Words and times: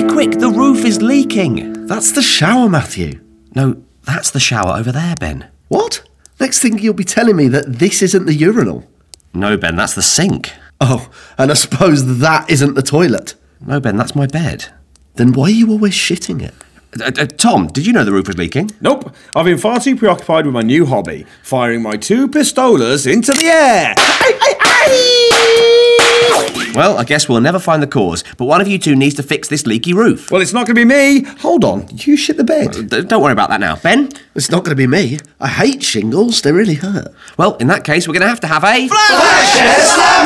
quick, 0.00 0.12
quick, 0.12 0.40
the 0.40 0.48
roof 0.48 0.84
is 0.84 1.02
leaking. 1.02 1.86
That's 1.86 2.12
the 2.12 2.22
shower, 2.22 2.68
Matthew. 2.68 3.20
No, 3.54 3.82
that's 4.04 4.30
the 4.30 4.40
shower 4.40 4.78
over 4.78 4.92
there, 4.92 5.14
Ben. 5.16 5.50
What? 5.68 6.08
Next 6.38 6.60
thing 6.60 6.78
you'll 6.78 6.94
be 6.94 7.04
telling 7.04 7.36
me 7.36 7.48
that 7.48 7.66
this 7.66 8.00
isn't 8.02 8.24
the 8.24 8.34
urinal. 8.34 8.88
No, 9.34 9.56
Ben, 9.56 9.76
that's 9.76 9.94
the 9.94 10.02
sink. 10.02 10.52
Oh, 10.80 11.10
and 11.36 11.50
I 11.50 11.54
suppose 11.54 12.18
that 12.20 12.48
isn't 12.48 12.74
the 12.74 12.82
toilet. 12.82 13.34
No, 13.60 13.78
Ben, 13.78 13.96
that's 13.96 14.16
my 14.16 14.26
bed. 14.26 14.72
Then 15.16 15.32
why 15.32 15.44
are 15.44 15.50
you 15.50 15.70
always 15.70 15.92
shitting 15.92 16.40
it? 16.40 16.54
Uh, 16.98 17.22
uh, 17.22 17.26
Tom, 17.26 17.66
did 17.66 17.84
you 17.86 17.92
know 17.92 18.04
the 18.04 18.12
roof 18.12 18.26
was 18.26 18.38
leaking? 18.38 18.70
Nope. 18.80 19.14
I've 19.36 19.44
been 19.44 19.58
far 19.58 19.80
too 19.80 19.96
preoccupied 19.96 20.46
with 20.46 20.54
my 20.54 20.62
new 20.62 20.86
hobby, 20.86 21.26
firing 21.42 21.82
my 21.82 21.96
two 21.96 22.26
pistolas 22.26 23.10
into 23.10 23.32
the 23.32 23.46
air. 23.46 23.94
Well, 26.74 26.98
I 26.98 27.04
guess 27.04 27.28
we'll 27.28 27.40
never 27.40 27.58
find 27.58 27.82
the 27.82 27.86
cause, 27.88 28.22
but 28.38 28.44
one 28.44 28.60
of 28.60 28.68
you 28.68 28.78
two 28.78 28.94
needs 28.94 29.14
to 29.16 29.22
fix 29.24 29.48
this 29.48 29.66
leaky 29.66 29.92
roof. 29.92 30.30
Well, 30.30 30.40
it's 30.40 30.52
not 30.52 30.66
going 30.66 30.76
to 30.76 30.80
be 30.80 30.84
me. 30.84 31.24
Hold 31.40 31.64
on. 31.64 31.88
You 31.92 32.16
shit 32.16 32.36
the 32.36 32.44
bed. 32.44 32.76
Uh, 32.76 32.82
d- 32.82 33.02
don't 33.02 33.22
worry 33.22 33.32
about 33.32 33.48
that 33.50 33.58
now. 33.60 33.76
Ben? 33.76 34.10
It's 34.36 34.50
not 34.50 34.64
going 34.64 34.70
to 34.70 34.76
be 34.76 34.86
me. 34.86 35.18
I 35.40 35.48
hate 35.48 35.82
shingles. 35.82 36.42
They 36.42 36.52
really 36.52 36.74
hurt. 36.74 37.08
Well, 37.36 37.56
in 37.56 37.66
that 37.66 37.82
case, 37.84 38.06
we're 38.06 38.14
going 38.14 38.22
to 38.22 38.28
have 38.28 38.40
to 38.40 38.46
have 38.46 38.62
a. 38.64 38.88
Oh, 38.90 40.20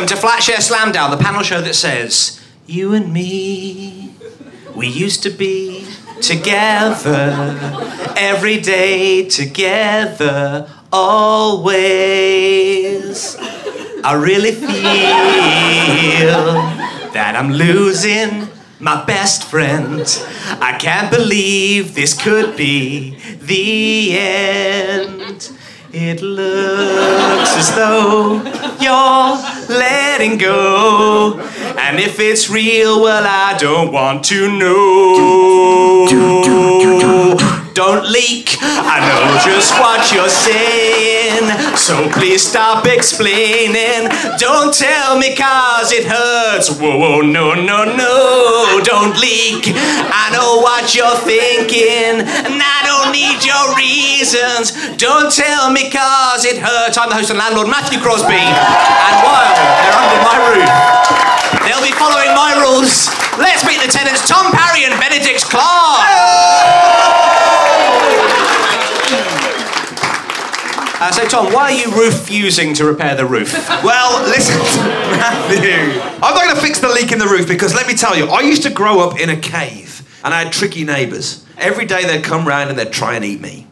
welcome 0.00 0.16
to 0.16 0.26
Flatshare 0.26 0.66
Slamdown, 0.66 1.10
the 1.10 1.22
panel 1.22 1.42
show 1.42 1.60
that 1.60 1.74
says, 1.74 2.40
You 2.66 2.94
and 2.94 3.12
me, 3.12 4.14
we 4.74 4.86
used 4.86 5.22
to 5.24 5.30
be 5.30 5.86
together, 6.22 7.58
every 8.16 8.58
day 8.60 9.28
together, 9.28 10.70
always. 10.90 11.76
I 14.02 14.14
really 14.14 14.52
feel 14.52 14.68
that 17.12 17.36
I'm 17.36 17.52
losing 17.52 18.48
my 18.78 19.04
best 19.04 19.44
friend. 19.44 20.00
I 20.62 20.78
can't 20.78 21.10
believe 21.10 21.94
this 21.94 22.18
could 22.18 22.56
be 22.56 23.18
the 23.36 24.16
end. 24.16 25.50
It 25.92 26.22
looks 26.22 27.56
as 27.56 27.74
though 27.74 28.34
you're 28.80 29.76
letting 29.76 30.38
go. 30.38 31.40
And 31.76 31.98
if 31.98 32.20
it's 32.20 32.48
real, 32.48 33.02
well, 33.02 33.24
I 33.26 33.58
don't 33.58 33.92
want 33.92 34.22
to 34.26 34.56
know. 34.56 36.06
Don't 37.74 38.08
leak, 38.08 38.56
I 38.60 39.00
know 39.00 39.52
just 39.52 39.72
what 39.80 40.12
you're 40.12 40.28
saying. 40.28 41.09
So 41.76 42.08
please 42.10 42.46
stop 42.46 42.86
explaining. 42.86 44.08
Don't 44.38 44.72
tell 44.72 45.18
me 45.18 45.34
cause 45.34 45.92
it 45.92 46.04
hurts. 46.06 46.70
Whoa, 46.70 46.98
whoa, 46.98 47.20
no, 47.20 47.54
no, 47.54 47.84
no. 47.84 48.80
Don't 48.84 49.18
leak, 49.18 49.64
I 49.74 50.30
know 50.32 50.60
what 50.62 50.94
you're 50.94 51.18
thinking. 51.26 52.22
And 52.22 52.62
I 52.62 52.80
don't 52.86 53.10
need 53.12 53.42
your 53.44 53.74
reasons. 53.74 54.72
Don't 54.96 55.32
tell 55.32 55.70
me 55.70 55.90
cause 55.90 56.44
it 56.44 56.58
hurts. 56.58 56.98
I'm 56.98 57.08
the 57.08 57.16
host 57.16 57.30
and 57.30 57.38
landlord, 57.38 57.68
Matthew 57.68 57.98
Crosby. 57.98 58.38
And 58.38 59.16
while 59.24 59.50
they're 59.56 59.96
under 59.96 60.20
my 60.22 60.36
roof, 60.46 60.70
they'll 61.66 61.84
be 61.84 61.94
following 61.98 62.32
my 62.34 62.54
rules. 62.62 63.10
Let's 63.38 63.64
meet 63.66 63.80
the 63.80 63.90
tenants, 63.90 64.28
Tom 64.28 64.52
Parry 64.52 64.84
and 64.84 64.94
Benedict 65.00 65.44
Clark. 65.48 66.06
Uh, 71.00 71.10
so, 71.10 71.26
Tom, 71.26 71.50
why 71.52 71.72
are 71.72 71.72
you 71.72 72.04
refusing 72.04 72.74
to 72.74 72.84
repair 72.84 73.14
the 73.14 73.24
roof? 73.26 73.54
Well, 73.82 74.22
listen, 74.28 74.58
Matthew. 74.58 75.98
I'm 76.22 76.34
not 76.34 76.44
going 76.44 76.54
to 76.54 76.60
fix 76.60 76.80
the 76.80 76.88
leak 76.88 77.10
in 77.12 77.18
the 77.18 77.26
roof 77.26 77.48
because 77.48 77.74
let 77.74 77.86
me 77.86 77.94
tell 77.94 78.16
you, 78.16 78.26
I 78.26 78.42
used 78.42 78.62
to 78.64 78.70
grow 78.70 79.00
up 79.00 79.18
in 79.18 79.30
a 79.30 79.36
cave 79.36 80.06
and 80.22 80.34
I 80.34 80.42
had 80.44 80.52
tricky 80.52 80.84
neighbours. 80.84 81.46
Every 81.56 81.86
day 81.86 82.04
they'd 82.04 82.22
come 82.22 82.46
round 82.46 82.68
and 82.68 82.78
they'd 82.78 82.92
try 82.92 83.14
and 83.14 83.24
eat 83.24 83.40
me. 83.40 83.66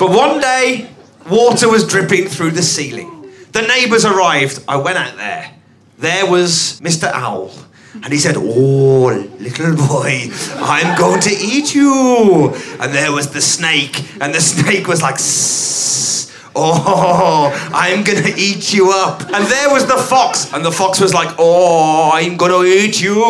But 0.00 0.10
one 0.10 0.40
day, 0.40 0.90
water 1.30 1.68
was 1.68 1.86
dripping 1.86 2.26
through 2.26 2.50
the 2.50 2.62
ceiling. 2.62 3.30
The 3.52 3.62
neighbours 3.62 4.04
arrived. 4.04 4.64
I 4.66 4.76
went 4.76 4.98
out 4.98 5.16
there. 5.16 5.52
There 5.98 6.26
was 6.28 6.80
Mr. 6.80 7.10
Owl. 7.12 7.52
And 7.94 8.12
he 8.12 8.18
said, 8.18 8.36
Oh, 8.36 9.06
little 9.38 9.76
boy, 9.76 10.28
I'm 10.56 10.96
going 10.98 11.20
to 11.22 11.30
eat 11.30 11.74
you. 11.74 12.54
And 12.80 12.92
there 12.92 13.12
was 13.12 13.30
the 13.32 13.40
snake. 13.40 14.04
And 14.20 14.34
the 14.34 14.40
snake 14.40 14.86
was 14.88 15.02
like, 15.02 15.16
"Sss." 15.16 16.29
Oh, 16.54 17.50
I'm 17.72 18.02
gonna 18.02 18.32
eat 18.36 18.72
you 18.72 18.90
up. 18.90 19.22
And 19.22 19.44
there 19.46 19.70
was 19.72 19.86
the 19.86 19.96
fox. 19.96 20.52
And 20.52 20.64
the 20.64 20.72
fox 20.72 21.00
was 21.00 21.14
like, 21.14 21.34
Oh, 21.38 22.10
I'm 22.12 22.36
gonna 22.36 22.64
eat 22.64 23.00
you. 23.00 23.22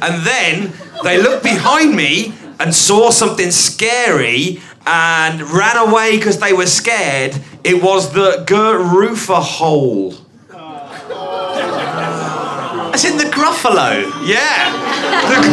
And 0.00 0.24
then 0.26 0.72
they 1.04 1.20
looked 1.20 1.42
behind 1.42 1.94
me 1.94 2.32
and 2.58 2.74
saw 2.74 3.10
something 3.10 3.50
scary 3.50 4.60
and 4.86 5.42
ran 5.42 5.76
away 5.76 6.16
because 6.16 6.38
they 6.38 6.52
were 6.52 6.66
scared. 6.66 7.36
It 7.64 7.82
was 7.82 8.12
the 8.12 8.44
Roofer 8.48 9.40
hole. 9.40 10.14
As 12.94 13.04
in 13.04 13.18
the 13.18 13.24
Gruffalo. 13.24 14.04
Yeah. 14.26 14.72
The, 15.28 15.34
the, 15.42 15.48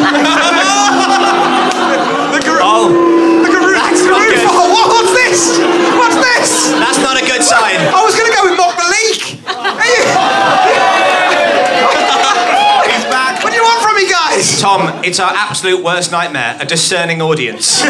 the 2.47 2.50
Gr- 2.50 2.62
that's 2.62 3.09
the 3.09 3.12
not 4.13 4.22
good. 4.29 4.46
hole. 4.46 4.69
What- 4.69 4.90
what's 4.94 5.13
this? 5.18 5.40
What's 5.97 6.16
this? 6.22 6.69
that's 6.78 7.00
not 7.01 7.18
a 7.22 7.25
good 7.25 7.41
sign. 7.44 7.78
I 7.81 8.01
was 8.06 8.13
going 8.16 8.29
to 8.29 8.35
go 8.38 8.44
with 8.50 8.57
Mock 8.57 8.75
the 8.78 8.88
Leak. 8.94 9.22
He's 12.94 13.06
back. 13.09 13.44
What 13.44 13.50
do 13.51 13.56
you 13.57 13.63
want 13.63 13.81
from 13.81 13.96
me, 13.96 14.09
guys? 14.09 14.59
Tom, 14.62 15.03
it's 15.03 15.19
our 15.19 15.31
absolute 15.34 15.84
worst 15.84 16.12
nightmare, 16.12 16.57
a 16.59 16.66
discerning 16.66 17.22
audience. 17.22 17.81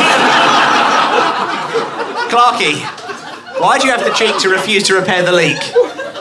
Clarky, 2.31 2.81
why 3.59 3.77
do 3.79 3.87
you 3.87 3.91
have 3.93 4.03
the 4.03 4.11
cheek 4.13 4.37
to 4.39 4.49
refuse 4.49 4.83
to 4.83 4.93
repair 4.95 5.23
the 5.23 5.31
leak? 5.31 5.57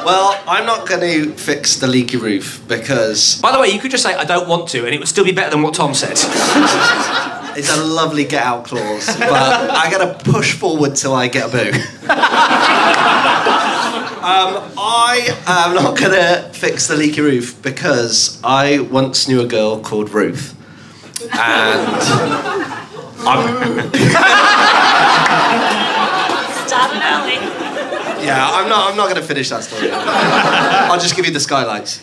Well, 0.05 0.41
I'm 0.49 0.67
not 0.67 0.89
going 0.89 1.01
to 1.01 1.33
fix 1.35 1.77
the 1.77 1.87
leaky 1.87 2.17
roof 2.17 2.61
because 2.67 3.41
By 3.41 3.53
the 3.53 3.59
way, 3.61 3.69
you 3.69 3.79
could 3.79 3.91
just 3.93 4.03
say, 4.03 4.15
I 4.15 4.25
don't 4.25 4.49
want 4.49 4.69
to, 4.71 4.85
and 4.85 4.95
it 4.95 4.99
would 4.99 5.09
still 5.09 5.25
be 5.25 5.33
better 5.33 5.51
than 5.51 5.63
what 5.63 5.75
Tom 5.75 5.95
said. 5.95 6.19
It's 7.57 7.77
a 7.77 7.83
lovely 7.83 8.25
get 8.25 8.43
out 8.43 8.65
clause, 8.65 9.07
but 9.07 9.71
I 9.71 9.91
got 9.91 10.25
to 10.25 10.31
push 10.31 10.55
forward 10.55 10.97
till 10.97 11.15
I 11.15 11.29
get 11.29 11.49
a 11.49 11.53
boo. 11.53 11.71
um, 14.23 14.73
I 14.79 15.37
am 15.47 15.75
not 15.75 15.99
going 15.99 16.13
to 16.13 16.49
fix 16.53 16.87
the 16.89 16.97
leaky 16.97 17.21
roof 17.21 17.61
because 17.63 18.41
I 18.45 18.81
once 18.81 19.29
knew 19.29 19.41
a 19.41 19.47
girl 19.47 19.81
called 19.81 20.11
Ruth. 20.11 20.57
And 21.33 21.87
I'm. 23.25 23.91
Stop 26.67 26.91
it 26.91 27.03
early. 27.03 27.39
yeah, 28.27 28.49
I'm 28.51 28.69
not, 28.69 28.91
I'm 28.91 28.97
not 28.97 29.09
going 29.09 29.21
to 29.21 29.23
finish 29.23 29.49
that 29.51 29.63
story. 29.65 29.91
I'll 29.93 30.99
just 30.99 31.15
give 31.15 31.27
you 31.27 31.33
the 31.33 31.41
skylights. 31.41 32.01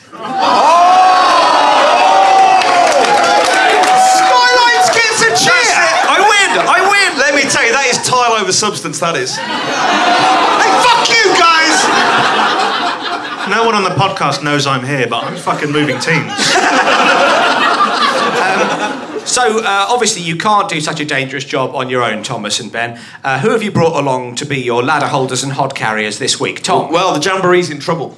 Skylights 4.00 4.90
gets 4.96 5.20
a 5.28 5.32
cheer. 5.36 5.76
I 6.08 6.18
win. 6.24 6.52
I 6.64 6.80
win. 6.88 7.20
Let 7.20 7.29
me 7.44 7.50
tell 7.50 7.66
you, 7.66 7.72
that 7.72 7.88
is 7.88 7.98
tile 8.08 8.34
over 8.34 8.52
substance. 8.52 9.00
That 9.00 9.16
is. 9.16 9.36
hey, 9.36 10.72
fuck 10.84 11.08
you 11.08 11.24
guys. 11.40 11.80
No 13.50 13.64
one 13.66 13.74
on 13.76 13.84
the 13.84 13.96
podcast 13.96 14.44
knows 14.44 14.68
I'm 14.68 14.86
here, 14.86 15.08
but 15.08 15.24
I'm 15.24 15.38
fucking 15.38 15.72
moving 15.72 16.00
teams. 16.00 16.32
So, 19.26 19.60
uh, 19.60 19.86
obviously, 19.90 20.24
you 20.24 20.38
can't 20.38 20.68
do 20.68 20.82
such 20.82 21.00
a 21.00 21.06
dangerous 21.06 21.46
job 21.46 21.76
on 21.76 21.88
your 21.88 22.02
own, 22.02 22.24
Thomas 22.24 22.60
and 22.60 22.72
Ben. 22.72 23.00
Uh, 23.24 23.38
who 23.40 23.52
have 23.52 23.62
you 23.62 23.70
brought 23.72 23.96
along 23.96 24.36
to 24.38 24.46
be 24.46 24.60
your 24.60 24.82
ladder 24.82 25.06
holders 25.06 25.44
and 25.44 25.54
hod 25.54 25.76
carriers 25.76 26.18
this 26.18 26.40
week? 26.40 26.64
Tom. 26.64 26.92
Well, 26.92 27.14
the 27.14 27.20
jamboree's 27.20 27.70
in 27.70 27.80
trouble. 27.80 28.18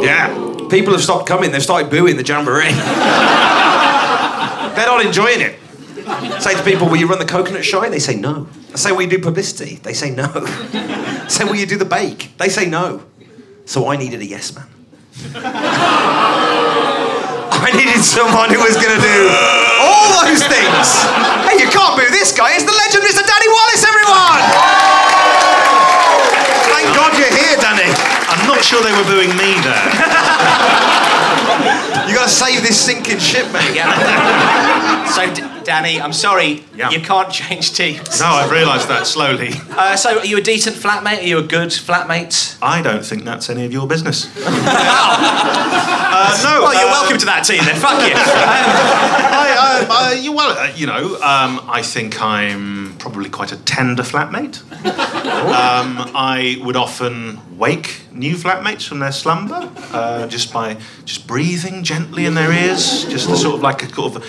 Yeah. 0.00 0.28
People 0.70 0.92
have 0.92 1.02
stopped 1.02 1.26
coming. 1.26 1.50
They've 1.50 1.60
started 1.60 1.90
booing 1.90 2.16
the 2.16 2.22
jamboree. 2.22 2.72
They're 4.76 4.86
not 4.86 5.04
enjoying 5.04 5.40
it. 5.40 5.58
Say 6.40 6.54
to 6.56 6.62
people, 6.64 6.88
will 6.88 6.96
you 6.96 7.06
run 7.06 7.18
the 7.18 7.26
coconut 7.26 7.64
shy? 7.64 7.88
They 7.88 7.98
say 7.98 8.16
no. 8.16 8.48
I 8.72 8.76
say, 8.76 8.92
will 8.92 9.02
you 9.02 9.10
do 9.10 9.18
publicity? 9.18 9.76
They 9.76 9.92
say 9.92 10.10
no. 10.10 10.30
I 10.34 11.26
say, 11.28 11.44
will 11.44 11.56
you 11.56 11.66
do 11.66 11.76
the 11.76 11.84
bake? 11.84 12.32
They 12.38 12.48
say 12.48 12.66
no. 12.68 13.02
So 13.66 13.88
I 13.88 13.96
needed 13.96 14.20
a 14.20 14.26
yes 14.26 14.54
man. 14.54 14.66
I 17.60 17.70
needed 17.76 18.00
someone 18.00 18.48
who 18.48 18.60
was 18.64 18.80
going 18.80 18.96
to 18.96 19.02
do 19.04 19.18
all 19.84 20.24
those 20.24 20.40
things. 20.40 20.86
Hey, 21.44 21.60
you 21.60 21.68
can't 21.68 21.92
boo 21.98 22.08
this 22.08 22.32
guy. 22.32 22.56
It's 22.56 22.64
the 22.64 22.72
legend, 22.72 23.04
Mr. 23.04 23.20
Danny 23.28 23.48
Wallace, 23.52 23.84
everyone! 23.84 24.40
Thank 26.72 26.88
God 26.96 27.12
you're 27.20 27.34
here, 27.34 27.60
Danny. 27.60 27.92
I'm 28.32 28.46
not 28.48 28.64
sure 28.64 28.80
they 28.80 28.94
were 28.96 29.04
booing 29.04 29.36
me 29.36 29.60
there. 29.60 29.84
You 32.08 32.14
got 32.14 32.24
to 32.24 32.30
save 32.30 32.62
this 32.62 32.80
sinking 32.80 33.18
ship, 33.18 33.52
mate. 33.52 33.76
So, 35.18 35.34
D- 35.34 35.42
Danny, 35.64 36.00
I'm 36.00 36.12
sorry, 36.12 36.62
Yeah. 36.76 36.90
you 36.90 37.00
can't 37.00 37.28
change 37.32 37.72
teams. 37.72 38.20
No, 38.20 38.26
I've 38.26 38.52
realised 38.52 38.86
that 38.86 39.04
slowly. 39.04 39.52
Uh, 39.76 39.96
so, 39.96 40.20
are 40.20 40.24
you 40.24 40.36
a 40.36 40.40
decent 40.40 40.76
flatmate? 40.76 41.18
Are 41.24 41.26
you 41.26 41.38
a 41.38 41.42
good 41.42 41.70
flatmate? 41.70 42.56
I 42.62 42.82
don't 42.82 43.04
think 43.04 43.24
that's 43.24 43.50
any 43.50 43.64
of 43.64 43.72
your 43.72 43.88
business. 43.88 44.26
uh, 44.36 44.50
no. 46.44 46.62
Well, 46.62 46.72
you're 46.72 46.88
uh, 46.88 46.92
welcome 46.92 47.18
to 47.18 47.26
that 47.26 47.44
team 47.44 47.64
then. 47.64 47.74
Fuck 47.80 48.00
you. 48.06 48.14
I, 48.16 49.80
um, 49.82 49.90
I, 49.90 50.12
you, 50.12 50.30
well, 50.30 50.56
uh, 50.56 50.70
you 50.76 50.86
know, 50.86 51.16
um, 51.16 51.62
I 51.68 51.82
think 51.82 52.22
I'm 52.22 52.94
probably 52.98 53.28
quite 53.28 53.50
a 53.50 53.56
tender 53.56 54.04
flatmate. 54.04 54.62
Um, 54.86 56.12
I 56.14 56.60
would 56.62 56.76
often 56.76 57.40
wake 57.58 58.02
new 58.12 58.36
flatmates 58.36 58.86
from 58.86 59.00
their 59.00 59.10
slumber 59.10 59.68
uh, 59.92 60.28
just 60.28 60.52
by 60.52 60.76
just 61.04 61.26
breathing 61.26 61.82
gently 61.82 62.24
in 62.24 62.34
their 62.34 62.52
ears, 62.52 63.04
just 63.06 63.28
a 63.28 63.36
sort 63.36 63.56
of 63.56 63.62
like 63.62 63.82
a 63.82 63.92
sort 63.92 64.14
of. 64.14 64.24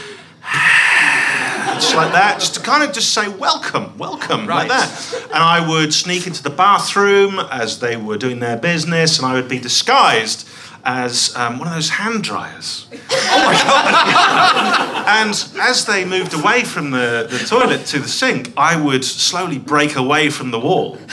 Just 1.80 1.96
like 1.96 2.12
that, 2.12 2.40
just 2.40 2.56
to 2.56 2.60
kind 2.60 2.84
of 2.84 2.92
just 2.94 3.14
say 3.14 3.28
welcome, 3.30 3.98
welcome, 3.98 4.46
Right. 4.48 4.68
like 4.68 4.70
that. 4.70 5.22
And 5.34 5.42
I 5.42 5.66
would 5.66 5.94
sneak 5.94 6.28
into 6.28 6.44
the 6.44 6.50
bathroom 6.50 7.40
as 7.40 7.80
they 7.80 7.96
were 7.96 8.18
doing 8.18 8.40
their 8.40 8.58
business, 8.58 9.18
and 9.18 9.26
I 9.26 9.34
would 9.34 9.48
be 9.48 9.60
disguised 9.60 10.48
as 10.84 11.36
um, 11.36 11.58
one 11.60 11.68
of 11.68 11.74
those 11.74 11.90
hand 11.90 12.24
dryers. 12.24 12.88
Oh 13.32 13.46
my 13.46 13.54
god! 13.54 15.08
and 15.22 15.30
as 15.62 15.86
they 15.86 16.04
moved 16.04 16.34
away 16.34 16.64
from 16.64 16.90
the, 16.92 17.28
the 17.30 17.38
toilet 17.40 17.86
to 17.88 18.00
the 18.00 18.08
sink, 18.08 18.52
I 18.58 18.76
would 18.80 19.06
slowly 19.06 19.60
break 19.60 19.96
away 19.96 20.30
from 20.30 20.52
the 20.52 20.60
wall. 20.60 20.98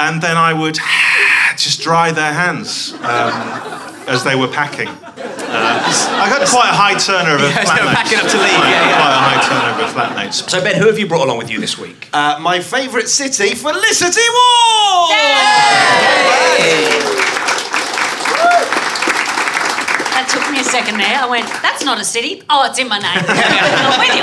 And 0.00 0.22
then 0.22 0.36
I 0.38 0.52
would 0.54 0.78
just 1.58 1.82
dry 1.82 2.10
their 2.10 2.32
hands 2.32 2.94
um, 3.02 3.32
as 4.08 4.24
they 4.24 4.34
were 4.34 4.48
packing. 4.48 4.88
Uh, 5.52 6.22
I 6.22 6.28
got 6.30 6.46
quite 6.48 6.70
a 6.70 6.72
high 6.72 6.94
turnover 6.96 7.44
of 7.44 7.50
Yeah, 7.50 7.64
they 7.64 7.70
flatmates. 7.70 7.94
packing 7.94 8.18
up 8.18 8.26
to 8.30 8.38
leave, 8.38 8.54
Quite- 8.54 8.70
yeah, 8.70 8.88
yeah. 8.88 9.00
Quite 9.02 9.10
a 9.10 9.22
high 9.26 9.40
turnover 9.48 9.82
of 9.82 9.90
flatmates. 9.90 10.48
So, 10.48 10.62
Ben, 10.62 10.76
who 10.80 10.86
have 10.86 10.98
you 10.98 11.06
brought 11.08 11.24
along 11.26 11.38
with 11.38 11.50
you 11.50 11.58
this 11.58 11.76
week? 11.76 12.08
Uh, 12.12 12.38
my 12.40 12.60
favourite 12.60 13.08
city, 13.08 13.54
Felicity 13.56 14.20
Ward! 14.30 15.16
That 20.14 20.28
took 20.30 20.52
me 20.52 20.60
a 20.60 20.64
second 20.64 20.98
there. 20.98 21.18
I 21.18 21.26
went, 21.28 21.46
that's 21.62 21.84
not 21.84 22.00
a 22.00 22.04
city. 22.04 22.42
Oh, 22.50 22.66
it's 22.68 22.78
in 22.78 22.88
my 22.88 22.98
name. 22.98 23.10
I'm 23.26 23.98
with 23.98 24.14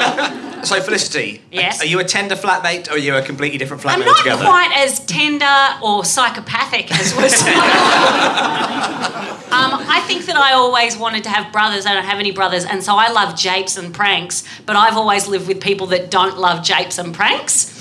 you. 0.56 0.64
So, 0.66 0.82
Felicity, 0.82 1.42
Yes? 1.52 1.82
are 1.82 1.86
you 1.86 2.00
a 2.00 2.04
tender 2.04 2.36
flatmate 2.36 2.90
or 2.90 2.94
are 2.94 2.98
you 2.98 3.16
a 3.16 3.22
completely 3.22 3.58
different 3.58 3.84
flatmate 3.84 4.06
together? 4.06 4.10
I'm 4.10 4.16
not 4.16 4.18
altogether? 4.18 4.46
quite 4.46 4.72
as 4.78 5.00
tender 5.06 5.80
or 5.84 6.04
psychopathic 6.04 6.92
as 6.92 7.14
was. 7.18 7.34
I 10.08 10.10
think 10.10 10.26
that 10.28 10.38
I 10.38 10.54
always 10.54 10.96
wanted 10.96 11.26
to 11.26 11.30
have 11.30 11.52
brothers. 11.52 11.86
I 11.86 11.94
don't 11.94 12.06
have 12.06 12.18
any 12.18 12.32
brothers, 12.32 12.64
and 12.64 12.82
so 12.82 12.96
I 12.96 13.12
love 13.12 13.36
japes 13.36 13.76
and 13.76 13.94
pranks. 13.94 14.46
But 14.66 14.78
I've 14.78 14.96
always 14.96 15.28
lived 15.28 15.50
with 15.50 15.60
people 15.60 15.88
that 15.88 16.10
don't 16.10 16.38
love 16.38 16.64
japes 16.64 16.98
and 16.98 17.14
pranks. 17.14 17.74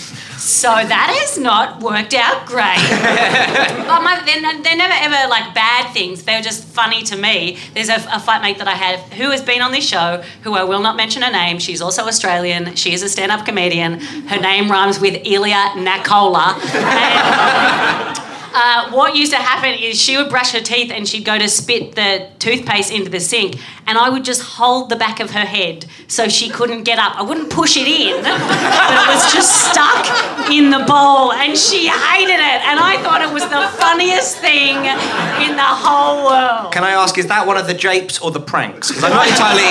So 0.43 0.67
that 0.67 1.17
has 1.21 1.39
not 1.39 1.81
worked 1.81 2.15
out 2.15 2.45
great. 2.45 2.83
but 3.87 4.03
my, 4.03 4.21
they're, 4.27 4.61
they're 4.61 4.77
never 4.77 4.93
ever 4.93 5.29
like 5.31 5.55
bad 5.55 5.93
things. 5.93 6.25
They're 6.25 6.43
just 6.43 6.65
funny 6.65 7.05
to 7.05 7.17
me. 7.17 7.59
There's 7.75 7.91
a, 7.91 7.95
a 7.95 8.19
flatmate 8.19 8.59
that 8.59 8.67
I 8.67 8.75
have 8.75 9.13
who 9.13 9.31
has 9.31 9.41
been 9.41 9.63
on 9.63 9.71
this 9.71 9.87
show, 9.87 10.25
who 10.43 10.55
I 10.55 10.65
will 10.65 10.83
not 10.83 10.97
mention 10.97 11.23
her 11.23 11.31
name. 11.31 11.61
She's 11.61 11.81
also 11.81 12.07
Australian. 12.07 12.75
She 12.75 12.93
is 12.93 13.05
a 13.05 13.09
stand-up 13.09 13.47
comedian. 13.47 14.01
Her 14.01 14.41
name 14.41 14.69
rhymes 14.69 14.99
with 14.99 15.25
Ilya 15.25 15.75
Nakola. 15.77 16.59
And, 16.75 18.19
uh, 18.57 18.91
what 18.91 19.15
used 19.15 19.33
to 19.33 19.39
happen 19.39 19.75
is 19.79 20.01
she 20.01 20.17
would 20.17 20.31
brush 20.31 20.53
her 20.53 20.61
teeth 20.61 20.91
and 20.91 21.07
she'd 21.07 21.27
go 21.27 21.39
to 21.39 21.47
spit 21.47 21.95
the 21.95 22.27
toothpaste 22.39 22.91
into 22.91 23.11
the 23.11 23.21
sink, 23.21 23.61
and 23.87 23.99
I 23.99 24.09
would 24.09 24.25
just 24.25 24.41
hold 24.41 24.89
the 24.89 24.97
back 24.97 25.21
of 25.21 25.33
her 25.33 25.45
head 25.45 25.85
so 26.09 26.27
she 26.29 26.49
couldn't 26.49 26.85
get 26.85 26.99
up. 26.99 27.17
I 27.17 27.23
wouldn't 27.23 27.51
push 27.51 27.77
it 27.77 27.87
in, 27.87 28.17
but 28.23 28.31
it 28.33 29.09
was 29.15 29.31
just 29.31 29.71
stuck 29.71 30.51
in 30.51 30.71
the 30.71 30.83
bowl, 30.89 31.33
and 31.33 31.57
she 31.57 31.89
hated 31.89 32.41
it. 32.41 32.61
And 32.65 32.81
I 32.81 32.97
thought 33.03 33.21
it 33.21 33.31
was 33.31 33.45
the 33.45 33.69
funniest 33.77 34.39
thing 34.39 34.77
in 35.45 35.55
the 35.55 35.63
whole 35.63 36.25
world. 36.25 36.73
Can 36.73 36.83
I 36.83 36.93
ask, 36.93 37.19
is 37.19 37.27
that 37.27 37.47
one 37.47 37.59
of 37.59 37.67
the 37.67 37.75
japes 37.75 38.19
or 38.21 38.31
the 38.31 38.41
pranks? 38.41 38.89
Because 38.89 39.05
I'm 39.05 39.13
not 39.13 39.29
entirely. 39.29 39.69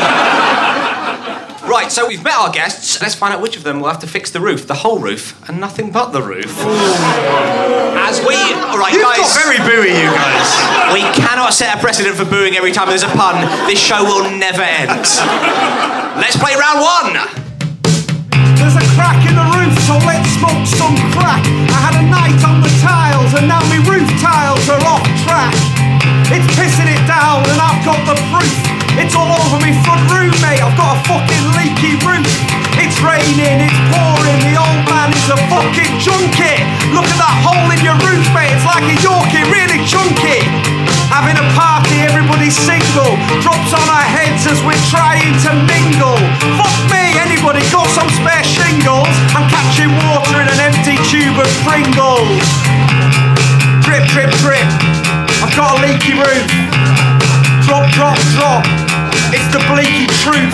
Right, 1.67 1.91
so 1.91 2.07
we've 2.07 2.23
met 2.23 2.35
our 2.37 2.51
guests. 2.51 3.01
Let's 3.01 3.15
find 3.15 3.33
out 3.33 3.41
which 3.41 3.57
of 3.57 3.63
them 3.63 3.79
will 3.81 3.89
have 3.89 3.99
to 3.99 4.07
fix 4.07 4.31
the 4.31 4.39
roof, 4.39 4.67
the 4.67 4.75
whole 4.75 4.99
roof, 4.99 5.33
and 5.49 5.59
nothing 5.59 5.91
but 5.91 6.11
the 6.13 6.21
roof. 6.21 6.55
As 7.99 8.21
we, 8.21 8.37
all 8.63 8.77
right, 8.77 8.93
You've 8.93 9.01
guys, 9.01 9.17
got 9.17 9.33
very 9.43 9.57
booey, 9.65 9.91
you 9.97 10.07
guys. 10.13 10.47
we 10.93 11.01
cannot 11.17 11.53
set 11.53 11.75
a 11.75 11.81
precedent 11.81 12.15
for 12.15 12.23
booing 12.23 12.55
every 12.55 12.71
time 12.71 12.87
there's 12.87 13.03
a 13.03 13.09
pun. 13.11 13.35
This 13.67 13.79
show 13.81 14.03
will 14.05 14.29
never 14.37 14.61
end. 14.61 14.93
Let's 16.21 16.37
play 16.37 16.53
round 16.55 16.79
one. 16.85 17.13
There's 18.55 18.77
a 18.77 18.85
crack 18.95 19.19
in 19.27 19.35
the 19.35 19.47
roof, 19.57 19.73
so 19.89 19.97
let's 20.05 20.29
smoke 20.37 20.63
some 20.69 20.95
crack. 21.17 21.43
I 21.73 21.79
had 21.81 21.95
a 21.99 22.05
night 22.07 22.39
on 22.45 22.61
the 22.61 22.71
tiles, 22.79 23.33
and 23.35 23.49
now 23.49 23.59
my 23.73 23.81
roof 23.89 24.07
tiles 24.21 24.63
are 24.69 24.79
off 24.85 25.03
track. 25.27 25.51
It's 26.29 26.45
pissing 26.55 26.87
it 26.93 27.03
down, 27.09 27.41
and 27.49 27.57
I've 27.59 27.81
got 27.83 27.99
the 28.05 28.15
proof. 28.31 28.53
It's 28.95 29.15
all 29.15 29.27
over 29.27 29.59
me 29.59 29.75
front 29.83 30.07
room, 30.07 30.31
mate. 30.39 30.63
I've 30.63 30.75
got 30.79 30.95
a 30.95 30.99
fucking 31.03 31.45
leaky 31.59 31.99
roof. 32.07 32.23
It's 32.79 32.95
raining, 33.03 33.59
it's 33.59 33.79
pouring. 33.91 34.39
The 34.47 34.55
old 34.55 34.83
man 34.87 35.11
is 35.11 35.27
a 35.27 35.39
fucking 35.51 35.99
junkie. 35.99 36.63
Look 36.95 37.07
at 37.07 37.19
that 37.19 37.35
hole 37.43 37.67
in 37.75 37.83
your 37.83 37.99
roof, 38.03 38.23
mate. 38.31 38.55
It's 38.55 38.63
like 38.63 38.87
a 38.87 38.95
Yorkie, 39.03 39.43
really 39.51 39.83
chunky. 39.83 40.43
Having 41.11 41.39
a 41.39 41.47
party, 41.59 42.07
everybody's 42.07 42.55
single. 42.55 43.19
Drops 43.43 43.75
on 43.75 43.83
our 43.83 44.07
heads 44.07 44.47
as 44.47 44.63
we're 44.63 44.85
trying 44.87 45.35
to 45.43 45.51
mingle. 45.67 46.15
Fuck 46.55 46.75
me, 46.87 47.19
anybody 47.19 47.63
got 47.75 47.91
some 47.91 48.07
spare 48.15 48.47
shingles? 48.47 49.11
I'm 49.35 49.47
catching 49.51 49.91
water 50.07 50.39
in 50.39 50.47
an 50.47 50.59
empty 50.71 50.95
tube 51.11 51.35
of 51.35 51.49
Pringles. 51.67 52.47
Drip, 53.83 54.07
drip, 54.11 54.31
drip. 54.39 54.67
I've 55.43 55.55
got 55.55 55.79
a 55.79 55.83
leaky 55.83 56.15
roof. 56.15 56.47
Drop, 57.67 57.91
drop, 57.91 58.19
drop. 58.35 58.84
The 59.55 59.63
bleaky 59.71 60.03
truth. 60.19 60.51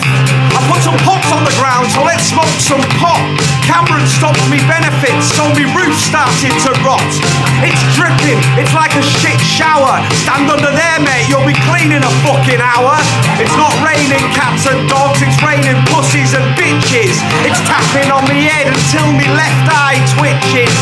I 0.53 0.61
put 0.69 0.85
some 0.85 0.93
pots 1.01 1.33
on 1.33 1.41
the 1.41 1.49
ground, 1.57 1.89
so 1.89 2.05
let's 2.05 2.21
smoke 2.21 2.53
some 2.61 2.85
pot. 3.01 3.17
Cameron 3.65 4.05
stopped 4.05 4.45
me 4.45 4.61
benefits, 4.69 5.25
so 5.33 5.49
me 5.57 5.65
roof 5.73 5.97
started 5.97 6.53
to 6.69 6.71
rot. 6.85 7.01
It's 7.65 7.81
dripping, 7.97 8.37
it's 8.61 8.69
like 8.77 8.93
a 8.93 9.01
shit 9.01 9.41
shower. 9.41 9.97
Stand 10.21 10.53
under 10.53 10.69
there, 10.69 10.99
mate, 11.01 11.25
you'll 11.33 11.49
be 11.49 11.57
clean 11.65 11.89
in 11.89 12.05
a 12.05 12.13
fucking 12.21 12.61
hour. 12.61 12.93
It's 13.41 13.57
not 13.57 13.73
raining 13.81 14.21
cats 14.37 14.69
and 14.69 14.85
dogs, 14.85 15.17
it's 15.25 15.41
raining 15.41 15.81
pussies 15.89 16.37
and 16.37 16.45
bitches. 16.53 17.17
It's 17.41 17.57
tapping 17.65 18.13
on 18.13 18.21
me 18.29 18.45
head 18.45 18.69
until 18.69 19.09
me 19.17 19.25
left 19.33 19.65
eye 19.81 19.97
twitches. 20.13 20.77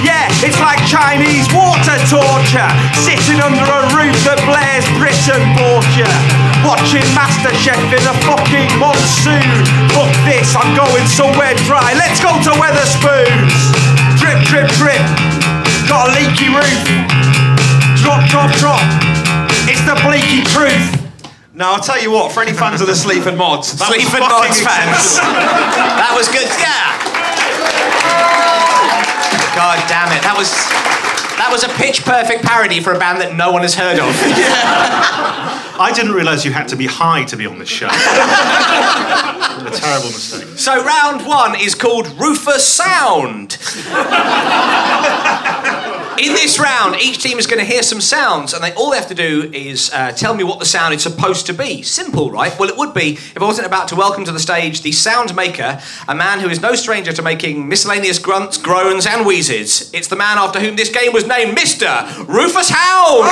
Yeah, 0.00 0.32
it's 0.40 0.56
like 0.64 0.80
Chinese 0.88 1.44
water 1.52 2.00
torture. 2.08 2.72
Sitting 2.96 3.44
under 3.44 3.60
a 3.60 3.92
roof 3.92 4.16
that 4.24 4.40
blares 4.48 4.88
Britain 4.96 5.44
bought 5.52 5.84
Watching 6.64 6.88
Watching 6.88 7.02
MasterChef 7.58 7.90
in 7.90 8.06
a 8.06 8.14
fucking 8.22 8.78
monsoon. 8.78 9.42
Fuck 9.90 10.14
this, 10.24 10.54
I'm 10.54 10.76
going 10.76 11.06
somewhere 11.06 11.54
dry. 11.66 11.94
Let's 11.94 12.20
go 12.20 12.30
to 12.30 12.50
Wetherspoons. 12.54 13.50
Drip, 14.18 14.38
drip, 14.46 14.68
drip. 14.78 15.02
Got 15.88 16.08
a 16.08 16.12
leaky 16.14 16.48
roof. 16.54 16.86
Drop, 18.02 18.28
drop, 18.30 18.54
drop. 18.58 18.80
It's 19.66 19.82
the 19.84 19.94
bleaky 20.06 20.44
truth. 20.54 21.10
Now, 21.52 21.74
I'll 21.74 21.82
tell 21.82 22.00
you 22.00 22.12
what, 22.12 22.30
for 22.30 22.42
any 22.42 22.52
fans 22.52 22.80
of 22.80 22.86
the 22.86 22.94
Sleaford 22.94 23.36
Mods, 23.36 23.76
that 23.78 23.88
Sleaford 23.88 24.20
fucking 24.20 24.28
Mods 24.28 24.62
fans. 24.62 25.18
That 25.18 26.14
was 26.14 26.28
good. 26.28 26.46
Yeah. 26.62 26.94
God 29.56 29.82
damn 29.88 30.14
it. 30.14 30.22
That 30.22 30.38
was 30.38 30.87
that 31.48 31.52
was 31.52 31.64
a 31.64 31.68
pitch 31.80 32.04
perfect 32.04 32.44
parody 32.44 32.78
for 32.78 32.92
a 32.92 32.98
band 32.98 33.22
that 33.22 33.34
no 33.34 33.50
one 33.50 33.62
has 33.62 33.74
heard 33.74 33.98
of. 33.98 34.04
I 35.80 35.92
didn't 35.94 36.12
realise 36.12 36.44
you 36.44 36.52
had 36.52 36.68
to 36.68 36.76
be 36.76 36.86
high 36.86 37.24
to 37.24 37.36
be 37.36 37.46
on 37.46 37.58
this 37.58 37.70
show. 37.70 37.86
a 37.88 37.90
terrible 39.72 40.08
mistake. 40.08 40.58
So 40.58 40.84
round 40.84 41.26
one 41.26 41.58
is 41.58 41.74
called 41.74 42.08
Rufus 42.20 42.68
Sound. 42.68 43.56
In 46.18 46.34
this 46.34 46.58
round, 46.58 46.96
each 46.96 47.22
team 47.22 47.38
is 47.38 47.46
going 47.46 47.60
to 47.60 47.64
hear 47.64 47.80
some 47.80 48.00
sounds, 48.00 48.52
and 48.52 48.64
they 48.64 48.72
all 48.72 48.90
they 48.90 48.96
have 48.96 49.06
to 49.06 49.14
do 49.14 49.48
is 49.52 49.88
uh, 49.92 50.10
tell 50.10 50.34
me 50.34 50.42
what 50.42 50.58
the 50.58 50.64
sound 50.64 50.92
is 50.92 51.00
supposed 51.00 51.46
to 51.46 51.54
be. 51.54 51.82
Simple, 51.82 52.32
right? 52.32 52.58
Well, 52.58 52.68
it 52.68 52.76
would 52.76 52.92
be 52.92 53.12
if 53.12 53.40
I 53.40 53.44
wasn't 53.44 53.68
about 53.68 53.86
to 53.88 53.94
welcome 53.94 54.24
to 54.24 54.32
the 54.32 54.40
stage 54.40 54.80
the 54.80 54.90
sound 54.90 55.36
maker, 55.36 55.80
a 56.08 56.14
man 56.16 56.40
who 56.40 56.48
is 56.48 56.60
no 56.60 56.74
stranger 56.74 57.12
to 57.12 57.22
making 57.22 57.68
miscellaneous 57.68 58.18
grunts, 58.18 58.58
groans, 58.58 59.06
and 59.06 59.24
wheezes. 59.24 59.94
It's 59.94 60.08
the 60.08 60.16
man 60.16 60.38
after 60.38 60.58
whom 60.58 60.74
this 60.74 60.90
game 60.90 61.12
was 61.12 61.24
named 61.24 61.56
Mr. 61.56 62.26
Rufus 62.26 62.68
Hound. 62.68 63.22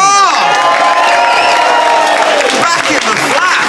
Back 2.62 2.88
in 2.88 3.00
the 3.02 3.16
flat. 3.34 3.66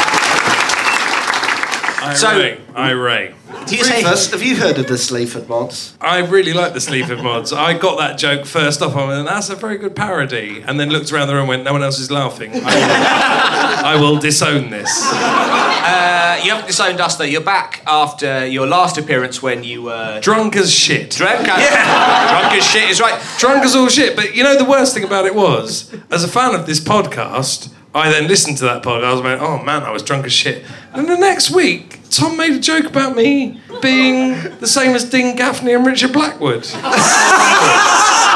So- 2.18 2.30
Irate. 2.30 2.60
Irate. 2.76 3.34
Do 3.66 3.76
you 3.76 3.84
say? 3.84 4.04
Rufus, 4.04 4.32
have 4.32 4.44
you 4.44 4.56
heard 4.58 4.78
of 4.78 4.88
the 4.88 4.98
Sleaford 4.98 5.48
mods? 5.50 5.98
I 6.02 6.20
really 6.20 6.54
like 6.54 6.74
the 6.74 6.82
Sleaford 6.82 7.24
mods. 7.24 7.52
I 7.54 7.78
got 7.78 7.98
that 7.98 8.18
joke 8.18 8.46
first 8.46 8.82
off. 8.82 8.96
I 8.96 9.08
went, 9.08 9.28
that's 9.28 9.50
a 9.50 9.56
very 9.56 9.78
good 9.78 9.96
parody. 9.96 10.62
And 10.66 10.80
then 10.80 10.90
looked 10.90 11.12
around 11.12 11.28
the 11.28 11.34
room 11.34 11.42
and 11.44 11.50
went, 11.50 11.64
no 11.64 11.72
one 11.74 11.84
else 11.84 11.98
is 12.00 12.12
laughing. 12.12 12.52
I 12.54 12.60
will, 12.60 13.86
I 13.88 13.96
will 14.02 14.20
disown 14.20 14.70
this. 14.70 14.90
Uh, 15.12 16.40
you 16.44 16.52
haven't 16.52 16.68
disowned 16.68 17.00
us 17.00 17.16
though. 17.16 17.24
You're 17.24 17.42
back 17.42 17.82
after 17.88 18.46
your 18.46 18.68
last 18.68 18.98
appearance 18.98 19.42
when 19.42 19.64
you 19.64 19.84
were 19.84 20.20
Drunk 20.22 20.56
as 20.56 20.72
shit. 20.74 21.12
drunk. 21.12 21.48
Yeah. 21.48 22.30
drunk 22.42 22.54
as 22.58 22.66
shit 22.66 22.90
is 22.90 23.00
right. 23.00 23.20
Drunk 23.40 23.64
as 23.64 23.76
all 23.76 23.88
shit. 23.90 24.16
But 24.16 24.36
you 24.36 24.44
know, 24.44 24.58
the 24.58 24.66
worst 24.66 24.94
thing 24.94 25.04
about 25.04 25.26
it 25.26 25.36
was, 25.36 25.94
as 26.12 26.24
a 26.24 26.28
fan 26.28 26.54
of 26.54 26.66
this 26.66 26.80
podcast, 26.80 27.70
I 27.96 28.10
then 28.12 28.28
listened 28.28 28.58
to 28.58 28.66
that 28.66 28.84
podcast 28.84 29.16
and 29.16 29.24
went, 29.24 29.42
oh 29.42 29.64
man, 29.64 29.84
I 29.84 29.92
was 29.92 30.04
drunk 30.04 30.26
as 30.26 30.34
shit. 30.34 30.64
And 30.98 31.08
the 31.08 31.16
next 31.16 31.52
week, 31.52 32.00
Tom 32.10 32.38
made 32.38 32.54
a 32.54 32.60
joke 32.60 32.86
about 32.86 33.16
me 33.16 33.62
being 33.84 34.32
the 34.60 34.66
same 34.66 34.96
as 34.96 35.08
Dean 35.08 35.36
Gaffney 35.36 35.74
and 35.74 35.86
Richard 35.86 36.12
Blackwood. 36.12 36.64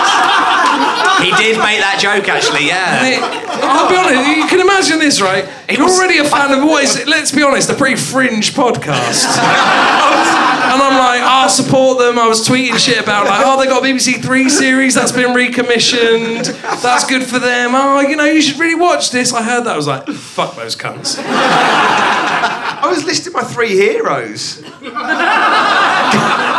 He 1.21 1.31
did 1.37 1.57
make 1.59 1.79
that 1.79 1.99
joke 2.01 2.27
actually. 2.27 2.67
Yeah. 2.67 2.99
And 3.03 3.13
it- 3.15 3.21
I'll 3.63 3.87
be 3.89 3.95
honest, 3.95 4.27
you 4.37 4.47
can 4.47 4.59
imagine 4.59 4.99
this, 4.99 5.21
right? 5.21 5.47
You're 5.69 5.83
was- 5.85 5.97
already 5.97 6.17
a 6.17 6.25
fan 6.25 6.51
of 6.51 6.63
what 6.63 6.83
is, 6.83 7.05
let's 7.07 7.31
be 7.31 7.43
honest, 7.43 7.69
a 7.69 7.75
pretty 7.75 7.95
fringe 7.95 8.53
podcast. 8.53 9.25
and 9.37 10.81
I'm 10.81 10.97
like, 10.97 11.21
I'll 11.21 11.49
support 11.49 11.99
them. 11.99 12.17
I 12.17 12.27
was 12.27 12.47
tweeting 12.47 12.77
shit 12.77 12.99
about, 13.01 13.25
like, 13.27 13.43
oh, 13.45 13.59
they 13.59 13.67
got 13.67 13.83
a 13.83 13.85
BBC 13.85 14.21
Three 14.21 14.49
series 14.49 14.95
that's 14.95 15.11
been 15.11 15.33
recommissioned. 15.35 16.45
That's 16.81 17.05
good 17.07 17.23
for 17.23 17.39
them. 17.39 17.71
Oh, 17.75 17.99
you 18.01 18.15
know, 18.15 18.25
you 18.25 18.41
should 18.41 18.57
really 18.59 18.75
watch 18.75 19.11
this. 19.11 19.31
I 19.33 19.43
heard 19.43 19.65
that. 19.65 19.73
I 19.73 19.77
was 19.77 19.87
like, 19.87 20.07
fuck 20.07 20.55
those 20.55 20.75
cunts. 20.75 21.17
I 21.23 22.87
was 22.87 23.03
listing 23.05 23.33
my 23.33 23.43
three 23.43 23.69
heroes. 23.77 24.61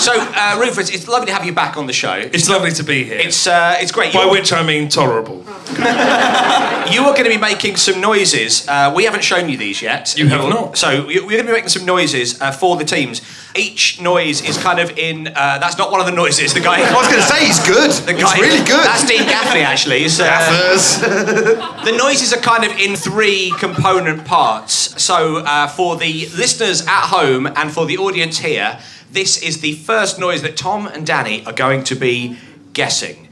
So 0.00 0.12
uh, 0.16 0.58
Rufus, 0.58 0.88
it's 0.90 1.06
lovely 1.06 1.26
to 1.26 1.32
have 1.34 1.44
you 1.44 1.52
back 1.52 1.76
on 1.76 1.86
the 1.86 1.92
show. 1.92 2.14
It's 2.14 2.48
lovely 2.48 2.70
to 2.72 2.82
be 2.82 3.04
here. 3.04 3.18
It's 3.18 3.46
uh, 3.46 3.76
it's 3.80 3.92
great. 3.92 4.14
By 4.14 4.20
You're- 4.20 4.32
which 4.32 4.52
I 4.52 4.62
mean 4.62 4.88
tolerable. 4.88 5.44
You 6.90 7.02
are 7.02 7.12
going 7.12 7.24
to 7.24 7.30
be 7.30 7.38
making 7.38 7.76
some 7.76 8.00
noises. 8.00 8.66
Uh, 8.66 8.92
we 8.96 9.04
haven't 9.04 9.22
shown 9.22 9.48
you 9.48 9.56
these 9.56 9.80
yet. 9.80 10.18
You 10.18 10.26
have 10.26 10.48
not. 10.48 10.76
So 10.76 11.06
we're 11.06 11.20
going 11.20 11.38
to 11.38 11.44
be 11.44 11.52
making 11.52 11.68
some 11.68 11.84
noises 11.86 12.40
uh, 12.40 12.50
for 12.50 12.76
the 12.76 12.84
teams. 12.84 13.20
Each 13.56 14.00
noise 14.00 14.42
is 14.42 14.56
kind 14.56 14.78
of 14.78 14.96
in. 14.96 15.28
Uh, 15.28 15.58
that's 15.58 15.76
not 15.76 15.90
one 15.90 16.00
of 16.00 16.06
the 16.06 16.12
noises. 16.12 16.54
The 16.54 16.60
guy. 16.60 16.76
I 16.80 16.94
was 16.94 17.08
going 17.08 17.20
to 17.20 17.26
say 17.26 17.44
he's 17.44 17.58
good. 17.66 17.90
The 18.06 18.14
guy, 18.14 18.38
really 18.38 18.64
good. 18.64 18.84
That's 18.86 19.06
Dean 19.06 19.24
Gaffney, 19.24 19.60
actually. 19.60 20.00
He's, 20.00 20.20
uh, 20.20 20.24
Gaffers. 20.24 21.00
the 21.84 21.96
noises 21.96 22.32
are 22.32 22.40
kind 22.40 22.64
of 22.64 22.78
in 22.78 22.94
three 22.94 23.52
component 23.58 24.24
parts. 24.24 25.02
So, 25.02 25.38
uh, 25.38 25.66
for 25.66 25.96
the 25.96 26.28
listeners 26.28 26.86
at 26.86 27.08
home 27.08 27.46
and 27.46 27.72
for 27.72 27.86
the 27.86 27.98
audience 27.98 28.38
here, 28.38 28.78
this 29.10 29.42
is 29.42 29.60
the 29.60 29.72
first 29.72 30.20
noise 30.20 30.42
that 30.42 30.56
Tom 30.56 30.86
and 30.86 31.04
Danny 31.04 31.44
are 31.44 31.52
going 31.52 31.82
to 31.84 31.96
be 31.96 32.38
guessing. 32.72 33.28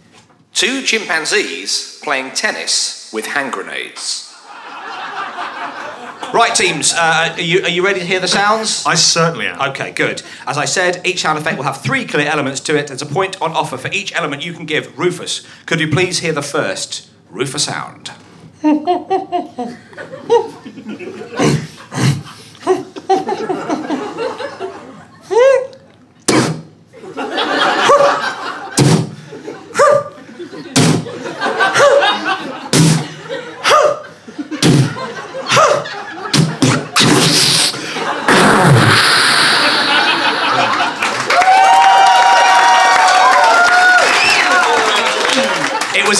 Two 0.52 0.82
chimpanzees 0.82 2.00
playing 2.02 2.32
tennis 2.32 3.12
with 3.12 3.26
hand 3.26 3.52
grenades. 3.52 4.27
Right, 6.38 6.54
teams, 6.54 6.92
uh, 6.94 7.34
are, 7.36 7.40
you, 7.40 7.62
are 7.64 7.68
you 7.68 7.84
ready 7.84 7.98
to 7.98 8.06
hear 8.06 8.20
the 8.20 8.28
sounds? 8.28 8.86
I 8.86 8.94
certainly 8.94 9.48
am. 9.48 9.60
Okay, 9.70 9.90
good. 9.90 10.22
As 10.46 10.56
I 10.56 10.66
said, 10.66 11.04
each 11.04 11.22
sound 11.22 11.36
effect 11.36 11.56
will 11.56 11.64
have 11.64 11.80
three 11.82 12.06
clear 12.06 12.28
elements 12.28 12.60
to 12.60 12.78
it. 12.78 12.86
There's 12.86 13.02
a 13.02 13.06
point 13.06 13.42
on 13.42 13.50
offer 13.54 13.76
for 13.76 13.90
each 13.90 14.14
element 14.14 14.44
you 14.44 14.52
can 14.52 14.64
give. 14.64 14.96
Rufus, 14.96 15.44
could 15.66 15.80
you 15.80 15.90
please 15.90 16.20
hear 16.20 16.32
the 16.32 16.40
first 16.40 17.10
Rufus 17.28 17.64
sound? 17.64 18.12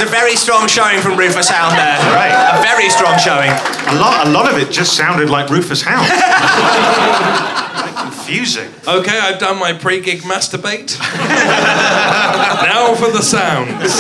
A 0.09 0.11
very 0.11 0.37
strong 0.37 0.67
showing 0.69 1.01
from 1.01 1.19
Rufus 1.19 1.49
Hound 1.49 1.77
there. 1.77 1.99
Right. 2.15 2.33
A 2.33 2.63
very 2.63 2.89
strong 2.89 3.19
showing. 3.19 3.51
A 3.51 4.01
lot, 4.01 4.27
a 4.27 4.31
lot 4.31 4.51
of 4.51 4.59
it 4.59 4.73
just 4.73 4.97
sounded 4.97 5.29
like 5.29 5.51
Rufus 5.51 5.83
Hound. 5.83 6.09
Confusing. 7.99 8.71
Okay, 8.87 9.19
I've 9.19 9.39
done 9.39 9.59
my 9.59 9.73
pre 9.73 10.01
gig 10.01 10.21
masturbate. 10.21 10.99
now 10.99 12.95
for 12.95 13.11
the 13.11 13.23
sounds. 13.23 13.95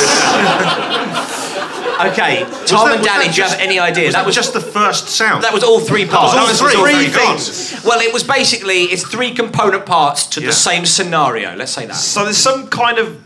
Okay, 1.98 2.44
Tom 2.64 2.86
that- 2.86 2.94
and 2.98 3.04
Danny, 3.04 3.26
that 3.26 3.34
do 3.34 3.42
you 3.42 3.48
have 3.48 3.58
any 3.58 3.80
idea? 3.80 4.04
Was 4.04 4.14
that 4.14 4.24
was 4.24 4.36
just 4.36 4.52
the 4.52 4.60
first 4.60 5.08
sound. 5.08 5.42
That 5.42 5.52
was 5.52 5.64
all 5.64 5.80
three 5.80 6.04
oh, 6.04 6.08
parts. 6.08 6.32
all 6.32 6.46
That 6.46 6.48
was 6.48 6.60
three. 6.60 6.74
Oh, 6.76 6.78
all 6.78 6.86
Three 6.86 7.08
things. 7.08 7.84
Well, 7.84 7.98
it 8.00 8.14
was 8.14 8.22
basically 8.22 8.84
it's 8.84 9.02
three 9.02 9.34
component 9.34 9.84
parts 9.84 10.24
to 10.26 10.40
Yeah. 10.40 10.46
the 10.46 10.52
same 10.52 10.86
scenario. 10.86 11.56
Let's 11.56 11.72
say 11.72 11.86
that. 11.86 11.96
So 11.96 12.22
there's 12.22 12.36
some 12.36 12.68
kind 12.68 12.98
of 13.00 13.20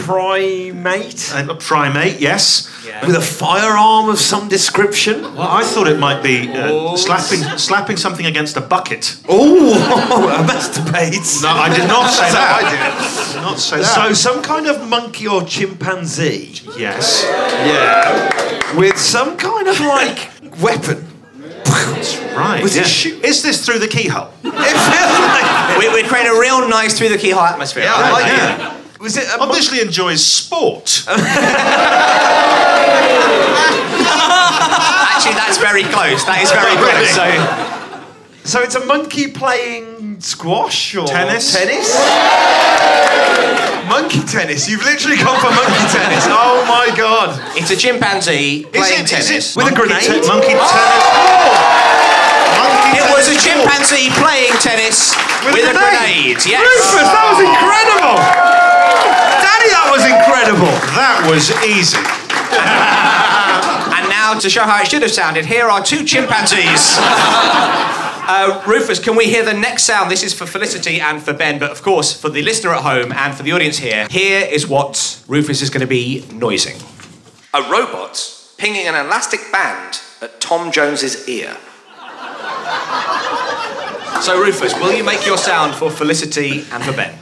primate 0.00 1.32
a 1.34 1.54
primate, 1.54 2.20
yes. 2.20 2.68
Yeah. 2.86 3.06
with 3.06 3.14
a 3.14 3.20
firearm 3.20 4.08
of 4.08 4.18
some 4.18 4.48
description. 4.48 5.22
Well, 5.22 5.42
I 5.42 5.62
thought 5.62 5.86
it 5.86 5.98
might 6.00 6.20
be 6.22 6.48
uh, 6.50 6.96
slapping, 6.96 7.38
slapping 7.58 7.96
something 7.96 8.26
against 8.26 8.56
a 8.56 8.60
bucket. 8.60 9.16
Oh, 9.28 9.72
a 10.40 10.42
masturbate. 10.44 11.42
No, 11.42 11.50
I 11.50 11.68
did 11.74 11.86
not 11.86 12.10
say 12.10 12.30
that. 12.32 12.60
I 12.64 12.70
did 12.70 13.34
Did 13.34 13.42
not 13.42 13.58
say 13.58 13.78
that. 13.78 13.94
So 13.94 14.12
some 14.14 14.42
kind 14.42 14.66
of 14.66 14.88
monkey 14.88 15.28
or 15.28 15.42
chimpanzee. 15.44 16.54
yes. 16.76 17.22
Yeah. 17.24 18.76
With 18.76 18.98
some 18.98 19.36
kind 19.36 19.68
of 19.68 19.78
like 19.80 20.30
weapon. 20.60 21.06
Right. 22.34 22.60
Was 22.62 22.76
yeah. 22.76 22.82
shoot- 22.82 23.24
Is 23.24 23.42
this 23.42 23.64
through 23.64 23.78
the 23.78 23.88
keyhole? 23.88 24.30
It 24.42 24.50
feels 24.50 25.18
like. 25.30 25.78
We, 25.78 25.88
we're 25.88 26.08
creating 26.08 26.32
a 26.32 26.40
real 26.40 26.68
nice 26.68 26.98
through 26.98 27.10
the 27.10 27.18
keyhole 27.18 27.42
atmosphere. 27.42 27.84
Yeah, 27.84 27.94
I 27.94 28.10
like 28.10 28.26
Yeah. 28.26 28.76
it. 28.78 28.81
Was 29.02 29.16
it 29.16 29.26
a 29.34 29.38
mon- 29.38 29.48
Obviously 29.48 29.80
enjoys 29.80 30.24
sport. 30.24 31.04
Actually, 35.12 35.34
that's 35.34 35.58
very 35.58 35.82
close. 35.90 36.24
That 36.24 36.38
is 36.42 36.50
very 36.54 36.74
close. 36.78 37.10
So, 37.14 37.26
So 38.44 38.62
it's 38.62 38.74
a 38.74 38.84
monkey 38.86 39.30
playing 39.30 40.20
squash 40.20 40.94
or 40.94 41.06
Tennis. 41.06 41.50
Tennis. 41.54 41.90
monkey 43.90 44.22
tennis. 44.26 44.68
You've 44.70 44.82
literally 44.86 45.18
gone 45.18 45.38
for 45.42 45.50
monkey 45.50 45.86
tennis. 45.94 46.24
Oh 46.30 46.62
my 46.70 46.90
god. 46.96 47.38
it's 47.58 47.70
a 47.70 47.76
chimpanzee 47.76 48.64
playing 48.70 49.02
it- 49.06 49.12
is 49.12 49.26
tennis. 49.26 49.54
it- 49.54 49.56
With 49.58 49.66
a 49.66 49.74
Monkey 49.74 49.94
grenade? 49.94 50.22
te- 50.22 50.28
monkey 50.30 50.54
tennis. 50.54 50.70
Oh! 50.70 51.58
Monkey 52.58 52.98
It 52.98 53.06
was 53.10 53.26
a 53.26 53.34
tennis 53.34 53.42
chimpanzee 53.46 54.10
playing 54.18 54.54
tennis 54.62 55.14
with, 55.46 55.66
a 55.66 55.74
grenade. 55.74 56.38
Yes. 56.46 56.62
Rufus, 56.62 57.08
that 57.10 57.24
was 57.34 57.40
incredible. 57.42 58.61
Daddy, 59.42 59.68
that 59.70 59.88
was 59.90 60.02
incredible. 60.04 60.72
That 60.96 61.26
was 61.28 61.50
easy. 61.64 61.98
And 63.94 64.08
now, 64.08 64.34
to 64.38 64.50
show 64.50 64.62
how 64.62 64.80
it 64.80 64.88
should 64.88 65.02
have 65.02 65.10
sounded, 65.12 65.44
here 65.44 65.66
are 65.66 65.82
two 65.82 66.04
chimpanzees. 66.04 66.96
Uh, 66.98 68.62
Rufus, 68.66 68.98
can 68.98 69.16
we 69.16 69.26
hear 69.26 69.44
the 69.44 69.52
next 69.52 69.82
sound? 69.82 70.10
This 70.10 70.22
is 70.22 70.32
for 70.32 70.46
Felicity 70.46 71.00
and 71.00 71.22
for 71.22 71.32
Ben, 71.32 71.58
but 71.58 71.70
of 71.70 71.82
course 71.82 72.12
for 72.18 72.30
the 72.30 72.42
listener 72.42 72.70
at 72.70 72.82
home 72.82 73.12
and 73.12 73.34
for 73.34 73.42
the 73.42 73.52
audience 73.52 73.78
here. 73.78 74.06
Here 74.10 74.46
is 74.50 74.66
what 74.66 75.22
Rufus 75.28 75.60
is 75.60 75.70
going 75.70 75.82
to 75.82 75.86
be 75.86 76.24
noising 76.32 76.76
a 77.54 77.62
robot 77.70 78.54
pinging 78.56 78.86
an 78.86 78.94
elastic 78.94 79.40
band 79.52 80.00
at 80.22 80.40
Tom 80.40 80.72
Jones's 80.72 81.28
ear. 81.28 81.56
So, 84.22 84.40
Rufus, 84.40 84.72
will 84.78 84.92
you 84.92 85.04
make 85.04 85.26
your 85.26 85.36
sound 85.36 85.74
for 85.74 85.90
Felicity 85.90 86.64
and 86.70 86.82
for 86.82 86.92
Ben? 86.92 87.18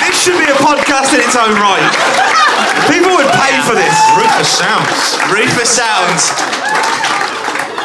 This 0.00 0.22
should 0.22 0.38
be 0.38 0.44
a 0.44 0.54
podcast 0.62 1.14
in 1.14 1.20
its 1.20 1.36
own 1.36 1.52
right. 1.58 1.90
People 2.88 3.10
would 3.16 3.28
pay 3.34 3.60
for 3.66 3.74
this. 3.74 3.96
Rufus 4.16 4.48
sounds. 4.48 5.18
Rufus 5.32 5.68
sounds. 5.68 7.07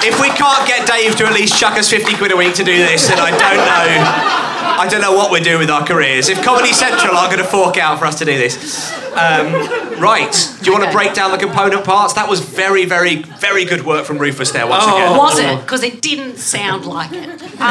If 0.06 0.20
we 0.20 0.28
can't 0.30 0.68
get 0.68 0.86
Dave 0.88 1.16
to 1.18 1.26
at 1.26 1.34
least 1.34 1.58
chuck 1.60 1.78
us 1.78 1.90
50 1.90 2.16
quid 2.18 2.32
a 2.32 2.36
week 2.38 2.54
to 2.56 2.64
do 2.64 2.76
this, 2.78 3.08
then 3.08 3.20
I 3.20 3.30
don't 3.32 3.40
know. 3.58 4.44
I 4.76 4.88
don't 4.90 5.02
know 5.02 5.14
what 5.14 5.32
we're 5.32 5.40
doing 5.44 5.60
with 5.60 5.70
our 5.70 5.86
careers. 5.86 6.30
If 6.30 6.44
Comedy 6.44 6.74
Central 6.74 7.16
are 7.16 7.28
going 7.28 7.38
to 7.38 7.44
fork 7.46 7.78
out 7.78 8.00
for 8.00 8.06
us 8.06 8.18
to 8.20 8.26
do 8.26 8.38
this. 8.38 8.92
Um, 9.14 9.54
right. 10.02 10.34
Do 10.62 10.66
you 10.66 10.74
want 10.74 10.84
to 10.86 10.92
break 10.92 11.14
down 11.14 11.32
the 11.32 11.38
component 11.38 11.86
parts? 11.86 12.14
That 12.14 12.28
was 12.28 12.40
very, 12.42 12.84
very, 12.86 13.22
very 13.22 13.64
good 13.66 13.86
work 13.86 14.06
from 14.06 14.18
Rufus 14.18 14.52
there 14.52 14.68
once 14.68 14.84
Oh. 14.88 14.96
again. 14.98 15.18
Was 15.18 15.40
it? 15.40 15.62
Because 15.62 15.84
it 15.84 16.02
didn't 16.02 16.38
sound 16.38 16.86
like 16.86 17.12
it. 17.14 17.30
Um, 17.30 17.40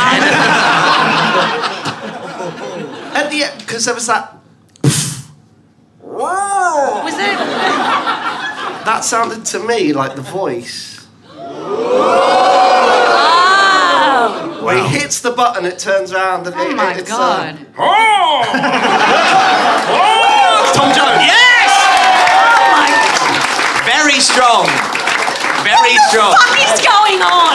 At 3.15 3.29
the 3.31 3.45
end, 3.45 3.59
because 3.59 3.85
there 3.85 3.95
was 3.95 4.07
that. 4.07 4.37
Whoa! 6.01 7.03
Was 7.05 7.15
it? 7.15 7.39
That 8.85 9.01
sounded 9.05 9.45
to 9.47 9.59
me 9.59 9.93
like 9.93 10.15
the 10.15 10.23
voice. 10.23 10.92
Oh, 14.15 14.65
Where 14.65 14.77
he 14.83 14.89
hits 14.99 15.21
the 15.21 15.31
button, 15.31 15.65
it 15.65 15.79
turns 15.79 16.13
around 16.13 16.47
and 16.47 16.55
oh 16.57 16.71
it, 16.71 16.77
my 16.77 16.95
it's, 16.95 17.09
god. 17.09 17.57
Uh, 17.77 17.83
Tom 20.75 20.93
Jones. 20.95 21.23
Yes! 21.23 21.71
Oh 22.51 22.67
my 22.75 22.91
Very 23.87 24.19
strong. 24.21 24.67
Very 25.63 25.95
strong. 26.11 26.33
What 26.35 26.59
is 26.59 26.81
going 26.83 27.23
on? 27.23 27.55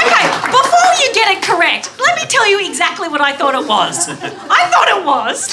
Okay, 0.00 0.24
before 0.48 0.92
you 1.04 1.12
get 1.12 1.28
it 1.36 1.42
correct, 1.42 1.90
let 2.00 2.16
me 2.16 2.24
tell 2.28 2.46
you 2.48 2.64
exactly 2.66 3.08
what 3.08 3.20
I 3.20 3.32
thought 3.36 3.54
it 3.54 3.66
was. 3.68 4.08
I 4.08 4.64
thought 4.72 4.88
it 4.88 5.04
was. 5.04 5.44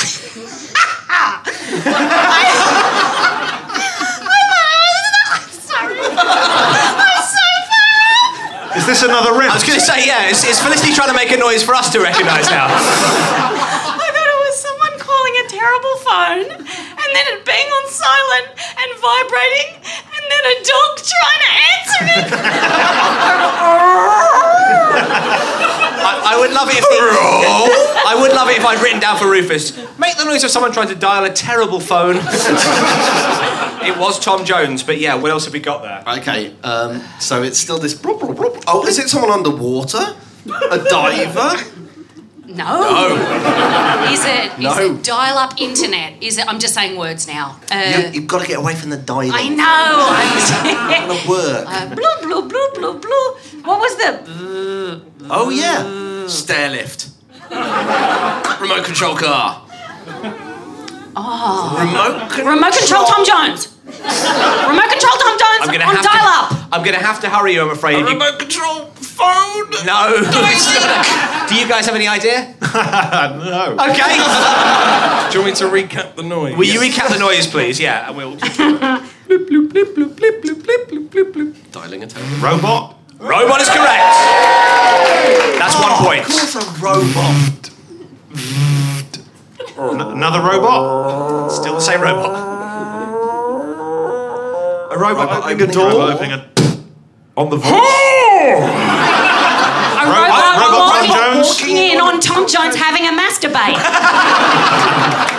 I, 1.14 1.44
I'm 5.32 5.50
sorry. 5.52 6.00
I'm 6.00 7.24
so 7.36 7.48
bad. 7.72 8.78
Is 8.78 8.81
this 8.92 9.08
another 9.08 9.32
rim? 9.32 9.48
I 9.48 9.56
was 9.56 9.64
going 9.64 9.80
to 9.80 9.86
say, 9.86 10.04
yeah, 10.04 10.28
is, 10.28 10.44
is 10.44 10.60
Felicity 10.60 10.92
trying 10.92 11.08
to 11.08 11.16
make 11.16 11.32
a 11.32 11.40
noise 11.40 11.64
for 11.64 11.72
us 11.72 11.88
to 11.96 12.04
recognise 12.04 12.52
now? 12.52 12.68
I 12.68 14.04
thought 14.12 14.28
it 14.28 14.40
was 14.44 14.60
someone 14.60 15.00
calling 15.00 15.36
a 15.40 15.48
terrible 15.48 15.96
phone 16.04 16.52
and 16.68 17.10
then 17.16 17.26
it 17.32 17.48
being 17.48 17.70
on 17.72 17.86
silent 17.88 18.52
and 18.52 18.90
vibrating 19.00 19.80
and 19.80 20.24
then 20.28 20.44
a 20.44 20.56
dog 20.60 20.92
trying 21.00 21.40
to 21.40 21.52
answer 21.72 22.04
it. 22.20 22.28
I, 26.04 26.36
I 26.36 26.40
would 26.40 26.52
love 26.52 26.68
it 26.68 26.76
if 26.76 26.84
the, 26.84 27.00
I 28.12 28.20
would 28.20 28.36
love 28.36 28.50
it 28.50 28.58
if 28.60 28.66
I'd 28.66 28.84
written 28.84 29.00
down 29.00 29.16
for 29.18 29.32
Rufus. 29.32 29.72
Make 29.98 30.18
the 30.18 30.26
noise 30.26 30.44
of 30.44 30.52
someone 30.52 30.74
trying 30.74 30.90
to 30.90 30.96
dial 30.96 31.24
a 31.24 31.32
terrible 31.32 31.80
phone. 31.80 32.20
It 33.84 33.98
was 33.98 34.20
Tom 34.20 34.46
Jones, 34.46 34.84
but 34.84 35.00
yeah, 35.00 35.16
what 35.16 35.32
else 35.32 35.46
have 35.46 35.54
we 35.54 35.60
got 35.60 35.82
there? 35.84 36.04
Okay, 36.20 36.56
um, 36.64 37.02
so 37.20 37.44
it's 37.44 37.60
still 37.60 37.78
this. 37.80 37.94
blop, 37.94 38.20
blop, 38.20 38.36
blop. 38.36 38.64
Oh, 38.68 38.86
is 38.88 38.98
it 39.00 39.10
someone 39.10 39.32
underwater? 39.32 40.16
A 40.72 40.78
diver? 40.80 41.64
No. 42.48 42.82
No. 42.82 44.12
is 44.12 44.26
it? 44.26 44.52
Is 44.54 44.60
No. 44.60 44.78
it 44.78 45.04
dial-up 45.04 45.62
internet? 45.62 46.22
Is 46.22 46.38
it? 46.38 46.46
I'm 46.50 46.60
just 46.60 46.74
saying 46.74 46.98
words 46.98 47.26
now. 47.26 47.58
Uh, 47.72 47.76
You, 47.76 48.12
you've 48.22 48.28
got 48.28 48.42
to 48.42 48.48
get 48.48 48.58
away 48.60 48.76
from 48.76 48.90
the 48.90 48.98
diving. 48.98 49.32
I 49.34 49.48
know. 49.48 49.66
I'm 49.66 50.38
It's 50.38 50.52
gonna 50.52 51.30
work. 51.30 51.66
uh, 51.68 51.96
blue, 51.96 52.16
blue, 52.24 52.48
blue, 52.50 52.70
blue, 52.74 53.00
blue. 53.00 53.28
What 53.64 53.80
was 53.80 53.96
the? 53.98 55.02
oh 55.30 55.50
yeah, 55.50 56.28
stair 56.28 56.70
lift. 56.72 57.10
Remote 58.62 58.84
control 58.86 59.16
car. 59.16 59.62
Oh. 61.16 61.78
Remote 61.80 62.30
control. 62.32 62.56
Remote 62.56 62.74
control 62.74 63.04
Tom 63.06 63.26
Jones. 63.26 63.68
Remote 63.86 64.90
control 64.90 65.16
Tom 65.20 65.36
Jones 65.38 65.62
I'm 65.62 65.72
gonna 65.72 65.86
on 65.86 65.96
have 65.96 66.06
dial-up. 66.06 66.50
to. 66.50 66.56
I'm 66.72 66.84
gonna 66.84 66.98
have 67.04 67.20
to 67.22 67.30
hurry 67.30 67.54
you. 67.54 67.62
I'm 67.62 67.70
afraid. 67.72 68.00
You- 68.00 68.06
Remote 68.08 68.40
control 68.40 68.86
phone. 68.96 69.70
no. 69.86 70.14
Do 71.50 71.56
you 71.56 71.68
guys 71.68 71.86
have 71.86 71.96
any 71.96 72.08
idea? 72.08 72.56
no. 72.62 73.76
Okay. 73.92 74.16
Do 74.16 75.38
you 75.38 75.44
want 75.44 75.46
me 75.46 75.54
to 75.56 75.66
recap 75.70 76.16
the 76.16 76.24
noise? 76.24 76.56
Will 76.58 76.66
you 76.68 76.80
recap 76.80 77.10
the 77.10 77.20
noise, 77.20 77.46
please? 77.48 77.80
Yeah, 77.80 78.08
and 78.08 78.16
we'll. 78.18 78.36
Just. 78.38 78.58
Blip, 79.32 79.48
blip, 79.48 79.70
blip, 79.74 79.96
blip, 79.96 80.18
blip, 80.18 80.42
blip, 80.64 80.88
blip, 80.90 81.12
blip, 81.12 81.34
blip. 81.34 81.72
Dialing 81.72 82.04
a 82.04 82.08
tone. 82.08 82.42
Robot? 82.42 82.98
Robot 83.20 83.62
is 83.62 83.70
correct. 83.70 84.04
That's 85.58 85.76
one 85.76 85.94
point. 86.06 86.22
Of 86.22 86.28
course, 86.28 86.56
a 86.56 86.64
robot. 86.82 87.72
N- 89.82 90.02
another 90.02 90.40
robot? 90.42 91.52
Still 91.52 91.74
the 91.76 91.80
same 91.82 92.02
robot. 92.02 92.30
A 94.92 94.98
robot, 94.98 95.44
opening 95.44 95.62
a 95.62 95.66
Robot 95.66 95.74
door. 95.74 96.12
opening 96.12 96.32
a. 96.34 96.46
On 97.38 97.50
the 97.50 97.56
voice. 97.58 97.72
A 100.02 100.06
robot, 100.06 100.58
robot 100.60 100.78
walking, 100.78 101.10
Tom 101.10 101.34
Jones? 101.34 101.48
walking 101.50 101.78
in 101.78 102.00
on 102.02 102.20
Tom 102.20 102.48
Jones 102.48 102.76
having 102.76 103.08
a 103.08 103.12
masturbate. 103.18 103.80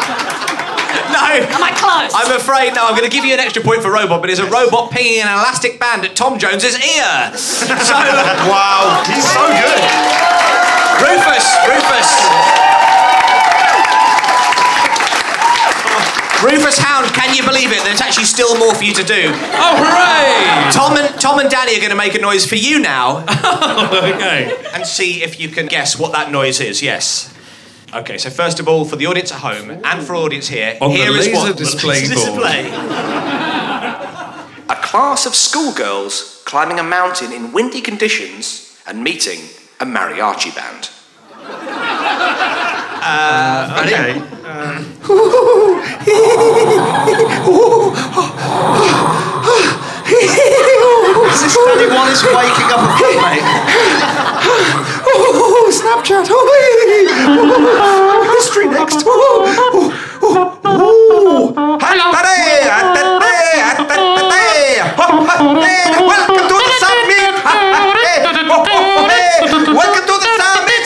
No. 1.12 1.18
Am 1.20 1.60
I 1.62 1.72
close? 1.76 2.08
I'm 2.16 2.32
afraid 2.34 2.72
no. 2.74 2.86
I'm 2.88 2.96
going 2.96 3.04
to 3.08 3.12
give 3.14 3.24
you 3.24 3.34
an 3.34 3.40
extra 3.40 3.62
point 3.62 3.82
for 3.82 3.90
robot, 3.92 4.22
but 4.22 4.30
it's 4.30 4.40
a 4.40 4.48
robot 4.48 4.90
pinging 4.90 5.20
an 5.20 5.28
elastic 5.28 5.78
band 5.78 6.04
at 6.06 6.16
Tom 6.16 6.38
Jones's 6.38 6.72
ear. 6.80 7.36
So 7.36 7.68
Wow, 8.48 9.04
he's 9.04 9.20
so 9.28 9.44
good. 9.44 9.80
Rufus, 11.04 11.44
Rufus. 11.68 12.08
Rufus 16.42 16.78
Hound, 16.78 17.06
can 17.14 17.34
you 17.36 17.42
believe 17.44 17.70
it? 17.70 17.82
There's 17.84 18.00
actually 18.00 18.24
still 18.24 18.58
more 18.58 18.74
for 18.74 18.82
you 18.84 18.92
to 18.94 19.04
do. 19.04 19.30
Oh, 19.32 19.74
hooray! 19.78 20.72
Tom 20.72 20.96
and 20.96 21.20
Tom 21.20 21.38
and 21.38 21.48
Danny 21.48 21.76
are 21.76 21.78
going 21.78 21.90
to 21.90 21.96
make 21.96 22.14
a 22.14 22.20
noise 22.20 22.44
for 22.46 22.56
you 22.56 22.78
now, 22.80 23.18
okay. 23.24 24.52
and 24.74 24.84
see 24.86 25.22
if 25.22 25.38
you 25.38 25.48
can 25.48 25.66
guess 25.66 25.98
what 25.98 26.12
that 26.12 26.30
noise 26.32 26.60
is. 26.60 26.82
Yes. 26.82 27.32
Okay. 27.94 28.18
So 28.18 28.28
first 28.30 28.58
of 28.58 28.66
all, 28.68 28.84
for 28.84 28.96
the 28.96 29.06
audience 29.06 29.30
at 29.32 29.38
home 29.40 29.70
and 29.70 30.02
for 30.04 30.14
audience 30.16 30.48
here, 30.48 30.76
On 30.80 30.90
here 30.90 31.12
is 31.16 31.28
what 31.32 31.56
display 31.56 32.00
board. 32.08 32.10
display. 32.10 32.70
A 34.68 34.76
class 34.82 35.26
of 35.26 35.34
schoolgirls 35.34 36.42
climbing 36.44 36.78
a 36.78 36.82
mountain 36.82 37.32
in 37.32 37.52
windy 37.52 37.80
conditions 37.80 38.76
and 38.86 39.04
meeting 39.04 39.40
a 39.80 39.84
mariachi 39.84 40.54
band. 40.56 40.90
Uh, 43.04 43.04
uh, 43.04 43.82
okay. 43.84 44.12
Um, 44.46 44.84
Is 46.02 46.10
this 51.40 51.54
anyone 51.62 52.10
is 52.10 52.22
waking 52.24 52.70
up 52.74 52.82
a 52.82 52.90
footmate? 52.98 53.46
oh, 55.06 55.70
Snapchat. 55.70 56.26
Oh, 56.28 56.34
oh, 57.78 58.34
history 58.34 58.66
next. 58.66 59.04
Oh, 59.06 59.46
oh, 59.72 59.94
oh, 60.22 60.60
oh. 60.64 61.78
Welcome 66.02 66.48
to 66.48 66.56
the 66.58 66.72
summit. 66.82 67.32
Welcome 69.72 70.06
to 70.06 70.14
the 70.18 70.30
summit. 70.38 70.84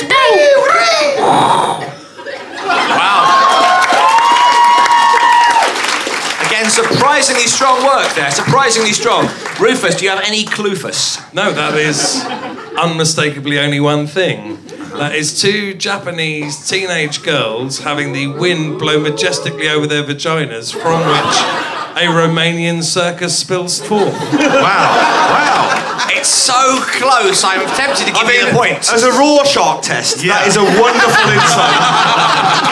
Again, 6.46 6.70
surprisingly 6.70 7.45
strong 7.56 7.82
work 7.86 8.14
there. 8.14 8.30
Surprisingly 8.30 8.92
strong. 8.92 9.24
Rufus, 9.58 9.96
do 9.96 10.04
you 10.04 10.10
have 10.10 10.22
any 10.26 10.44
clufus? 10.44 11.16
No, 11.32 11.52
that 11.52 11.74
is 11.74 12.22
unmistakably 12.76 13.58
only 13.58 13.80
one 13.80 14.06
thing. 14.06 14.58
That 14.92 15.14
is 15.14 15.40
two 15.40 15.72
Japanese 15.72 16.68
teenage 16.68 17.22
girls 17.22 17.78
having 17.78 18.12
the 18.12 18.26
wind 18.28 18.78
blow 18.78 19.00
majestically 19.00 19.68
over 19.70 19.86
their 19.86 20.04
vaginas, 20.04 20.70
from 20.70 21.00
which 21.00 21.36
a 21.96 22.12
Romanian 22.12 22.82
circus 22.82 23.38
spills 23.38 23.80
forth. 23.80 24.12
Wow. 24.12 24.92
Wow. 25.32 26.08
It's 26.12 26.28
so 26.28 26.80
close. 26.92 27.42
I'm 27.42 27.66
tempted 27.74 28.04
to 28.04 28.12
give 28.12 28.34
you 28.34 28.50
the 28.50 28.52
point. 28.52 28.92
As 28.92 29.02
a 29.02 29.12
Rorschach 29.12 29.82
test, 29.82 30.18
that 30.28 30.44
is 30.46 30.56
a 30.56 30.64
wonderful 30.76 31.28
insight 31.32 31.80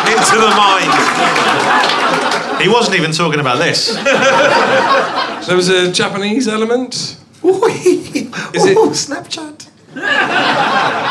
into 0.12 0.36
the 0.44 0.52
mind. 0.52 1.63
He 2.64 2.70
wasn't 2.70 2.96
even 2.96 3.12
talking 3.12 3.40
about 3.40 3.58
this. 3.58 3.94
There 5.46 5.56
was 5.56 5.68
a 5.68 5.92
Japanese 5.92 6.48
element. 6.48 6.94
Is 6.94 8.64
it? 8.64 8.78
Snapchat. 8.78 9.68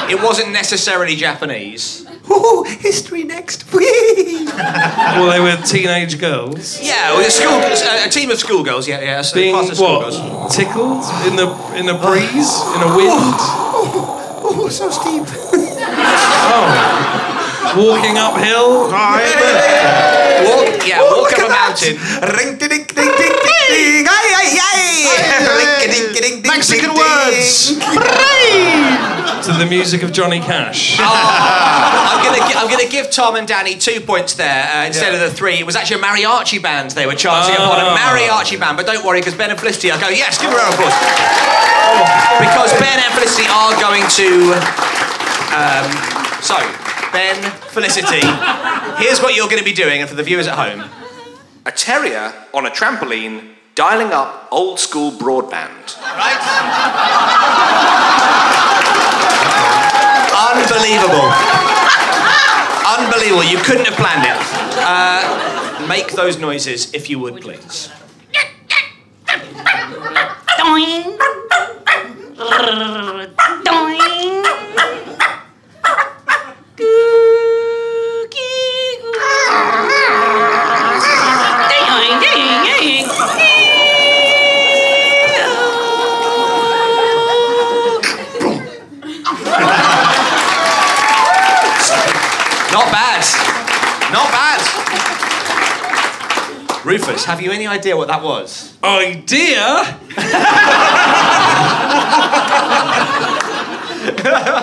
It 0.09 0.19
wasn't 0.23 0.51
necessarily 0.51 1.15
Japanese. 1.15 2.07
Oh, 2.27 2.63
history 2.63 3.23
next. 3.25 3.71
Well, 3.71 5.29
they 5.29 5.39
were 5.39 5.55
teenage 5.63 6.19
girls 6.19 6.81
Yeah, 6.81 7.13
well, 7.13 7.27
a 7.27 7.29
school, 7.29 7.51
a, 7.51 8.07
a 8.07 8.09
team 8.09 8.31
of 8.31 8.39
schoolgirls. 8.39 8.87
Yeah, 8.87 9.01
yeah. 9.01 9.21
A 9.21 9.33
being 9.35 9.53
class 9.53 9.69
of 9.69 9.75
schoolgirls. 9.75 10.55
tickled 10.55 11.03
in 11.27 11.35
the 11.35 11.47
in 11.75 11.87
a 11.87 11.97
breeze 12.01 12.53
in 12.75 12.81
a 12.81 12.95
wind. 12.97 13.37
Oh, 13.39 14.41
oh, 14.43 14.59
oh 14.61 14.69
so 14.69 14.89
steep. 14.89 15.23
Oh. 16.55 17.29
Walking 17.77 18.17
uphill. 18.17 18.89
Walk, 18.89 20.87
yeah, 20.87 21.01
walk 21.01 21.31
up 21.33 21.39
a 21.45 21.49
mountain. 21.49 21.95
Ring, 22.37 22.57
ding, 22.57 22.69
ding, 22.69 22.85
ding, 22.85 23.11
ding, 23.17 23.35
ding. 23.45 24.05
Ay, 24.07 24.27
ay, 24.39 24.59
ay. 24.61 24.83
Ring, 25.57 25.91
ding, 25.91 26.13
ding, 26.13 26.41
ding, 26.41 26.47
Mexican 26.47 26.89
ding, 26.89 26.97
words. 26.99 27.75
to 29.45 29.51
the 29.53 29.65
music 29.69 30.03
of 30.03 30.11
Johnny 30.11 30.39
Cash. 30.39 30.97
I'm 31.01 32.23
gonna, 32.23 32.47
gi- 32.47 32.55
I'm 32.55 32.67
going 32.69 32.83
to 32.85 32.91
give 32.91 33.09
Tom 33.11 33.35
and 33.35 33.47
Danny 33.47 33.75
two 33.77 33.99
points 34.01 34.35
there 34.35 34.69
uh, 34.73 34.85
instead 34.85 35.13
of 35.13 35.19
the 35.21 35.29
three. 35.31 35.55
It 35.59 35.65
was 35.65 35.75
actually 35.75 36.01
a 36.01 36.03
mariachi 36.03 36.61
band 36.61 36.91
they 36.91 37.05
were 37.05 37.15
chanting 37.15 37.55
upon. 37.55 37.79
A 37.79 37.83
Ah. 37.83 37.97
mariachi 37.97 38.59
band, 38.59 38.77
but 38.77 38.85
don't 38.85 39.03
worry, 39.05 39.19
because 39.21 39.35
Ben 39.35 39.49
and 39.49 39.59
Felicity 39.59 39.91
are 39.91 39.99
going, 39.99 40.15
yes, 40.15 40.37
give 40.39 40.49
her 40.51 40.55
a 40.57 40.59
round 40.59 40.73
of 40.73 40.79
applause. 40.79 40.95
Because 42.39 42.71
Ben 42.79 42.99
and 42.99 43.11
Felicity 43.13 43.47
are 43.49 43.73
going 43.81 44.03
to. 44.19 44.53
Um, 45.53 45.87
so, 46.41 46.55
Ben, 47.13 47.51
Felicity, 47.69 48.25
here's 48.97 49.21
what 49.21 49.35
you're 49.35 49.45
going 49.45 49.59
to 49.59 49.63
be 49.63 49.71
doing, 49.71 50.01
and 50.01 50.09
for 50.09 50.15
the 50.15 50.23
viewers 50.23 50.47
at 50.47 50.55
home. 50.55 50.89
A 51.63 51.71
terrier 51.71 52.33
on 52.55 52.65
a 52.65 52.71
trampoline 52.71 53.49
dialing 53.75 54.11
up 54.11 54.47
old 54.51 54.79
school 54.79 55.11
broadband. 55.11 55.95
Right? 56.01 56.39
Unbelievable. 60.49 61.29
Unbelievable. 62.97 63.43
You 63.43 63.59
couldn't 63.59 63.85
have 63.85 63.95
planned 63.95 64.25
it. 64.25 64.37
Uh, 64.79 65.85
make 65.87 66.13
those 66.13 66.39
noises 66.39 66.91
if 66.95 67.11
you 67.11 67.19
would, 67.19 67.41
please. 67.41 67.89
Not 76.75 76.85
bad. 92.89 93.23
Not 94.11 94.31
bad. 94.31 94.61
Rufus, 96.83 97.25
have 97.25 97.39
you 97.39 97.51
any 97.51 97.67
idea 97.67 97.95
what 97.95 98.07
that 98.07 98.23
was? 98.23 98.75
Idea? 98.83 99.99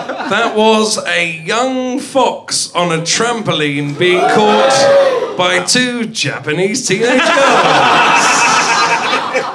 that 0.31 0.55
was 0.55 0.97
a 1.07 1.43
young 1.43 1.99
fox 1.99 2.73
on 2.73 2.97
a 2.97 3.01
trampoline 3.01 3.99
being 3.99 4.21
caught 4.21 5.35
by 5.37 5.61
two 5.65 6.05
Japanese 6.05 6.87
teenage 6.87 7.09
girls. 7.09 7.27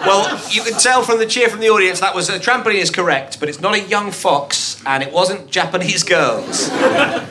Well, 0.06 0.38
you 0.50 0.62
can 0.62 0.78
tell 0.78 1.02
from 1.02 1.18
the 1.18 1.24
cheer 1.24 1.48
from 1.48 1.60
the 1.60 1.70
audience 1.70 2.00
that 2.00 2.14
was 2.14 2.28
a 2.28 2.38
trampoline 2.38 2.74
is 2.74 2.90
correct, 2.90 3.40
but 3.40 3.48
it's 3.48 3.58
not 3.58 3.74
a 3.74 3.80
young 3.88 4.10
fox 4.10 4.82
and 4.84 5.02
it 5.02 5.14
wasn't 5.14 5.50
Japanese 5.50 6.02
girls. 6.02 6.68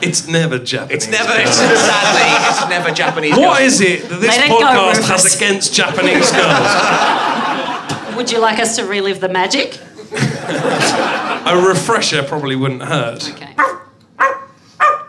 It's 0.02 0.26
never 0.26 0.58
Japanese. 0.58 1.04
It's 1.04 1.12
never, 1.12 1.32
it's, 1.40 1.56
sadly, 1.56 2.48
it's 2.50 2.68
never 2.68 2.90
Japanese 2.90 3.34
girls. 3.36 3.46
What 3.46 3.62
is 3.62 3.80
it 3.80 4.08
that 4.08 4.20
this 4.20 4.36
Let 4.36 4.46
it 4.46 4.48
go, 4.48 4.56
podcast 4.58 5.08
has 5.08 5.36
against 5.36 5.72
Japanese 5.72 6.32
girls? 6.32 8.16
Would 8.16 8.32
you 8.32 8.40
like 8.40 8.58
us 8.58 8.74
to 8.74 8.84
relive 8.84 9.20
the 9.20 9.28
magic? 9.28 9.78
A 11.46 11.56
refresher 11.56 12.24
probably 12.24 12.56
wouldn't 12.56 12.82
hurt. 12.82 13.30
Okay. 13.30 13.54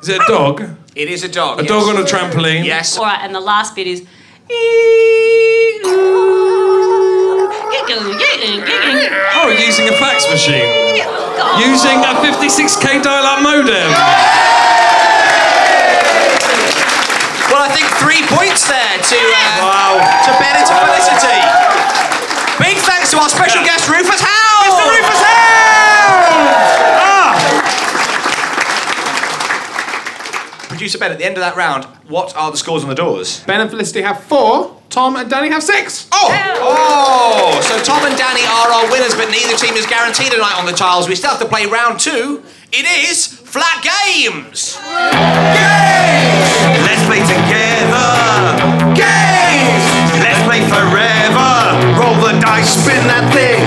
Is 0.02 0.10
it 0.10 0.22
a 0.22 0.26
dog? 0.28 0.62
It 0.94 1.10
is 1.10 1.24
a 1.24 1.28
dog. 1.28 1.60
A 1.60 1.64
yes. 1.64 1.70
dog 1.70 1.90
on 1.90 1.98
a 1.98 2.06
trampoline? 2.06 2.64
Yes. 2.64 2.96
All 2.96 3.06
right, 3.06 3.20
and 3.24 3.34
the 3.34 3.40
last 3.40 3.76
bit 3.76 3.88
is. 3.88 4.06
Oh, 9.34 9.50
using 9.50 9.90
a 9.90 9.98
fax 9.98 10.30
machine. 10.30 11.02
Using 11.58 12.06
a 12.06 12.14
56k 12.22 13.02
dial-up 13.02 13.42
modem. 13.42 13.90
Well, 17.50 17.66
I 17.66 17.70
think 17.74 17.90
three 17.98 18.22
points 18.30 18.70
there 18.70 18.98
to 19.02 19.20
uh, 19.58 19.98
to 20.22 20.32
Ben 20.38 20.54
and 20.54 20.68
to 20.70 20.76
Felicity. 20.86 21.42
Big 22.62 22.78
thanks 22.86 23.10
to 23.10 23.18
our 23.18 23.30
special 23.30 23.64
guest 23.66 23.90
Rufus 23.90 24.22
Howe. 24.22 24.57
Mr. 24.68 24.84
Rufus 24.84 25.22
ah! 25.24 25.38
Producer 30.68 30.98
Ben, 30.98 31.12
at 31.12 31.18
the 31.18 31.26
end 31.26 31.38
of 31.38 31.42
that 31.42 31.56
round, 31.56 31.86
what 32.08 32.36
are 32.36 32.52
the 32.52 32.58
scores 32.58 32.84
on 32.84 32.90
the 32.90 32.96
doors? 32.96 33.44
Ben 33.46 33.62
and 33.62 33.70
Felicity 33.70 34.02
have 34.02 34.24
four. 34.26 34.76
Tom 34.90 35.16
and 35.16 35.30
Danny 35.30 35.50
have 35.50 35.64
six. 35.64 36.08
Oh! 36.12 36.28
Oh! 36.60 37.62
So 37.64 37.82
Tom 37.84 38.06
and 38.06 38.18
Danny 38.18 38.44
are 38.44 38.72
our 38.72 38.92
winners, 38.92 39.16
but 39.16 39.32
neither 39.32 39.56
team 39.56 39.76
is 39.76 39.86
guaranteed 39.86 40.34
a 40.34 40.38
night 40.38 40.58
on 40.60 40.66
the 40.66 40.74
tiles. 40.74 41.08
We 41.08 41.16
still 41.16 41.32
have 41.32 41.40
to 41.40 41.48
play 41.48 41.66
round 41.66 42.00
two. 42.00 42.44
It 42.72 42.86
is 43.08 43.26
flat 43.28 43.80
games. 43.84 44.76
games. 45.56 46.50
Let's 46.84 47.04
play 47.08 47.24
together. 47.24 48.04
Games. 48.96 49.86
Let's 50.20 50.44
play 50.44 50.62
forever. 50.68 51.48
Roll 52.00 52.16
the 52.24 52.40
dice, 52.40 52.74
spin 52.76 53.04
that 53.08 53.28
thing, 53.34 53.67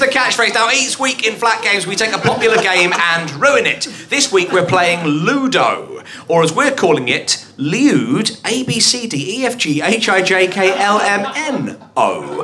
The 0.00 0.06
catchphrase. 0.06 0.54
Now, 0.54 0.70
each 0.70 0.98
week 0.98 1.26
in 1.26 1.34
Flat 1.34 1.62
Games, 1.62 1.86
we 1.86 1.94
take 1.94 2.14
a 2.14 2.18
popular 2.18 2.56
game 2.56 2.90
and 2.94 3.30
ruin 3.32 3.66
it. 3.66 3.86
This 4.08 4.32
week, 4.32 4.50
we're 4.50 4.64
playing 4.64 5.04
Ludo, 5.04 6.02
or 6.26 6.42
as 6.42 6.54
we're 6.54 6.74
calling 6.74 7.08
it, 7.08 7.44
Liud 7.58 8.40
A 8.46 8.62
B 8.64 8.80
C 8.80 9.06
D 9.06 9.40
E 9.40 9.44
F 9.44 9.58
G 9.58 9.82
H 9.82 10.08
I 10.08 10.22
J 10.22 10.46
K 10.46 10.72
L 10.72 11.00
M 11.00 11.26
N 11.36 11.76
O. 11.98 12.38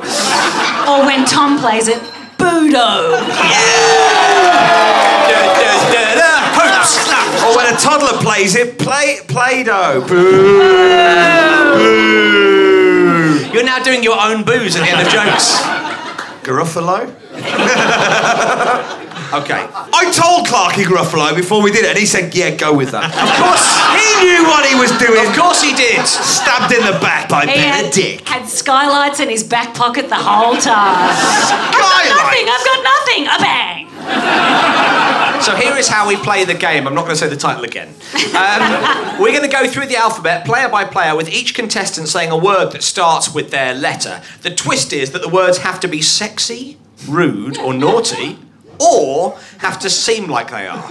Or 0.87 1.03
when 1.07 1.25
Tom 1.25 1.57
plays 1.57 1.87
it, 1.87 1.99
Budo. 2.37 3.17
Hoops. 6.53 7.09
Or 7.43 7.55
when 7.57 7.73
a 7.73 7.77
toddler 7.79 8.19
plays 8.21 8.55
it, 8.55 8.77
play 8.77 9.17
Play-Doh. 9.27 10.05
You're 13.51 13.65
now 13.65 13.79
doing 13.81 14.03
your 14.03 14.21
own 14.21 14.43
booze 14.43 14.75
at 14.75 14.83
the 14.83 14.89
end 14.91 15.07
of 15.07 15.11
jokes. 15.11 15.57
Gruffalo? 16.43 17.15
Okay. 19.27 19.59
I 19.59 20.07
told 20.15 20.47
Clarky 20.47 20.87
Gruffalo 20.87 21.35
before 21.35 21.61
we 21.61 21.69
did 21.69 21.83
it, 21.83 21.89
and 21.89 21.99
he 21.99 22.05
said, 22.05 22.33
"Yeah, 22.33 22.55
go 22.55 22.71
with 22.73 22.91
that." 22.91 23.11
Of 23.11 23.27
course, 23.35 23.67
he 23.99 24.07
knew 24.23 24.47
what 24.47 24.63
he 24.63 24.71
was 24.79 24.87
doing. 24.95 25.19
Of 25.27 25.35
course 25.35 25.61
he 25.61 25.75
did. 25.75 25.99
Stabbed 26.07 26.71
in 26.71 26.79
the 26.85 26.97
back 27.03 27.27
by 27.27 27.43
He 27.45 27.59
had, 27.59 27.91
Benedict. 27.91 28.23
had 28.27 28.47
skylights 28.47 29.19
in 29.19 29.27
his 29.27 29.43
back 29.43 29.75
pocket 29.75 30.07
the 30.07 30.15
whole 30.15 30.55
time. 30.55 31.11
I've 31.11 31.75
got 31.75 32.07
nothing, 32.07 32.45
I've 32.47 32.63
got 32.63 32.79
nothing. 32.87 33.27
A 33.27 33.37
bang. 33.43 35.41
So 35.43 35.55
here 35.57 35.75
is 35.75 35.89
how 35.89 36.07
we 36.07 36.15
play 36.15 36.45
the 36.45 36.53
game. 36.53 36.87
I'm 36.87 36.95
not 36.95 37.01
going 37.03 37.15
to 37.15 37.19
say 37.19 37.27
the 37.27 37.35
title 37.35 37.65
again. 37.65 37.89
Um, 38.33 39.19
we're 39.19 39.35
going 39.35 39.43
to 39.43 39.53
go 39.53 39.67
through 39.67 39.87
the 39.87 39.97
alphabet, 39.97 40.45
player 40.45 40.69
by 40.69 40.85
player, 40.85 41.15
with 41.17 41.27
each 41.29 41.53
contestant 41.53 42.07
saying 42.07 42.31
a 42.31 42.37
word 42.37 42.71
that 42.71 42.81
starts 42.81 43.33
with 43.33 43.51
their 43.51 43.73
letter. 43.73 44.21
The 44.43 44.55
twist 44.55 44.93
is 44.93 45.11
that 45.11 45.21
the 45.21 45.27
words 45.29 45.57
have 45.59 45.81
to 45.81 45.87
be 45.89 46.01
sexy, 46.01 46.77
rude, 47.07 47.57
or 47.57 47.73
naughty, 47.73 48.39
or 48.79 49.37
have 49.59 49.79
to 49.79 49.89
seem 49.89 50.27
like 50.29 50.51
they 50.51 50.67
are. 50.67 50.87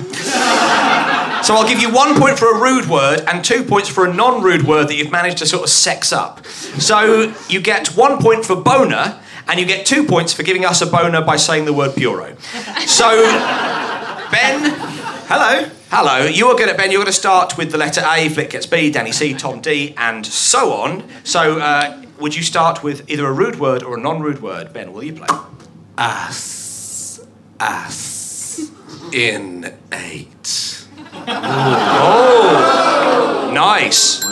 So 1.43 1.55
I'll 1.55 1.69
give 1.69 1.81
you 1.81 1.93
one 1.93 2.19
point 2.19 2.39
for 2.39 2.57
a 2.57 2.61
rude 2.61 2.89
word 2.89 3.21
and 3.29 3.45
two 3.45 3.63
points 3.63 3.89
for 3.89 4.05
a 4.07 4.13
non-rude 4.13 4.67
word 4.67 4.89
that 4.89 4.95
you've 4.97 5.13
managed 5.13 5.39
to 5.39 5.47
sort 5.47 5.63
of 5.63 5.71
sex 5.71 6.13
up. 6.13 6.45
So 6.47 7.33
you 7.49 7.61
get 7.61 7.89
one 7.89 8.19
point 8.19 8.45
for 8.45 8.57
boner, 8.57 9.21
and 9.49 9.61
you 9.61 9.67
get 9.67 9.87
two 9.87 10.05
points 10.05 10.33
for 10.33 10.43
giving 10.43 10.65
us 10.65 10.83
a 10.83 10.87
boner 10.87 11.23
by 11.23 11.37
saying 11.37 11.67
the 11.67 11.73
word 11.73 11.95
bureau. 11.95 12.37
So, 12.87 13.23
Ben, 14.33 14.75
hello. 15.29 15.71
Hello. 15.89 16.27
You 16.27 16.49
are 16.49 16.57
good 16.57 16.69
at 16.69 16.77
Ben. 16.77 16.91
You're 16.91 16.99
going 16.99 17.07
to 17.07 17.13
start 17.13 17.57
with 17.57 17.71
the 17.71 17.79
letter 17.79 18.03
A. 18.05 18.29
Flick 18.29 18.51
gets 18.51 18.67
B. 18.67 18.91
Danny 18.91 19.13
C. 19.13 19.35
Tom 19.35 19.61
D. 19.61 19.95
And 19.97 20.27
so 20.27 20.73
on. 20.73 21.05
So, 21.23 21.61
uh, 21.61 22.03
would 22.19 22.35
you 22.35 22.43
start 22.43 22.83
with 22.83 23.09
either 23.09 23.25
a 23.25 23.33
rude 23.33 23.61
word 23.61 23.85
or 23.85 23.97
a 23.97 24.01
non-rude 24.01 24.43
word? 24.43 24.73
Ben, 24.73 24.93
will 24.93 25.05
you 25.05 25.13
play? 25.13 25.29
Ass. 25.99 27.21
Ass. 27.61 28.71
In 29.13 29.73
eight. 29.93 30.87
Oh, 32.19 33.51
nice. 33.55 34.25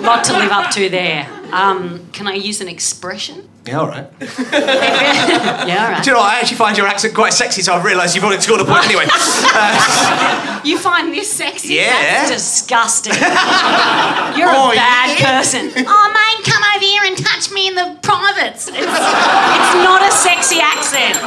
Lot 0.00 0.24
to 0.24 0.32
live 0.32 0.50
up 0.50 0.70
to 0.72 0.88
there. 0.88 1.28
Um, 1.52 2.08
can 2.12 2.26
I 2.26 2.34
use 2.34 2.60
an 2.60 2.68
expression? 2.68 3.48
Yeah, 3.66 3.78
all 3.80 3.86
right. 3.88 4.08
Yeah, 4.52 5.84
all 5.84 5.92
right. 5.92 6.02
Do 6.02 6.10
you 6.10 6.14
know 6.16 6.20
what? 6.20 6.32
I 6.32 6.40
actually 6.40 6.56
find 6.56 6.76
your 6.76 6.86
accent 6.88 7.14
quite 7.14 7.32
sexy, 7.32 7.62
so 7.62 7.72
I've 7.74 7.84
realised 7.84 8.14
you've 8.16 8.24
already 8.24 8.42
scored 8.42 8.60
a 8.60 8.64
point 8.64 8.84
anyway. 8.86 9.06
Uh, 9.08 10.60
You 10.64 10.78
find 10.78 11.12
this 11.12 11.30
sexy? 11.30 11.74
Yeah. 11.74 11.90
That's 12.26 12.30
disgusting. 12.30 13.12
You're 13.14 14.48
a 14.48 14.54
Oh, 14.56 14.72
bad 14.74 15.18
yeah. 15.18 15.36
person. 15.38 15.70
Oh, 15.86 16.08
mate, 16.12 16.31
come 16.42 16.62
over 16.74 16.84
here 16.84 17.04
and 17.04 17.16
touch 17.16 17.50
me 17.50 17.68
in 17.68 17.74
the 17.74 17.98
privates. 18.02 18.68
It's, 18.68 18.76
it's 18.76 19.74
not 19.86 20.02
a 20.02 20.10
sexy 20.10 20.60
accent. 20.60 21.18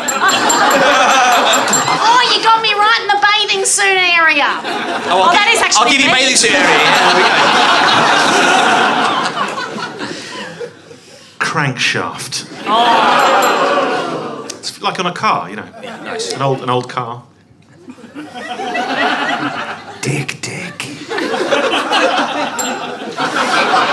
oh, 2.04 2.22
you 2.32 2.44
got 2.44 2.62
me 2.62 2.74
right 2.74 3.00
in 3.02 3.08
the 3.08 3.20
bathing 3.24 3.66
suit 3.66 3.98
area. 3.98 4.48
Oh, 5.08 5.24
oh 5.24 5.32
that 5.32 5.48
actually. 5.64 5.86
I'll 5.86 5.92
give 5.92 6.00
me. 6.00 6.06
you 6.06 6.12
bathing 6.12 6.36
suit 6.36 6.52
area. 6.52 6.66
Crankshaft. 11.40 12.48
Oh. 12.68 14.46
It's 14.50 14.82
like 14.82 15.00
on 15.00 15.06
a 15.06 15.14
car, 15.14 15.50
you 15.50 15.56
know. 15.56 15.70
Yeah, 15.82 16.02
nice. 16.04 16.34
An 16.34 16.42
old, 16.42 16.62
an 16.62 16.70
old 16.70 16.90
car. 16.90 17.24
dick, 20.02 20.42
dick. 20.42 20.86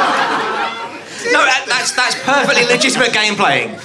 No, 1.30 1.44
that, 1.44 1.64
that's 1.68 1.94
that's 1.94 2.16
perfectly 2.24 2.64
legitimate 2.66 3.12
game 3.12 3.36
playing. 3.36 3.78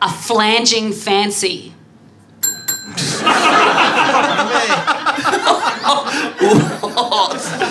A 0.00 0.08
flanging 0.08 0.92
fancy. 0.92 1.74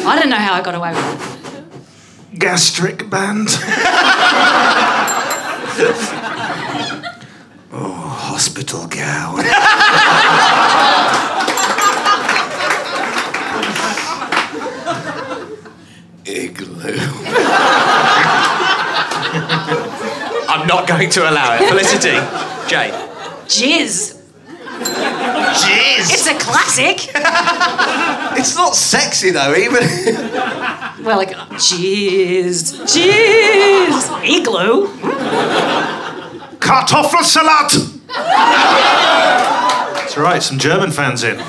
I 0.10 0.18
don't 0.20 0.30
know 0.30 0.38
how 0.38 0.54
I 0.54 0.62
got 0.62 0.76
away 0.76 0.92
with 0.94 2.34
it. 2.34 2.40
Gastric 2.40 3.10
band. 3.10 3.48
Oh, 7.70 7.92
hospital 7.92 8.88
gown. 8.88 9.38
Igloo. 16.28 17.00
I'm 20.50 20.68
not 20.68 20.88
going 20.88 21.10
to 21.12 21.30
allow 21.30 21.56
it. 21.56 21.68
Felicity, 21.70 22.20
Jay. 22.68 22.92
Jizz. 23.48 24.18
Jizz. 24.78 26.12
It's 26.12 26.28
a 26.28 26.36
classic. 26.38 27.10
It's 28.38 28.56
not 28.56 28.76
sexy 28.76 29.32
though, 29.32 29.56
even. 29.56 29.84
Well, 31.04 31.18
like, 31.18 31.32
jizz. 31.32 32.82
Jizz. 32.84 34.12
Igloo. 34.24 34.88
Kartoffelsalat. 36.60 37.72
That's 39.96 40.18
right. 40.18 40.44
Some 40.44 40.58
German 40.60 40.92
fans 40.92 41.24
in. 41.24 41.40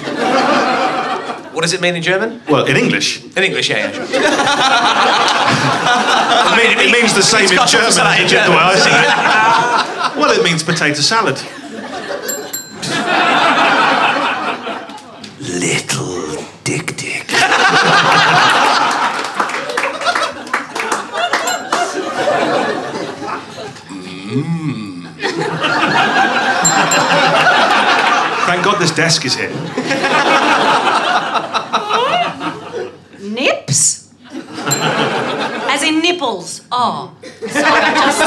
What 1.59 1.63
does 1.63 1.73
it 1.73 1.81
mean 1.81 1.97
in 1.97 2.03
German? 2.05 2.41
Well, 2.49 2.67
in 2.67 2.77
English. 2.77 3.21
In 3.37 3.43
English, 3.43 3.69
yeah, 3.69 3.79
yeah. 3.79 3.91
Sure. 3.91 4.05
I 6.47 6.55
mean, 6.57 6.79
it 6.79 6.93
means 6.93 7.13
the 7.15 7.21
same 7.21 7.51
in 7.51 7.57
got 7.57 7.69
German. 7.69 7.91
salad 7.91 8.21
in 8.21 8.29
the 8.29 8.51
way 8.53 8.59
I 8.63 8.77
see 8.77 8.91
it. 8.91 10.21
Well, 10.21 10.31
it 10.31 10.45
means 10.45 10.63
potato 10.63 11.01
salad. 11.01 11.35
Little 15.41 16.45
dick 16.63 16.95
dick. 16.97 17.27
Thank 28.47 28.63
God 28.65 28.79
this 28.81 28.93
desk 28.95 29.25
is 29.25 29.35
here. 29.35 30.48
Nips? 33.39 34.13
As 34.31 35.83
in 35.83 36.01
nipples. 36.01 36.63
Oh. 36.73 37.17
Sorry, 37.23 37.53
I 37.55 37.95
just. 37.95 38.21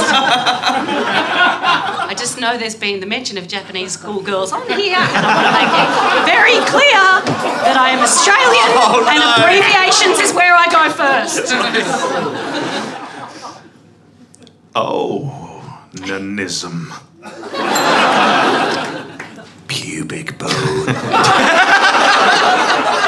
I 2.12 2.16
just 2.18 2.40
know 2.40 2.58
there's 2.58 2.76
been 2.76 3.00
the 3.02 3.06
mention 3.06 3.38
of 3.38 3.48
Japanese 3.48 3.94
schoolgirls 3.94 4.52
on 4.52 4.62
here, 4.68 4.96
and 4.96 5.26
I 5.26 5.36
want 5.36 5.48
to 5.48 5.54
make 5.60 5.74
it 5.76 5.90
very 6.26 6.60
clear 6.70 7.02
that 7.66 7.78
I 7.78 7.90
am 7.92 8.00
Australian 8.00 8.72
Oh, 8.74 9.04
and 9.08 9.22
abbreviations 9.36 10.20
is 10.20 10.34
where 10.34 10.56
I 10.56 10.68
go 10.72 10.90
first. 10.92 11.52
Oh, 14.76 15.30
nanism. 15.94 16.92
Pubic 19.68 20.38
bone. 20.38 20.88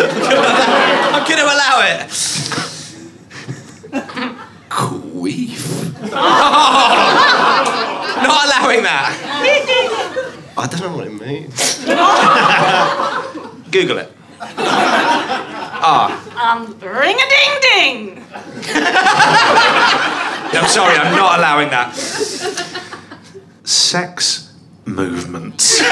I'm 0.00 1.26
going 1.26 1.38
to 1.38 1.44
allow 1.44 1.80
it. 1.82 2.08
Queef. 4.68 5.64
Not 8.22 8.44
allowing 8.46 8.82
that. 8.82 9.14
I 10.56 10.66
don't 10.66 10.80
know 10.80 10.96
what 10.96 11.06
it 11.06 11.12
means. 11.12 11.78
Google 13.70 13.98
it. 13.98 14.12
Ah. 15.80 16.10
Um, 16.52 16.76
ring 16.80 17.16
a 17.16 17.28
ding 17.30 17.60
ding. 17.60 18.24
I'm 20.50 20.66
sorry, 20.68 20.96
I'm 20.96 21.14
not 21.16 21.38
allowing 21.38 21.70
that. 21.70 21.94
Sex 23.64 24.52
movements. 24.84 25.80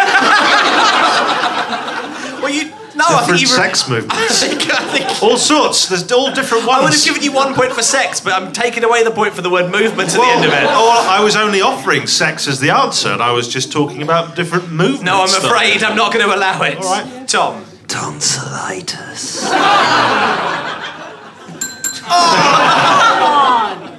Well, 3.08 3.10
you. 3.10 3.16
I 3.22 3.26
think 3.26 3.38
Different 3.38 3.40
you. 3.40 3.46
sex 3.46 3.84
I 3.88 3.92
movements. 3.92 4.42
think, 4.44 4.60
I 4.72 4.84
think 4.92 5.22
All 5.22 5.36
sorts. 5.36 5.88
There's 5.88 6.10
all 6.12 6.32
different 6.32 6.66
ones. 6.66 6.80
I 6.80 6.84
would 6.84 6.92
have 6.92 7.04
given 7.04 7.22
you 7.22 7.32
one 7.32 7.54
point 7.54 7.72
for 7.72 7.82
sex, 7.82 8.20
but 8.20 8.32
I'm 8.32 8.52
taking 8.52 8.84
away 8.84 9.02
the 9.04 9.10
point 9.10 9.34
for 9.34 9.42
the 9.42 9.50
word 9.50 9.70
movement 9.70 10.10
at 10.12 10.18
well, 10.18 10.26
the 10.26 10.32
end 10.32 10.44
of 10.44 10.52
it. 10.52 10.64
Or 10.64 10.68
I 11.08 11.20
was 11.22 11.36
only 11.36 11.60
offering 11.62 12.06
sex 12.06 12.46
as 12.48 12.60
the 12.60 12.70
answer, 12.70 13.08
and 13.10 13.22
I 13.22 13.32
was 13.32 13.48
just 13.48 13.72
talking 13.72 14.02
about 14.02 14.34
different 14.36 14.70
movements. 14.70 15.02
No, 15.04 15.22
I'm 15.22 15.28
that- 15.28 15.44
afraid 15.44 15.82
I'm 15.82 15.96
not 15.96 16.12
going 16.12 16.26
to 16.28 16.34
allow 16.34 16.60
it. 16.62 16.76
All 16.78 16.84
right. 16.84 17.28
Tom. 17.28 17.64
Tonsillitis. 17.88 19.48
Oh! 22.08 23.98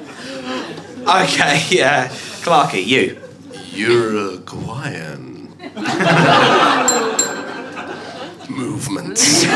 okay, 1.23 1.61
yeah. 1.69 2.07
Clarky, 2.41 2.85
you. 2.85 3.17
Uruguayan. 3.73 5.49
Movements. 8.57 9.43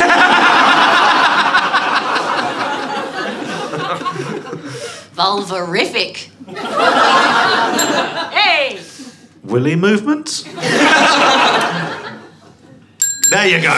Vulvarific. 5.15 6.29
hey. 8.31 8.79
Willy 9.43 9.75
movements. 9.75 10.43
there 13.31 13.47
you 13.47 13.61
go. 13.61 13.73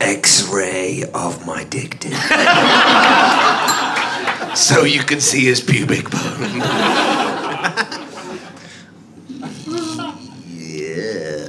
X-ray 0.00 1.02
of 1.12 1.44
my 1.46 1.64
dick 1.64 1.98
dick. 1.98 2.12
so 4.56 4.84
you 4.84 5.00
can 5.00 5.20
see 5.20 5.44
his 5.46 5.60
pubic 5.60 6.08
bone. 6.10 6.62
yeah. 10.46 11.48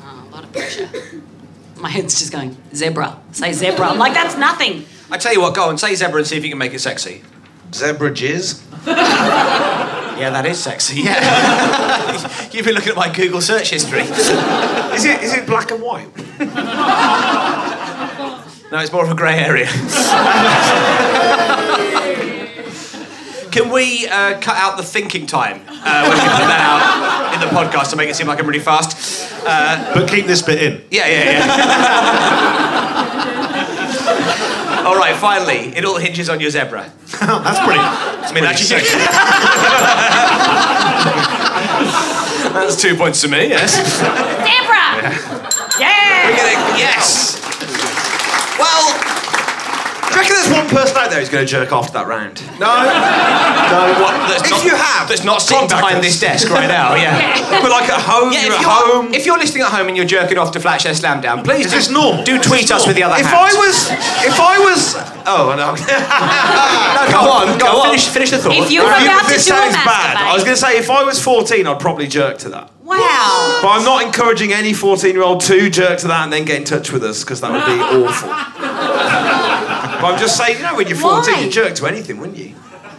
Oh, 0.00 0.04
a 0.04 0.30
lot 0.30 0.44
of 0.44 0.52
pressure. 0.52 0.88
My 1.80 1.88
head's 1.88 2.18
just 2.18 2.32
going, 2.32 2.56
zebra. 2.74 3.20
Say 3.32 3.52
zebra. 3.52 3.86
I'm 3.88 3.98
like, 3.98 4.14
that's 4.14 4.36
nothing. 4.36 4.84
I 5.10 5.16
tell 5.18 5.32
you 5.32 5.40
what, 5.40 5.54
go 5.54 5.68
on, 5.68 5.78
say 5.78 5.94
zebra 5.94 6.18
and 6.18 6.26
see 6.26 6.36
if 6.36 6.42
you 6.44 6.50
can 6.50 6.58
make 6.58 6.74
it 6.74 6.80
sexy. 6.80 7.22
Zebra 7.72 8.10
jizz. 8.10 8.62
Yeah, 10.18 10.30
that 10.30 10.46
is 10.46 10.58
sexy. 10.58 11.02
Yeah. 11.02 12.48
You've 12.50 12.64
been 12.64 12.74
looking 12.74 12.90
at 12.90 12.96
my 12.96 13.08
Google 13.08 13.40
search 13.40 13.70
history. 13.70 14.00
Is 14.02 15.04
it 15.04 15.22
is 15.22 15.32
it 15.32 15.46
black 15.46 15.70
and 15.70 15.80
white? 15.80 16.08
No, 18.72 18.78
it's 18.80 18.92
more 18.92 19.04
of 19.04 19.10
a 19.12 19.14
grey 19.14 19.38
area. 19.38 19.66
Can 23.52 23.70
we 23.70 24.08
uh, 24.08 24.40
cut 24.40 24.56
out 24.56 24.76
the 24.76 24.82
thinking 24.82 25.26
time 25.26 25.62
uh, 25.68 26.02
when 26.02 26.18
we 26.18 26.28
put 26.28 26.48
that 26.48 26.60
out 26.60 27.34
in 27.34 27.40
the 27.40 27.46
podcast 27.54 27.90
to 27.90 27.96
make 27.96 28.08
it 28.10 28.16
seem 28.16 28.26
like 28.26 28.40
I'm 28.40 28.46
really 28.46 28.58
fast? 28.58 29.17
Uh, 29.50 29.94
But 29.94 30.08
keep 30.10 30.26
this 30.26 30.42
bit 30.42 30.62
in. 30.62 30.82
yeah, 30.90 31.06
yeah, 31.06 31.30
yeah. 31.32 31.46
all 34.86 34.96
right, 34.96 35.16
finally, 35.16 35.72
it 35.76 35.84
all 35.86 35.96
hinges 35.96 36.28
on 36.28 36.38
your 36.40 36.50
zebra. 36.50 36.90
That's 37.20 37.60
pretty. 37.64 37.80
I 37.80 38.30
mean, 38.34 38.44
actually, 38.44 38.80
that's 42.52 42.76
two 42.80 42.94
points 42.96 43.20
to 43.22 43.28
me. 43.28 43.48
Yes. 43.48 43.74
Zebra! 43.74 45.02
We're 45.02 45.80
Yeah! 45.80 46.36
gonna, 46.36 46.78
yes. 46.78 47.36
Well, 48.58 48.92
do 48.92 48.98
you 49.08 49.17
reckon 50.18 50.34
there's 50.36 50.50
one 50.50 50.58
one 50.58 50.68
person 50.68 50.96
out 50.98 51.08
there 51.10 51.20
who's 51.20 51.28
going 51.30 51.46
to 51.46 51.50
jerk 51.50 51.70
off 51.72 51.86
to 51.88 51.92
that 51.94 52.06
round? 52.06 52.42
No. 52.58 52.66
No. 52.66 53.80
What, 54.02 54.12
that's 54.26 54.42
If 54.44 54.50
not, 54.50 54.64
you 54.64 54.74
have, 54.74 55.08
that's 55.08 55.22
not 55.24 55.40
sitting 55.40 55.68
contact 55.70 55.80
behind 55.80 55.98
us. 55.98 56.04
this 56.04 56.20
desk 56.20 56.50
right 56.50 56.66
now. 56.66 56.94
Yeah. 56.98 57.38
But 57.62 57.70
like 57.70 57.88
at 57.88 58.00
home, 58.02 58.32
Yeah, 58.32 58.46
you're 58.50 58.54
if 58.54 58.58
at 58.58 58.62
you're, 58.66 58.70
home. 59.02 59.14
if 59.14 59.26
you're 59.26 59.38
listening 59.38 59.62
at 59.62 59.70
home 59.70 59.86
and 59.88 59.96
you're 59.96 60.06
jerking 60.06 60.38
off 60.38 60.50
to 60.52 60.58
Flatshare 60.58 60.94
Slam 60.94 61.20
Down, 61.20 61.44
please 61.44 61.66
Is 61.66 61.72
do, 61.72 61.78
this 61.78 61.90
normal? 61.90 62.24
do 62.24 62.38
tweet 62.40 62.70
us 62.72 62.86
with 62.86 62.96
the 62.96 63.02
other 63.04 63.14
If 63.20 63.26
hand. 63.26 63.36
I 63.36 63.52
was, 63.54 63.76
if 64.26 64.36
I 64.40 64.58
was, 64.58 64.94
oh 65.26 65.54
no, 65.54 65.74
no, 65.78 67.02
go, 67.14 67.20
on, 67.30 67.58
go, 67.58 67.66
on. 67.80 67.86
Finish, 67.86 68.08
finish 68.08 68.30
the 68.30 68.38
thought. 68.38 68.56
If 68.56 68.70
you 68.70 68.82
were 68.82 68.90
about 68.90 69.22
to 69.26 69.32
this 69.32 69.46
do 69.46 69.54
a 69.54 69.56
sounds 69.56 69.74
bad. 69.86 70.16
I 70.16 70.34
was 70.34 70.42
going 70.44 70.56
to 70.56 70.60
say 70.60 70.78
if 70.78 70.90
I 70.90 71.04
was 71.04 71.22
14, 71.22 71.66
I'd 71.66 71.78
probably 71.80 72.06
jerk 72.08 72.38
to 72.38 72.48
that. 72.50 72.70
Wow. 72.82 73.60
But 73.62 73.68
I'm 73.68 73.84
not 73.84 74.02
encouraging 74.02 74.52
any 74.52 74.72
14 74.72 75.12
year 75.12 75.22
old 75.22 75.40
to 75.42 75.68
jerk 75.70 75.98
to 76.00 76.08
that 76.08 76.24
and 76.24 76.32
then 76.32 76.44
get 76.44 76.56
in 76.56 76.64
touch 76.64 76.90
with 76.90 77.04
us 77.04 77.22
because 77.22 77.40
that 77.42 77.52
would 77.52 77.64
be 77.66 77.78
awful. 77.80 78.28
But 80.00 80.12
I'm 80.14 80.18
just 80.18 80.36
saying, 80.36 80.56
you 80.58 80.62
know, 80.64 80.74
when 80.76 80.86
you're 80.88 80.96
14, 80.96 81.34
Why? 81.34 81.40
you 81.42 81.50
jerk 81.50 81.74
to 81.76 81.86
anything, 81.86 82.18
wouldn't 82.18 82.38
you? 82.38 82.54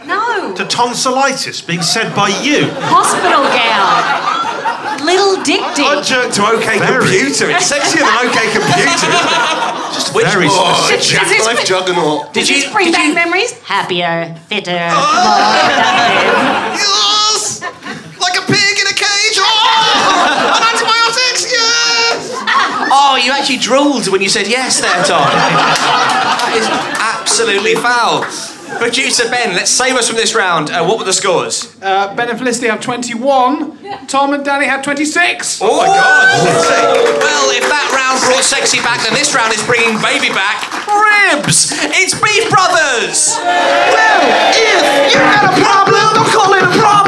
No. 0.06 0.54
To 0.56 0.64
tonsillitis 0.64 1.60
being 1.62 1.82
said 1.82 2.14
by 2.16 2.28
you. 2.42 2.68
Hospital 2.90 3.44
gown. 3.52 5.06
Little 5.06 5.36
dick 5.44 5.60
dick. 5.76 5.86
I'd 5.86 6.02
dick. 6.04 6.12
jerk 6.12 6.32
to 6.34 6.42
OK 6.44 6.78
Very. 6.78 7.04
Computer. 7.04 7.50
It's 7.50 7.70
sexier 7.72 8.00
than 8.04 8.26
OK 8.28 8.38
Computer. 8.52 9.10
Just 9.94 10.14
Which- 10.14 10.26
very 10.26 10.46
Oh, 10.48 10.86
specific. 10.88 11.20
Does 11.20 11.28
this 11.30 11.46
Life 11.46 11.64
juggernaut. 11.66 12.32
Did 12.32 12.48
you? 12.48 12.60
Just 12.60 12.72
bring 12.72 12.86
did 12.86 12.94
back 12.94 13.06
you- 13.08 13.14
memories? 13.14 13.52
Happier, 13.62 14.34
fitter, 14.48 14.78
oh! 14.78 14.94
more 14.94 15.64
productive. 15.68 16.86
Oh, 23.10 23.16
you 23.16 23.32
actually 23.32 23.58
drooled 23.58 24.06
when 24.06 24.22
you 24.22 24.28
said 24.28 24.46
yes 24.46 24.78
there, 24.78 25.02
Tom. 25.02 25.26
that 25.26 26.54
is 26.54 26.62
absolutely 27.02 27.74
foul. 27.74 28.22
Producer 28.78 29.26
Ben, 29.26 29.50
let's 29.58 29.68
save 29.68 29.96
us 29.98 30.06
from 30.06 30.14
this 30.14 30.32
round. 30.32 30.70
Uh, 30.70 30.86
what 30.86 30.96
were 30.96 31.04
the 31.04 31.12
scores? 31.12 31.74
Uh, 31.82 32.14
ben 32.14 32.30
and 32.30 32.38
Felicity 32.38 32.68
have 32.68 32.80
21. 32.80 34.06
Tom 34.06 34.32
and 34.32 34.44
Danny 34.44 34.66
have 34.66 34.84
26. 34.86 35.58
Oh 35.60 35.82
my 35.82 35.86
God! 35.90 36.38
Well, 37.18 37.50
if 37.50 37.66
that 37.66 37.90
round 37.90 38.22
brought 38.30 38.46
sexy 38.46 38.78
back, 38.78 39.02
then 39.02 39.18
this 39.18 39.34
round 39.34 39.50
is 39.58 39.62
bringing 39.66 39.98
baby 39.98 40.30
back. 40.30 40.70
Ribs! 40.86 41.74
It's 41.90 42.14
Beef 42.14 42.46
Brothers! 42.46 43.34
Well, 43.42 44.22
if 44.54 45.10
you 45.10 45.18
got 45.18 45.50
a 45.50 45.54
problem, 45.58 46.14
don't 46.14 46.30
call 46.30 46.54
it 46.54 46.62
a 46.62 46.70
problem. 46.78 46.99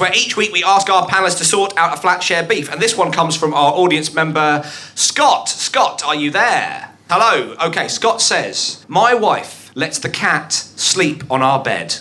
Where 0.00 0.12
each 0.14 0.36
week 0.36 0.52
we 0.52 0.64
ask 0.64 0.88
our 0.90 1.06
panelists 1.06 1.38
to 1.38 1.44
sort 1.44 1.76
out 1.76 1.96
a 1.96 2.00
flat 2.00 2.22
share 2.22 2.42
beef. 2.42 2.72
And 2.72 2.80
this 2.80 2.96
one 2.96 3.12
comes 3.12 3.36
from 3.36 3.54
our 3.54 3.72
audience 3.72 4.14
member, 4.14 4.62
Scott. 4.94 5.48
Scott, 5.48 6.02
are 6.04 6.14
you 6.14 6.30
there? 6.30 6.90
Hello. 7.08 7.54
Okay, 7.66 7.86
Scott 7.88 8.20
says, 8.20 8.84
My 8.88 9.14
wife 9.14 9.70
lets 9.74 9.98
the 9.98 10.08
cat 10.08 10.52
sleep 10.52 11.22
on 11.30 11.42
our 11.42 11.62
bed. 11.62 11.96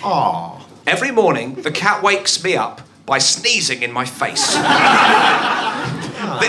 Aww. 0.00 0.62
Every 0.86 1.10
morning, 1.10 1.56
the 1.56 1.70
cat 1.70 2.02
wakes 2.02 2.42
me 2.42 2.56
up 2.56 2.80
by 3.06 3.18
sneezing 3.18 3.82
in 3.82 3.92
my 3.92 4.04
face. 4.04 4.56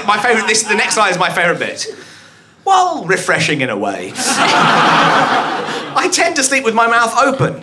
My 0.05 0.19
favorite. 0.21 0.47
This 0.47 0.63
the 0.63 0.75
next 0.75 0.97
line 0.97 1.11
is 1.11 1.17
my 1.17 1.29
favorite 1.29 1.59
bit. 1.59 1.85
Well, 2.65 3.05
refreshing 3.05 3.61
in 3.61 3.69
a 3.69 3.77
way. 3.77 4.13
I 4.15 6.09
tend 6.11 6.35
to 6.37 6.43
sleep 6.43 6.63
with 6.63 6.73
my 6.73 6.87
mouth 6.87 7.13
open. 7.17 7.55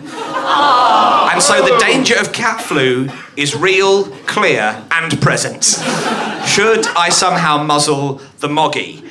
And 1.31 1.41
so 1.41 1.61
the 1.61 1.77
danger 1.79 2.15
of 2.19 2.31
cat 2.33 2.61
flu 2.61 3.09
is 3.35 3.55
real, 3.55 4.05
clear, 4.25 4.83
and 4.91 5.21
present. 5.21 5.63
Should 6.45 6.87
I 6.95 7.09
somehow 7.09 7.63
muzzle 7.63 8.21
the 8.39 8.49
moggy? 8.49 9.03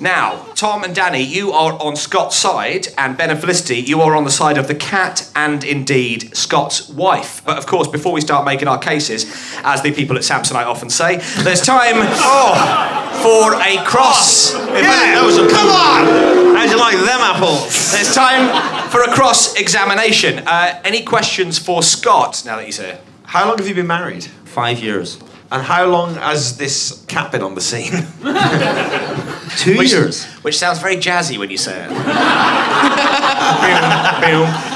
Now, 0.00 0.44
Tom 0.54 0.84
and 0.84 0.94
Danny, 0.94 1.22
you 1.22 1.52
are 1.52 1.72
on 1.80 1.96
Scott's 1.96 2.36
side, 2.36 2.88
and 2.98 3.16
Ben 3.16 3.30
and 3.30 3.40
Felicity, 3.40 3.76
you 3.76 4.02
are 4.02 4.14
on 4.14 4.24
the 4.24 4.30
side 4.30 4.58
of 4.58 4.68
the 4.68 4.74
cat 4.74 5.30
and 5.34 5.64
indeed 5.64 6.36
Scott's 6.36 6.88
wife. 6.90 7.42
But 7.46 7.56
of 7.56 7.66
course, 7.66 7.88
before 7.88 8.12
we 8.12 8.20
start 8.20 8.44
making 8.44 8.68
our 8.68 8.78
cases, 8.78 9.24
as 9.64 9.80
the 9.80 9.92
people 9.92 10.16
at 10.16 10.22
Samsonite 10.22 10.66
often 10.66 10.90
say, 10.90 11.16
there's 11.42 11.62
time 11.62 11.94
oh, 11.96 13.16
for 13.22 13.54
a 13.54 13.82
cross. 13.86 14.52
Yeah, 14.54 15.14
those 15.14 15.38
are 15.38 15.48
come 15.48 15.68
on! 15.68 16.56
How'd 16.56 16.70
you 16.70 16.78
like 16.78 16.96
them 16.96 17.20
apples? 17.20 17.92
There's 17.92 18.14
time 18.14 18.90
for 18.90 19.02
a 19.02 19.14
cross 19.14 19.54
examination. 19.54 20.40
Uh, 20.46 20.78
any 20.84 21.02
questions 21.04 21.58
for 21.58 21.82
Scott 21.82 22.42
now 22.44 22.56
that 22.56 22.66
he's 22.66 22.78
here? 22.78 22.98
How 23.24 23.48
long 23.48 23.56
have 23.56 23.66
you 23.66 23.74
been 23.74 23.86
married? 23.86 24.24
Five 24.24 24.78
years. 24.78 25.18
And 25.50 25.62
how 25.62 25.86
long 25.86 26.14
has 26.16 26.56
this 26.56 27.04
cat 27.06 27.30
been 27.30 27.42
on 27.42 27.54
the 27.54 27.60
scene? 27.60 27.92
Two 29.58 29.78
Which, 29.78 29.92
years. 29.92 30.24
which 30.42 30.58
sounds 30.58 30.80
very 30.80 30.96
jazzy 30.96 31.38
when 31.38 31.50
you 31.50 31.56
say 31.56 31.84
it. 31.84 31.88
boom, 31.88 31.96
boom. 31.96 32.06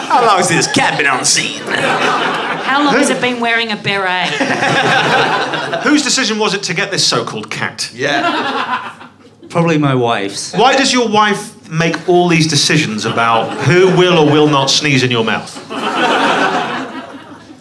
How 0.09 0.24
long 0.24 0.37
has 0.38 0.48
this 0.48 0.72
cat 0.72 0.96
been 0.96 1.06
on 1.09 1.18
the 1.20 1.24
scene? 1.24 1.61
How 1.62 2.85
long 2.85 2.94
has 2.94 3.11
it 3.11 3.20
been 3.20 3.40
wearing 3.40 3.72
a 3.72 3.76
beret? 3.76 4.28
Whose 5.83 6.02
decision 6.02 6.38
was 6.38 6.54
it 6.54 6.62
to 6.64 6.74
get 6.74 6.90
this 6.92 7.06
so-called 7.06 7.50
cat? 7.50 7.90
yeah. 7.92 9.09
Probably 9.48 9.78
my 9.78 9.96
wife's. 9.96 10.52
Why 10.54 10.76
does 10.76 10.92
your 10.92 11.09
wife 11.09 11.68
make 11.68 12.09
all 12.09 12.28
these 12.28 12.46
decisions 12.46 13.04
about 13.04 13.50
who 13.64 13.88
will 13.98 14.16
or 14.18 14.30
will 14.33 14.46
not 14.48 14.70
sneeze 14.70 15.02
in 15.02 15.11
your 15.11 15.24
mouth? 15.24 15.52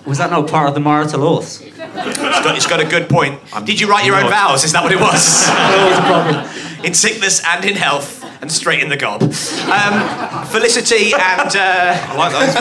Was 0.09 0.17
that 0.17 0.31
not 0.31 0.49
part 0.49 0.67
of 0.67 0.73
the 0.73 0.79
marital 0.79 1.23
oath? 1.23 1.61
It's 1.61 1.77
got, 1.77 2.55
it's 2.55 2.65
got 2.65 2.79
a 2.79 2.85
good 2.85 3.07
point. 3.07 3.39
Did 3.63 3.79
you 3.79 3.87
write 3.87 4.07
your 4.07 4.15
own 4.15 4.23
not. 4.23 4.31
vows? 4.31 4.63
Is 4.63 4.71
that 4.73 4.83
what 4.83 4.91
it 4.91 4.99
was? 4.99 5.45
That 5.49 5.99
a 5.99 6.01
problem. 6.01 6.83
in 6.83 6.95
sickness 6.95 7.43
and 7.45 7.63
in 7.63 7.75
health, 7.75 8.25
and 8.41 8.51
straight 8.51 8.81
in 8.81 8.89
the 8.89 8.97
gob. 8.97 9.21
Um, 9.21 9.29
Felicity 10.47 11.13
and. 11.13 11.55
Uh, 11.55 11.93
I 12.09 12.15
like 12.17 12.31
those 12.31 12.55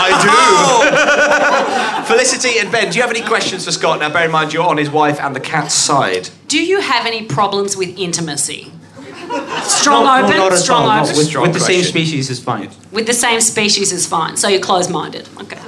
I 0.00 0.14
oh! 2.00 2.04
Felicity 2.06 2.58
and 2.58 2.72
Ben, 2.72 2.90
do 2.90 2.96
you 2.96 3.02
have 3.02 3.10
any 3.10 3.20
questions 3.20 3.66
for 3.66 3.72
Scott? 3.72 4.00
Now, 4.00 4.10
bear 4.10 4.24
in 4.24 4.30
mind 4.30 4.54
you're 4.54 4.66
on 4.66 4.78
his 4.78 4.88
wife 4.88 5.20
and 5.20 5.36
the 5.36 5.40
cat's 5.40 5.74
side. 5.74 6.30
Do 6.46 6.64
you 6.64 6.80
have 6.80 7.04
any 7.04 7.24
problems 7.26 7.76
with 7.76 7.98
intimacy? 7.98 8.72
Strong 9.62 10.04
No, 10.04 10.20
no, 10.20 10.24
open, 10.26 10.36
not 10.38 10.52
strong 10.54 10.82
all. 10.84 11.00
Open. 11.00 11.16
with, 11.16 11.26
Strong 11.26 11.42
with 11.44 11.54
the 11.54 11.60
same 11.60 11.82
species 11.84 12.30
is 12.30 12.40
fine. 12.42 12.70
With 12.92 13.06
the 13.06 13.12
same 13.14 13.40
species 13.40 13.92
is 13.92 14.06
fine. 14.06 14.36
So 14.36 14.48
you're 14.48 14.60
closed-minded. 14.60 15.28
Okay. 15.42 15.58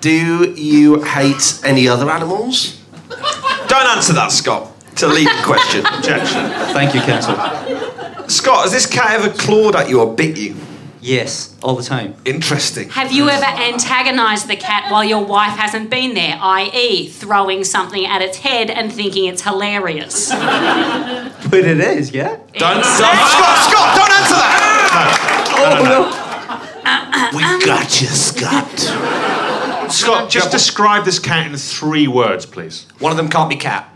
Do 0.00 0.52
you 0.52 1.02
hate 1.02 1.60
any 1.64 1.88
other 1.88 2.08
animals? 2.10 2.80
do. 3.08 3.16
Don't 3.68 3.86
answer 3.96 4.12
that, 4.14 4.30
Scott. 4.30 4.70
It's 4.92 5.02
a 5.02 5.08
leading 5.08 5.32
question. 5.42 5.84
Objection. 5.86 6.50
Thank 6.72 6.94
you, 6.94 7.00
Council. 7.00 7.34
Scott, 8.28 8.62
has 8.64 8.72
this 8.72 8.86
cat 8.86 9.12
ever 9.20 9.30
clawed 9.30 9.74
at 9.76 9.88
you 9.88 10.00
or 10.00 10.14
bit 10.14 10.36
you? 10.36 10.54
Yes, 11.00 11.56
all 11.62 11.76
the 11.76 11.82
time. 11.82 12.14
Interesting. 12.24 12.88
Have 12.90 13.12
you 13.12 13.28
ever 13.28 13.44
antagonised 13.44 14.48
the 14.48 14.56
cat 14.56 14.90
while 14.90 15.04
your 15.04 15.24
wife 15.24 15.56
hasn't 15.56 15.90
been 15.90 16.14
there, 16.14 16.38
i.e., 16.40 17.08
throwing 17.08 17.64
something 17.64 18.04
at 18.04 18.20
its 18.22 18.38
head 18.38 18.70
and 18.70 18.92
thinking 18.92 19.26
it's 19.26 19.42
hilarious? 19.42 20.32
But 21.48 21.60
it 21.64 21.80
is, 21.80 22.12
yeah? 22.12 22.36
Don't, 22.36 22.52
don't 22.58 22.84
Scott, 22.84 23.58
Scott, 23.70 23.96
don't 23.96 24.10
answer 24.12 24.34
that! 24.34 24.78
We 27.34 27.42
got 27.64 28.00
you, 28.00 28.08
Scott. 28.08 28.78
Scott, 29.90 30.30
just 30.30 30.50
describe 30.50 31.04
this 31.04 31.18
cat 31.18 31.46
in 31.46 31.56
three 31.56 32.08
words, 32.08 32.44
please. 32.44 32.86
One 32.98 33.12
of 33.12 33.16
them 33.16 33.28
can't 33.28 33.48
be 33.48 33.56
cat. 33.56 33.88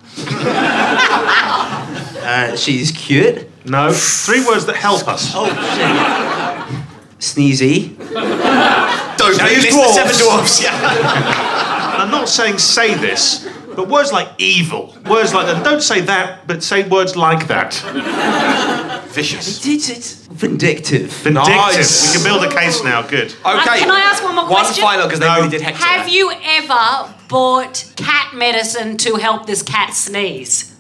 Uh, 2.25 2.57
she's 2.57 2.93
cute, 2.93 3.49
No, 3.67 3.93
three 3.93 4.47
words 4.47 4.65
that 4.67 4.77
help 4.77 5.09
us. 5.09 5.35
Sneezy, 7.23 7.97
Don't 9.17 9.39
No, 9.39 9.47
you 9.47 9.57
use 9.57 9.65
missed 9.65 9.95
seven 9.95 10.17
dwarfs. 10.19 10.59
dwarfs. 10.59 10.63
Yeah. 10.65 11.99
I'm 12.03 12.11
not 12.11 12.29
saying 12.29 12.59
say 12.59 12.95
this, 12.95 13.49
but 13.77 13.89
words 13.89 14.11
like 14.13 14.29
evil, 14.39 14.97
words 15.09 15.33
like 15.33 15.47
that. 15.47 15.63
Don't 15.65 15.83
say 15.83 16.01
that, 16.01 16.47
but 16.49 16.63
say 16.65 16.87
words 16.89 17.15
like 17.17 17.47
that. 17.47 17.75
Vicious. 19.13 19.65
it's, 19.65 19.89
it's 19.91 20.15
vindictive. 20.27 21.11
Vindictive. 21.13 21.55
Nice. 21.55 22.09
We 22.17 22.19
can 22.19 22.25
build 22.41 22.51
a 22.51 22.55
case 22.55 22.83
now. 22.83 23.03
Good. 23.03 23.27
Okay. 23.31 23.37
Uh, 23.45 23.77
can 23.77 23.91
I 23.91 24.01
ask 24.01 24.23
one 24.25 24.35
more 24.35 24.47
question? 24.47 24.83
One 24.83 24.93
final, 24.93 25.07
because 25.07 25.21
they 25.21 25.27
No. 25.27 25.37
really 25.37 25.51
did 25.51 25.61
hector. 25.61 25.85
Have 25.85 26.09
you 26.09 26.33
ever 26.43 27.15
bought 27.29 27.93
cat 27.97 28.35
medicine 28.35 28.97
to 28.99 29.17
help 29.17 29.47
this 29.47 29.63
cat 29.63 29.93
sneeze? 29.95 30.71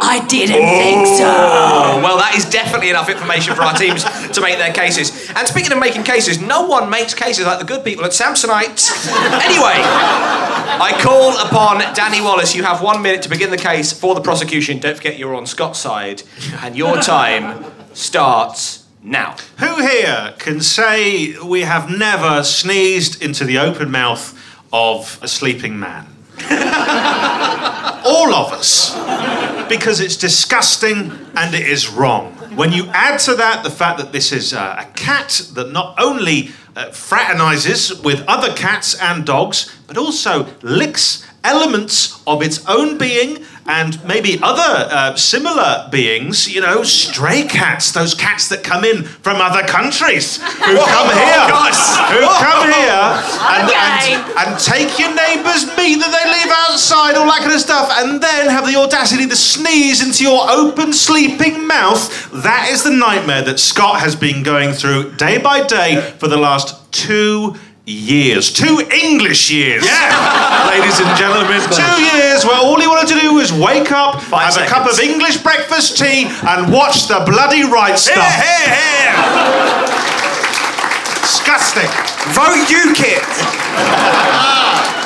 I 0.00 0.24
didn't 0.26 0.62
think 0.62 1.06
so. 1.08 1.24
Oh, 1.26 2.00
well, 2.04 2.18
that 2.18 2.34
is 2.36 2.44
definitely 2.44 2.90
enough 2.90 3.08
information 3.08 3.56
for 3.56 3.62
our 3.62 3.74
teams 3.74 4.04
to 4.30 4.40
make 4.40 4.58
their 4.58 4.72
cases. 4.72 5.10
And 5.38 5.46
speaking 5.46 5.70
of 5.70 5.78
making 5.78 6.02
cases, 6.02 6.40
no 6.40 6.66
one 6.66 6.90
makes 6.90 7.14
cases 7.14 7.46
like 7.46 7.60
the 7.60 7.64
good 7.64 7.84
people 7.84 8.04
at 8.04 8.10
Samsonite. 8.10 8.90
Anyway, 9.44 9.80
I 9.80 10.98
call 11.00 11.38
upon 11.38 11.78
Danny 11.94 12.20
Wallace. 12.20 12.56
You 12.56 12.64
have 12.64 12.82
one 12.82 13.02
minute 13.02 13.22
to 13.22 13.28
begin 13.28 13.50
the 13.50 13.56
case 13.56 13.92
for 13.92 14.16
the 14.16 14.20
prosecution. 14.20 14.80
Don't 14.80 14.96
forget 14.96 15.16
you're 15.16 15.36
on 15.36 15.46
Scott's 15.46 15.78
side, 15.78 16.24
and 16.60 16.76
your 16.76 16.96
time 17.02 17.64
starts 17.94 18.84
now. 19.00 19.36
Who 19.60 19.80
here 19.80 20.34
can 20.38 20.60
say 20.60 21.38
we 21.38 21.60
have 21.60 21.88
never 21.88 22.42
sneezed 22.42 23.22
into 23.22 23.44
the 23.44 23.58
open 23.58 23.92
mouth 23.92 24.36
of 24.72 25.20
a 25.22 25.28
sleeping 25.28 25.78
man. 25.78 26.08
All 26.50 28.34
of 28.34 28.52
us. 28.52 28.92
Because 29.68 30.00
it's 30.00 30.16
disgusting 30.16 31.12
and 31.36 31.54
it 31.54 31.64
is 31.64 31.88
wrong. 31.88 32.37
When 32.58 32.72
you 32.72 32.88
add 32.88 33.20
to 33.20 33.36
that 33.36 33.62
the 33.62 33.70
fact 33.70 33.98
that 33.98 34.10
this 34.10 34.32
is 34.32 34.52
uh, 34.52 34.74
a 34.80 34.84
cat 34.98 35.42
that 35.54 35.70
not 35.70 35.94
only 35.96 36.48
uh, 36.74 36.86
fraternizes 36.86 38.02
with 38.02 38.24
other 38.26 38.52
cats 38.52 39.00
and 39.00 39.24
dogs, 39.24 39.72
but 39.86 39.96
also 39.96 40.44
licks 40.62 41.24
elements 41.44 42.20
of 42.26 42.42
its 42.42 42.66
own 42.66 42.98
being 42.98 43.44
and 43.68 44.02
maybe 44.04 44.38
other 44.42 44.88
uh, 44.90 45.14
similar 45.14 45.86
beings, 45.92 46.48
you 46.52 46.60
know, 46.60 46.82
stray 46.82 47.42
cats, 47.44 47.92
those 47.92 48.14
cats 48.14 48.48
that 48.48 48.64
come 48.64 48.82
in 48.82 49.04
from 49.04 49.36
other 49.40 49.60
countries, 49.68 50.38
who 50.40 50.74
come 50.80 51.08
here, 51.12 51.44
who 52.08 52.24
come 52.40 52.64
here 52.64 53.04
and, 53.52 53.68
and, 53.68 54.24
and 54.40 54.58
take 54.58 54.98
your 54.98 55.14
neighbour's 55.14 55.68
meat 55.76 56.00
that 56.00 56.08
they 56.08 56.26
leave 56.32 56.52
outside, 56.68 57.14
all 57.14 57.26
that 57.26 57.40
kind 57.40 57.52
of 57.52 57.60
stuff, 57.60 57.92
and 58.00 58.22
then 58.22 58.48
have 58.48 58.66
the 58.66 58.74
audacity 58.74 59.28
to 59.28 59.36
sneeze 59.36 60.02
into 60.02 60.24
your 60.24 60.48
open, 60.50 60.92
sleeping 60.92 61.66
mouth. 61.66 62.32
That 62.42 62.68
is 62.70 62.82
the 62.82 62.90
nightmare 62.90 63.42
that 63.42 63.60
Scott 63.60 64.00
has 64.00 64.16
been 64.16 64.42
going 64.42 64.72
through 64.72 65.12
day 65.16 65.36
by 65.36 65.62
day 65.66 66.14
for 66.18 66.28
the 66.28 66.38
last 66.38 66.90
two 66.90 67.52
years. 67.52 67.67
Two 68.52 68.86
English 68.92 69.50
years. 69.50 69.82
Yeah. 69.82 70.68
Ladies 70.68 71.00
and 71.00 71.08
gentlemen, 71.16 71.58
two 71.72 72.02
years 72.04 72.44
where 72.44 72.56
all 72.56 72.78
he 72.78 72.86
wanted 72.86 73.08
to 73.14 73.18
do 73.18 73.32
was 73.32 73.50
wake 73.50 73.92
up, 73.92 74.20
have 74.24 74.58
a 74.58 74.66
cup 74.66 74.86
of 74.86 75.00
English 75.00 75.38
breakfast 75.38 75.96
tea, 75.96 76.26
and 76.46 76.70
watch 76.70 77.08
the 77.08 77.22
bloody 77.24 77.64
right 77.64 77.98
stuff. 77.98 78.16
Here, 78.16 78.44
here, 78.44 78.76
here. 78.76 79.88
Disgusting. 81.22 81.88
Vote 82.36 82.68
UKIP. 82.68 83.24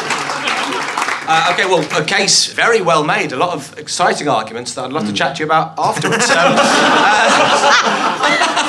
Uh, 1.34 1.50
okay, 1.50 1.64
well, 1.64 1.80
a 1.98 2.04
case 2.04 2.52
very 2.52 2.82
well 2.82 3.02
made. 3.02 3.32
A 3.32 3.36
lot 3.36 3.54
of 3.54 3.78
exciting 3.78 4.28
arguments 4.28 4.74
that 4.74 4.84
I'd 4.84 4.92
love 4.92 5.06
to 5.06 5.14
chat 5.14 5.36
to 5.36 5.40
you 5.40 5.46
about 5.46 5.78
afterwards. 5.78 6.28
Um, 6.28 6.36
uh, 6.58 7.56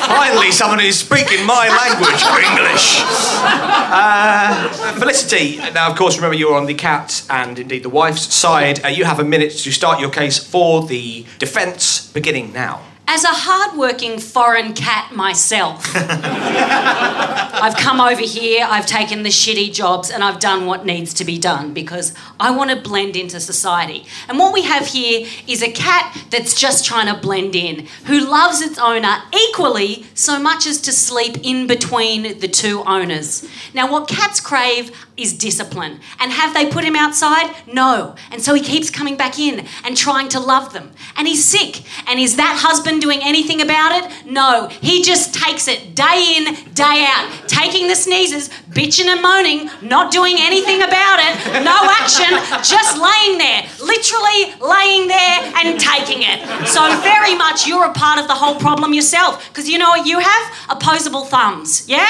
finally, 0.07 0.49
someone 0.49 0.79
who's 0.79 0.97
speaking 0.97 1.45
my 1.45 1.67
language, 1.67 2.23
English. 2.51 3.03
Uh, 3.43 4.93
Felicity, 4.97 5.57
now, 5.73 5.91
of 5.91 5.97
course, 5.97 6.15
remember 6.15 6.37
you're 6.37 6.55
on 6.55 6.65
the 6.65 6.73
cat 6.73 7.25
and 7.29 7.59
indeed 7.59 7.83
the 7.83 7.89
wife's 7.89 8.33
side. 8.33 8.85
Uh, 8.85 8.87
you 8.87 9.03
have 9.03 9.19
a 9.19 9.25
minute 9.25 9.51
to 9.51 9.69
start 9.69 9.99
your 9.99 10.09
case 10.09 10.37
for 10.37 10.87
the 10.87 11.25
defence, 11.39 12.09
beginning 12.13 12.53
now. 12.53 12.79
As 13.05 13.25
a 13.25 13.27
hard-working 13.27 14.19
foreign 14.19 14.73
cat 14.73 15.13
myself, 15.13 15.91
I've 15.93 17.75
come 17.75 17.99
over 17.99 18.21
here, 18.21 18.65
I've 18.67 18.85
taken 18.85 19.23
the 19.23 19.29
shitty 19.29 19.73
jobs, 19.73 20.09
and 20.09 20.23
I've 20.23 20.39
done 20.39 20.65
what 20.65 20.85
needs 20.85 21.13
to 21.15 21.25
be 21.25 21.37
done 21.37 21.73
because 21.73 22.13
I 22.39 22.51
want 22.51 22.69
to 22.69 22.77
blend 22.77 23.17
into 23.17 23.41
society. 23.41 24.05
And 24.29 24.39
what 24.39 24.53
we 24.53 24.63
have 24.63 24.87
here 24.87 25.27
is 25.47 25.61
a 25.61 25.71
cat 25.71 26.17
that's 26.29 26.59
just 26.59 26.85
trying 26.85 27.13
to 27.13 27.21
blend 27.21 27.55
in, 27.55 27.87
who 28.05 28.19
loves 28.19 28.61
its 28.61 28.79
owner 28.79 29.17
equally 29.49 30.05
so 30.13 30.39
much 30.39 30.65
as 30.65 30.79
to 30.81 30.93
sleep 30.93 31.37
in 31.43 31.67
between 31.67 32.39
the 32.39 32.47
two 32.47 32.83
owners. 32.83 33.47
Now, 33.73 33.91
what 33.91 34.07
cats 34.07 34.39
crave 34.39 34.91
is 35.17 35.37
discipline. 35.37 35.99
And 36.19 36.31
have 36.31 36.53
they 36.53 36.69
put 36.69 36.83
him 36.83 36.95
outside? 36.95 37.53
No. 37.67 38.15
And 38.31 38.41
so 38.41 38.53
he 38.53 38.61
keeps 38.61 38.89
coming 38.89 39.15
back 39.15 39.37
in 39.37 39.67
and 39.83 39.95
trying 39.95 40.29
to 40.29 40.39
love 40.39 40.73
them. 40.73 40.91
And 41.15 41.27
he's 41.27 41.43
sick. 41.45 41.83
And 42.07 42.19
is 42.19 42.35
that 42.37 42.59
husband 42.63 42.92
doing 42.99 43.19
anything 43.23 43.61
about 43.61 43.91
it? 44.03 44.25
No. 44.25 44.67
He 44.67 45.03
just 45.03 45.33
takes 45.33 45.67
it 45.67 45.95
day 45.95 46.35
in, 46.37 46.55
day 46.73 47.05
out, 47.07 47.31
taking 47.47 47.87
the 47.87 47.95
sneezes, 47.95 48.49
bitching 48.69 49.05
and 49.05 49.21
moaning, 49.21 49.69
not 49.81 50.11
doing 50.11 50.35
anything 50.39 50.81
about 50.81 51.19
it, 51.19 51.63
no 51.63 51.77
action, 52.01 52.31
just 52.63 52.97
laying 52.97 53.37
there, 53.37 53.63
literally 53.81 54.53
laying 54.59 55.07
there 55.07 55.39
and 55.63 55.79
taking 55.79 56.23
it. 56.23 56.67
So, 56.67 56.81
very 57.01 57.35
much 57.35 57.67
you're 57.67 57.85
a 57.85 57.93
part 57.93 58.19
of 58.19 58.27
the 58.27 58.33
whole 58.33 58.55
problem 58.55 58.93
yourself. 58.93 59.47
Because 59.49 59.69
you 59.69 59.77
know 59.77 59.89
what 59.89 60.07
you 60.07 60.19
have? 60.19 60.53
Opposable 60.69 61.25
thumbs, 61.25 61.87
yeah? 61.87 62.07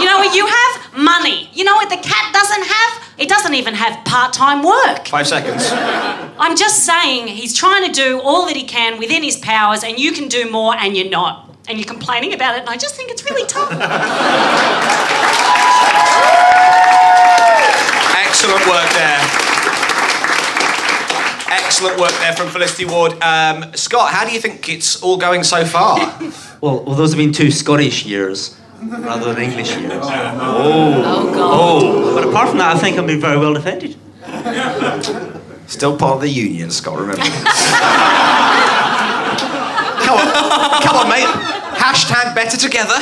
You 0.00 0.06
know 0.06 0.18
what 0.18 0.34
you 0.34 0.46
have? 0.46 0.85
Money. 0.96 1.50
You 1.52 1.64
know 1.64 1.74
what 1.74 1.90
the 1.90 1.96
cat 1.96 2.32
doesn't 2.32 2.64
have? 2.64 3.02
It 3.18 3.28
doesn't 3.28 3.54
even 3.54 3.74
have 3.74 4.02
part 4.06 4.32
time 4.32 4.62
work. 4.62 5.08
Five 5.08 5.26
seconds. 5.26 5.68
I'm 6.38 6.56
just 6.56 6.84
saying 6.86 7.28
he's 7.28 7.54
trying 7.54 7.86
to 7.86 7.92
do 7.92 8.20
all 8.20 8.46
that 8.46 8.56
he 8.56 8.64
can 8.64 8.98
within 8.98 9.22
his 9.22 9.36
powers, 9.36 9.84
and 9.84 9.98
you 9.98 10.12
can 10.12 10.28
do 10.28 10.50
more, 10.50 10.74
and 10.76 10.96
you're 10.96 11.10
not. 11.10 11.54
And 11.68 11.78
you're 11.78 11.86
complaining 11.86 12.32
about 12.32 12.54
it, 12.56 12.60
and 12.60 12.68
I 12.70 12.76
just 12.76 12.94
think 12.94 13.10
it's 13.10 13.28
really 13.28 13.46
tough. 13.46 13.70
Excellent 18.16 18.66
work 18.66 18.88
there. 18.92 19.20
Excellent 21.48 22.00
work 22.00 22.12
there 22.20 22.32
from 22.34 22.48
Felicity 22.48 22.84
Ward. 22.84 23.12
Um, 23.22 23.72
Scott, 23.74 24.12
how 24.12 24.24
do 24.24 24.32
you 24.32 24.40
think 24.40 24.68
it's 24.68 25.02
all 25.02 25.16
going 25.18 25.42
so 25.44 25.64
far? 25.64 25.98
Well, 26.62 26.84
well, 26.84 26.94
those 26.96 27.10
have 27.12 27.18
been 27.18 27.32
two 27.32 27.50
Scottish 27.50 28.06
years 28.06 28.56
rather 28.82 29.34
than 29.34 29.42
English 29.42 29.76
years. 29.76 29.92
Oh. 29.92 31.02
Oh, 31.04 31.34
God. 31.34 31.50
Oh. 31.54 32.14
But 32.14 32.28
apart 32.28 32.48
from 32.50 32.58
that, 32.58 32.76
I 32.76 32.78
think 32.78 32.98
I've 32.98 33.06
been 33.06 33.20
very 33.20 33.38
well 33.38 33.54
defended. 33.54 33.96
Still 35.66 35.96
part 35.96 36.16
of 36.16 36.20
the 36.20 36.28
union, 36.28 36.70
Scott, 36.70 36.98
remember. 36.98 37.22
Come 40.06 40.18
on, 40.18 40.82
come 40.82 40.96
on, 40.96 41.08
mate. 41.08 41.26
Hashtag 41.74 42.32
better 42.36 42.56
together. 42.56 42.94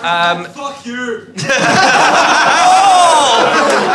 Um, 0.00 0.46
um, 0.46 0.52
Fuck 0.52 0.86
you. 0.86 1.26
oh, 1.36 1.66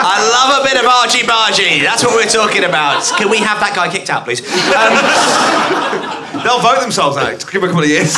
I 0.04 0.22
love 0.30 0.62
a 0.62 0.64
bit 0.68 0.78
of 0.78 0.86
argy 0.86 1.26
bargy. 1.26 1.82
That's 1.82 2.04
what 2.04 2.14
we're 2.14 2.30
talking 2.30 2.66
about. 2.66 3.04
Can 3.18 3.32
we 3.32 3.38
have 3.40 3.60
that 3.62 3.74
guy 3.76 3.90
kicked 3.90 4.12
out, 4.12 4.26
please? 4.26 4.42
Um, 4.42 6.01
They'll 6.44 6.62
vote 6.62 6.82
themselves 6.82 7.18
out. 7.18 7.40
Give 7.52 7.62
them 7.62 7.64
a 7.66 7.68
couple 7.68 7.84
of 7.84 7.90
years. 7.90 8.16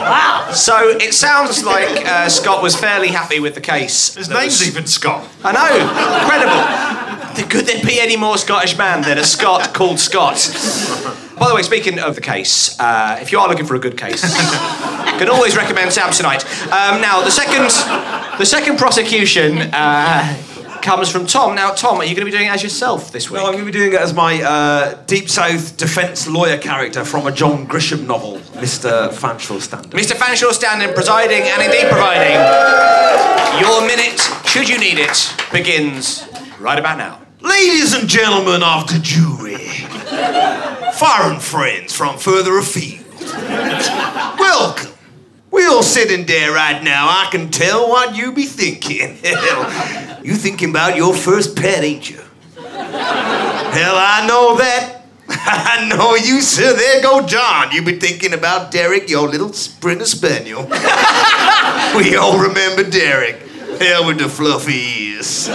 wow. 0.00 0.50
So 0.52 0.88
it 0.90 1.12
sounds 1.14 1.64
like 1.64 2.06
uh, 2.06 2.28
Scott 2.28 2.62
was 2.62 2.76
fairly 2.76 3.08
happy 3.08 3.40
with 3.40 3.54
the 3.54 3.60
case. 3.60 4.14
His 4.14 4.28
name's 4.28 4.66
even 4.66 4.86
Scott. 4.86 5.28
I 5.44 5.52
know, 5.52 5.76
incredible. 6.22 7.50
Could 7.50 7.66
there 7.66 7.82
be 7.84 8.00
any 8.00 8.16
more 8.16 8.38
Scottish 8.38 8.78
man 8.78 9.02
than 9.02 9.18
a 9.18 9.24
Scott 9.24 9.74
called 9.74 9.98
Scott? 10.00 10.36
By 11.38 11.48
the 11.48 11.54
way, 11.54 11.62
speaking 11.62 11.98
of 11.98 12.14
the 12.14 12.22
case, 12.22 12.78
uh, 12.80 13.18
if 13.20 13.30
you 13.30 13.38
are 13.38 13.46
looking 13.48 13.66
for 13.66 13.74
a 13.74 13.78
good 13.78 13.98
case, 13.98 14.22
can 15.18 15.28
always 15.28 15.54
recommend 15.54 15.90
Samsonite. 15.90 16.44
Um, 16.72 17.02
now, 17.02 17.20
the 17.22 17.30
second, 17.30 17.70
the 18.38 18.46
second 18.46 18.78
prosecution 18.78 19.58
uh, 19.74 20.34
comes 20.86 21.10
from 21.10 21.26
Tom. 21.26 21.56
Now, 21.56 21.72
Tom, 21.72 21.98
are 21.98 22.04
you 22.04 22.14
going 22.14 22.24
to 22.24 22.26
be 22.26 22.30
doing 22.30 22.46
it 22.46 22.52
as 22.52 22.62
yourself 22.62 23.10
this 23.10 23.28
week? 23.28 23.42
No, 23.42 23.46
I'm 23.46 23.54
going 23.54 23.66
to 23.66 23.72
be 23.72 23.76
doing 23.76 23.92
it 23.92 24.00
as 24.00 24.14
my 24.14 24.40
uh, 24.40 24.94
Deep 25.06 25.28
South 25.28 25.76
defence 25.76 26.28
lawyer 26.28 26.58
character 26.58 27.04
from 27.04 27.26
a 27.26 27.32
John 27.32 27.66
Grisham 27.66 28.06
novel, 28.06 28.36
Mr. 28.62 29.08
Fanshawe 29.08 29.60
Standing. 29.60 29.90
Mr. 29.90 30.12
Fanshawe 30.12 30.52
standing, 30.52 30.94
presiding, 30.94 31.42
and 31.42 31.60
indeed 31.60 31.90
providing. 31.90 32.34
Your 33.60 33.80
minute, 33.84 34.20
should 34.46 34.68
you 34.68 34.78
need 34.78 35.00
it, 35.00 35.34
begins 35.50 36.24
right 36.60 36.78
about 36.78 36.98
now. 36.98 37.20
Ladies 37.40 37.92
and 37.92 38.08
gentlemen 38.08 38.62
of 38.62 38.86
the 38.86 39.00
jury, 39.02 39.66
foreign 40.94 41.40
friends 41.40 41.96
from 41.96 42.16
further 42.16 42.58
afield, 42.58 43.04
welcome. 44.38 44.95
We 45.56 45.64
all 45.64 45.82
sitting 45.82 46.26
there 46.26 46.52
right 46.52 46.82
now. 46.82 47.06
I 47.08 47.28
can 47.30 47.50
tell 47.50 47.88
what 47.88 48.14
you 48.14 48.30
be 48.30 48.44
thinking. 48.44 49.16
Hell, 49.24 50.22
you 50.22 50.34
thinking 50.34 50.68
about 50.68 50.96
your 50.96 51.14
first 51.14 51.56
pet, 51.56 51.82
ain't 51.82 52.10
you? 52.10 52.20
Hell, 52.58 53.96
I 53.96 54.26
know 54.28 54.58
that. 54.58 55.04
I 55.30 55.88
know 55.88 56.14
you, 56.14 56.42
sir. 56.42 56.76
There 56.76 57.00
go 57.00 57.26
John. 57.26 57.72
You 57.72 57.82
be 57.82 57.98
thinking 57.98 58.34
about 58.34 58.70
Derek, 58.70 59.08
your 59.08 59.30
little 59.30 59.50
Springer 59.54 60.04
Spaniel. 60.04 60.64
we 61.96 62.16
all 62.16 62.38
remember 62.38 62.84
Derek. 62.84 63.36
Hell 63.80 64.06
with 64.08 64.18
the 64.18 64.28
fluffy 64.28 64.74
ears. 64.74 65.48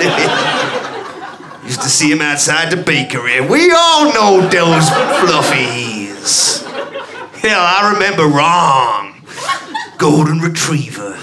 Used 1.63 1.81
to 1.83 1.89
see 1.89 2.11
him 2.11 2.21
outside 2.21 2.71
the 2.71 2.77
bakery. 2.77 3.39
We 3.41 3.71
all 3.71 4.11
know 4.11 4.41
those 4.49 4.89
fluffies. 5.21 6.65
Hell, 7.37 7.61
I 7.61 7.91
remember 7.93 8.25
Ron. 8.25 9.11
Golden 10.01 10.39
retriever. 10.39 11.15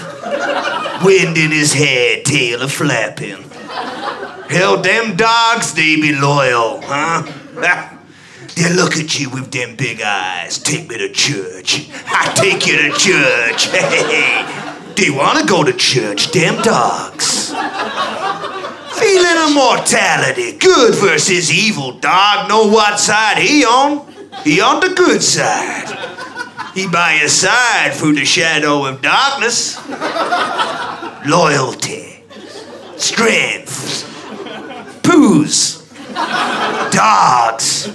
Wind 1.03 1.37
in 1.37 1.51
his 1.51 1.73
hair, 1.73 2.21
tail 2.23 2.61
a 2.61 2.69
flapping. 2.69 3.43
Hell, 4.49 4.81
them 4.81 5.17
dogs, 5.17 5.73
they 5.73 5.97
be 5.97 6.15
loyal, 6.15 6.79
huh? 6.83 7.23
They 8.55 8.73
look 8.73 8.95
at 8.95 9.19
you 9.19 9.29
with 9.31 9.51
them 9.51 9.75
big 9.75 10.01
eyes. 10.01 10.59
Take 10.59 10.87
me 10.87 10.97
to 10.97 11.09
church. 11.11 11.89
I 12.07 12.31
take 12.35 12.65
you 12.67 12.77
to 12.77 12.97
church. 12.97 13.67
Hey, 13.75 14.45
they 14.95 15.09
want 15.09 15.39
to 15.39 15.45
go 15.45 15.65
to 15.65 15.73
church, 15.73 16.31
them 16.31 16.61
dogs. 16.61 17.49
Feeling 18.97 19.49
immortality, 19.49 20.57
good 20.57 20.95
versus 20.95 21.51
evil. 21.51 21.99
Dog 21.99 22.47
know 22.47 22.67
what 22.67 22.97
side 22.97 23.39
he 23.39 23.65
on. 23.65 24.09
He 24.45 24.61
on 24.61 24.79
the 24.79 24.93
good 24.95 25.21
side. 25.21 25.99
He 26.79 26.87
by 26.87 27.15
your 27.15 27.27
side 27.27 27.91
through 27.91 28.13
the 28.13 28.23
shadow 28.23 28.85
of 28.85 29.01
darkness. 29.01 29.75
Loyalty, 31.27 32.23
strength, 32.95 34.05
poos, 35.03 35.83
dogs. 36.93 37.87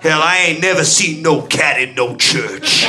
Hell, 0.00 0.22
I 0.22 0.46
ain't 0.46 0.62
never 0.62 0.84
seen 0.84 1.20
no 1.20 1.42
cat 1.42 1.78
in 1.78 1.94
no 1.94 2.16
church. 2.16 2.84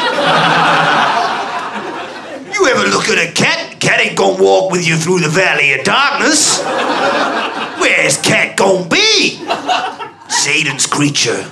You 2.54 2.68
ever 2.68 2.88
look 2.88 3.10
at 3.10 3.18
a 3.18 3.34
cat? 3.34 3.82
Cat 3.82 4.00
ain't 4.00 4.18
gonna 4.18 4.42
walk 4.42 4.72
with 4.72 4.88
you 4.88 4.96
through 4.96 5.20
the 5.20 5.28
valley 5.28 5.74
of 5.74 5.84
darkness. 5.84 6.64
Where's 7.78 8.16
cat 8.22 8.56
gonna 8.56 8.88
be? 8.88 9.46
Satan's 10.30 10.86
creature. 10.86 11.46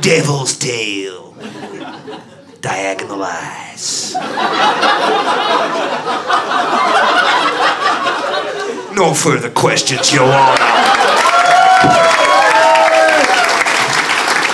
Devil's 0.00 0.56
tail. 0.56 1.23
Diagonal 2.64 3.20
eyes. 3.22 4.14
No 8.96 9.12
further 9.12 9.50
questions, 9.50 10.10
Your 10.10 10.24
Honor. 10.24 10.56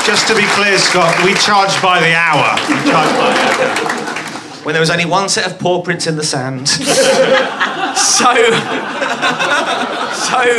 Just 0.05 0.27
to 0.27 0.35
be 0.35 0.43
clear, 0.57 0.77
Scott, 0.79 1.15
we 1.25 1.35
charge 1.35 1.81
by 1.81 2.01
the 2.01 2.13
hour. 2.13 2.57
We 2.69 2.75
charge 2.91 3.17
by 3.17 3.33
the 3.33 3.63
hour. 3.63 3.79
When 4.65 4.73
there 4.73 4.81
was 4.81 4.91
only 4.91 5.07
one 5.07 5.29
set 5.29 5.47
of 5.47 5.61
paw 5.61 5.81
prints 5.81 6.09
in 6.09 6.17
the 6.17 6.25
sand. 6.25 6.69
so, 6.69 6.83
so 7.95 8.27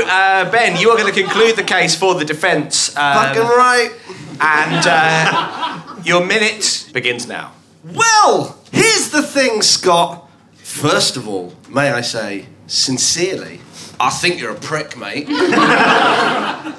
uh, 0.08 0.50
Ben, 0.50 0.78
you 0.80 0.90
are 0.90 0.98
going 0.98 1.14
to 1.14 1.22
conclude 1.22 1.58
the 1.58 1.64
case 1.64 1.96
for 1.98 2.16
the 2.16 2.24
defence. 2.24 2.96
Um, 2.96 3.14
Fucking 3.14 3.42
right. 3.42 3.92
And 4.40 4.88
uh, 4.88 5.91
your 6.06 6.26
minute 6.26 6.90
begins 6.94 7.28
now. 7.28 7.54
Well, 7.84 8.58
here's 8.72 9.10
the 9.10 9.22
thing, 9.24 9.62
Scott. 9.62 10.30
First 10.56 11.18
of 11.18 11.28
all, 11.28 11.54
may 11.70 11.90
I 11.92 12.02
say, 12.02 12.46
sincerely, 12.68 13.62
I 14.00 14.10
think 14.10 14.40
you're 14.40 14.52
a 14.52 14.60
prick, 14.60 14.98
mate. 14.98 15.28
a 15.30 16.74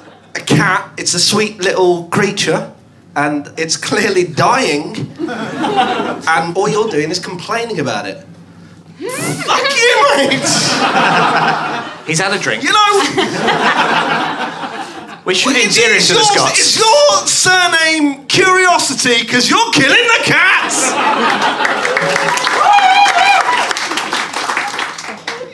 cat, 0.45 0.91
it's 0.97 1.13
a 1.13 1.19
sweet 1.19 1.59
little 1.59 2.05
creature, 2.05 2.73
and 3.15 3.51
it's 3.57 3.77
clearly 3.77 4.25
dying, 4.25 4.95
and 5.19 6.57
all 6.57 6.67
you're 6.67 6.89
doing 6.89 7.11
is 7.11 7.19
complaining 7.19 7.79
about 7.79 8.07
it. 8.07 8.25
Fuck 8.97 9.75
you, 9.75 10.05
mate! 10.17 10.49
He's 12.07 12.19
had 12.19 12.33
a 12.33 12.39
drink. 12.39 12.63
You 12.63 12.71
know, 12.71 12.99
We 15.25 15.33
should 15.33 15.55
it's, 15.55 15.77
endear 15.77 15.95
him 15.95 16.01
to 16.01 16.13
the 16.15 16.23
Scots. 16.23 16.59
it's 16.59 16.77
your 16.77 17.27
surname, 17.27 18.25
Curiosity, 18.25 19.21
because 19.23 19.49
you're 19.49 19.71
killing 19.71 20.03
the 20.03 20.19
cats! 20.23 20.91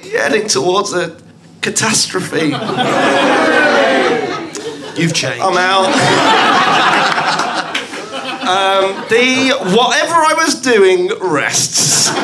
You're 0.04 0.22
heading 0.24 0.48
towards 0.48 0.92
a 0.94 1.16
catastrophe. 1.62 2.48
You've 5.00 5.14
changed. 5.14 5.40
I'm 5.40 5.56
out. 5.56 5.86
um, 8.42 9.06
the 9.08 9.54
whatever 9.78 10.16
I 10.16 10.34
was 10.36 10.56
doing 10.62 11.10
rests. 11.22 12.10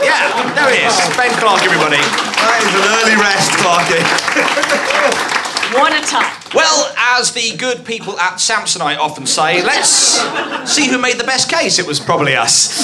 Yeah, 0.00 0.54
there 0.54 0.70
he 0.74 0.80
is. 0.86 0.96
Ben 1.14 1.30
Clark, 1.38 1.62
everybody. 1.62 2.00
That 2.00 2.64
is 2.64 2.72
an 2.72 2.88
early 2.88 3.16
rest, 3.20 3.52
Clarky. 3.60 5.39
What 5.72 5.92
a 5.92 6.04
time. 6.06 6.34
Well, 6.54 6.92
as 6.96 7.32
the 7.32 7.56
good 7.56 7.84
people 7.84 8.18
at 8.18 8.34
Samsonite 8.34 8.98
often 8.98 9.26
say, 9.26 9.62
let's 9.62 9.88
see 10.70 10.88
who 10.88 10.98
made 10.98 11.18
the 11.18 11.24
best 11.24 11.50
case. 11.50 11.78
It 11.78 11.86
was 11.86 12.00
probably 12.00 12.34
us. 12.34 12.74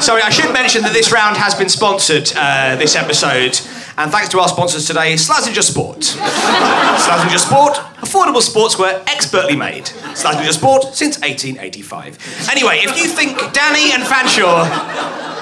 Sorry, 0.00 0.22
I 0.22 0.30
should 0.30 0.52
mention 0.52 0.82
that 0.82 0.92
this 0.92 1.10
round 1.10 1.36
has 1.36 1.54
been 1.54 1.68
sponsored 1.68 2.32
uh, 2.36 2.76
this 2.76 2.94
episode. 2.94 3.58
And 3.98 4.12
thanks 4.12 4.28
to 4.30 4.38
our 4.40 4.48
sponsors 4.48 4.86
today, 4.86 5.14
Slazenger 5.14 5.62
Sport. 5.62 6.00
Slazenger 6.00 7.38
Sport, 7.38 7.74
affordable 8.04 8.42
sportswear 8.42 9.02
expertly 9.08 9.56
made. 9.56 9.86
Slazenger 10.14 10.52
Sport 10.52 10.94
since 10.94 11.18
1885. 11.20 12.48
Anyway, 12.50 12.80
if 12.82 12.96
you 12.96 13.08
think 13.08 13.38
Danny 13.52 13.92
and 13.92 14.02
Fanshawe 14.02 15.35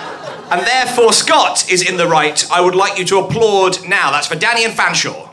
and 0.51 0.67
therefore 0.67 1.13
Scott 1.13 1.71
is 1.71 1.89
in 1.89 1.97
the 1.97 2.07
right, 2.07 2.45
I 2.51 2.61
would 2.61 2.75
like 2.75 2.99
you 2.99 3.05
to 3.07 3.19
applaud 3.19 3.87
now. 3.89 4.11
That's 4.11 4.27
for 4.27 4.37
Danny 4.37 4.65
and 4.65 4.75
Fanshawe. 4.75 5.31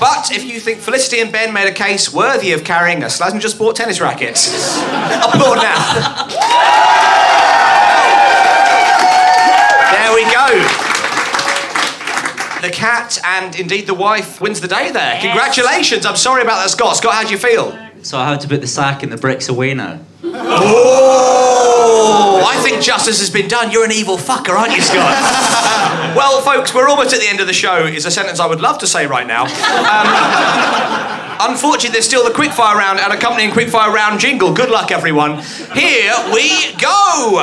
But 0.00 0.32
if 0.32 0.44
you 0.44 0.58
think 0.58 0.80
Felicity 0.80 1.20
and 1.20 1.30
Ben 1.30 1.52
made 1.52 1.68
a 1.68 1.72
case 1.72 2.12
worthy 2.12 2.50
of 2.52 2.64
carrying 2.64 3.04
a 3.04 3.06
Slazenger 3.06 3.48
Sport 3.48 3.76
tennis 3.76 4.00
racket, 4.00 4.36
applaud 5.22 5.62
now. 5.62 5.78
There 9.92 10.12
we 10.12 10.24
go. 10.24 10.48
The 12.62 12.70
cat 12.70 13.18
and 13.24 13.54
indeed 13.54 13.86
the 13.86 13.94
wife 13.94 14.40
wins 14.40 14.60
the 14.60 14.68
day 14.68 14.90
there. 14.90 15.20
Congratulations. 15.20 16.04
I'm 16.04 16.16
sorry 16.16 16.42
about 16.42 16.62
that, 16.62 16.70
Scott. 16.70 16.96
Scott, 16.96 17.14
how 17.14 17.22
do 17.22 17.30
you 17.30 17.38
feel? 17.38 17.70
So 18.02 18.18
I 18.18 18.30
have 18.30 18.40
to 18.40 18.48
put 18.48 18.60
the 18.60 18.66
sack 18.66 19.04
and 19.04 19.12
the 19.12 19.16
bricks 19.16 19.48
away 19.48 19.74
now. 19.74 20.00
Oh, 21.04 22.44
I 22.46 22.56
think 22.62 22.82
justice 22.82 23.20
has 23.20 23.30
been 23.30 23.48
done. 23.48 23.70
You're 23.70 23.84
an 23.84 23.92
evil 23.92 24.16
fucker, 24.16 24.56
aren't 24.58 24.74
you, 24.74 24.82
Scott? 24.82 24.96
well, 26.16 26.40
folks, 26.40 26.74
we're 26.74 26.88
almost 26.88 27.14
at 27.14 27.20
the 27.20 27.28
end 27.28 27.38
of 27.40 27.46
the 27.46 27.52
show, 27.52 27.86
is 27.86 28.04
a 28.04 28.10
sentence 28.10 28.40
I 28.40 28.46
would 28.46 28.60
love 28.60 28.78
to 28.78 28.86
say 28.88 29.06
right 29.06 29.26
now. 29.26 29.44
Um, 29.44 31.52
unfortunately, 31.52 31.90
there's 31.90 32.06
still 32.06 32.24
the 32.24 32.34
quickfire 32.34 32.74
round 32.74 32.98
and 32.98 33.12
accompanying 33.12 33.50
quickfire 33.52 33.92
round 33.92 34.18
jingle. 34.20 34.52
Good 34.52 34.70
luck, 34.70 34.90
everyone. 34.90 35.38
Here 35.74 36.14
we 36.32 36.72
go. 36.80 37.38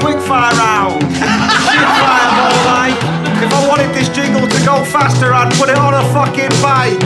Quick 0.00 0.18
fire 0.20 0.54
round. 0.56 0.99
Faster, 4.84 5.32
I'd 5.32 5.52
put 5.54 5.68
it 5.68 5.78
on 5.78 5.94
a 5.94 6.04
fucking 6.12 6.54
bike. 6.62 7.00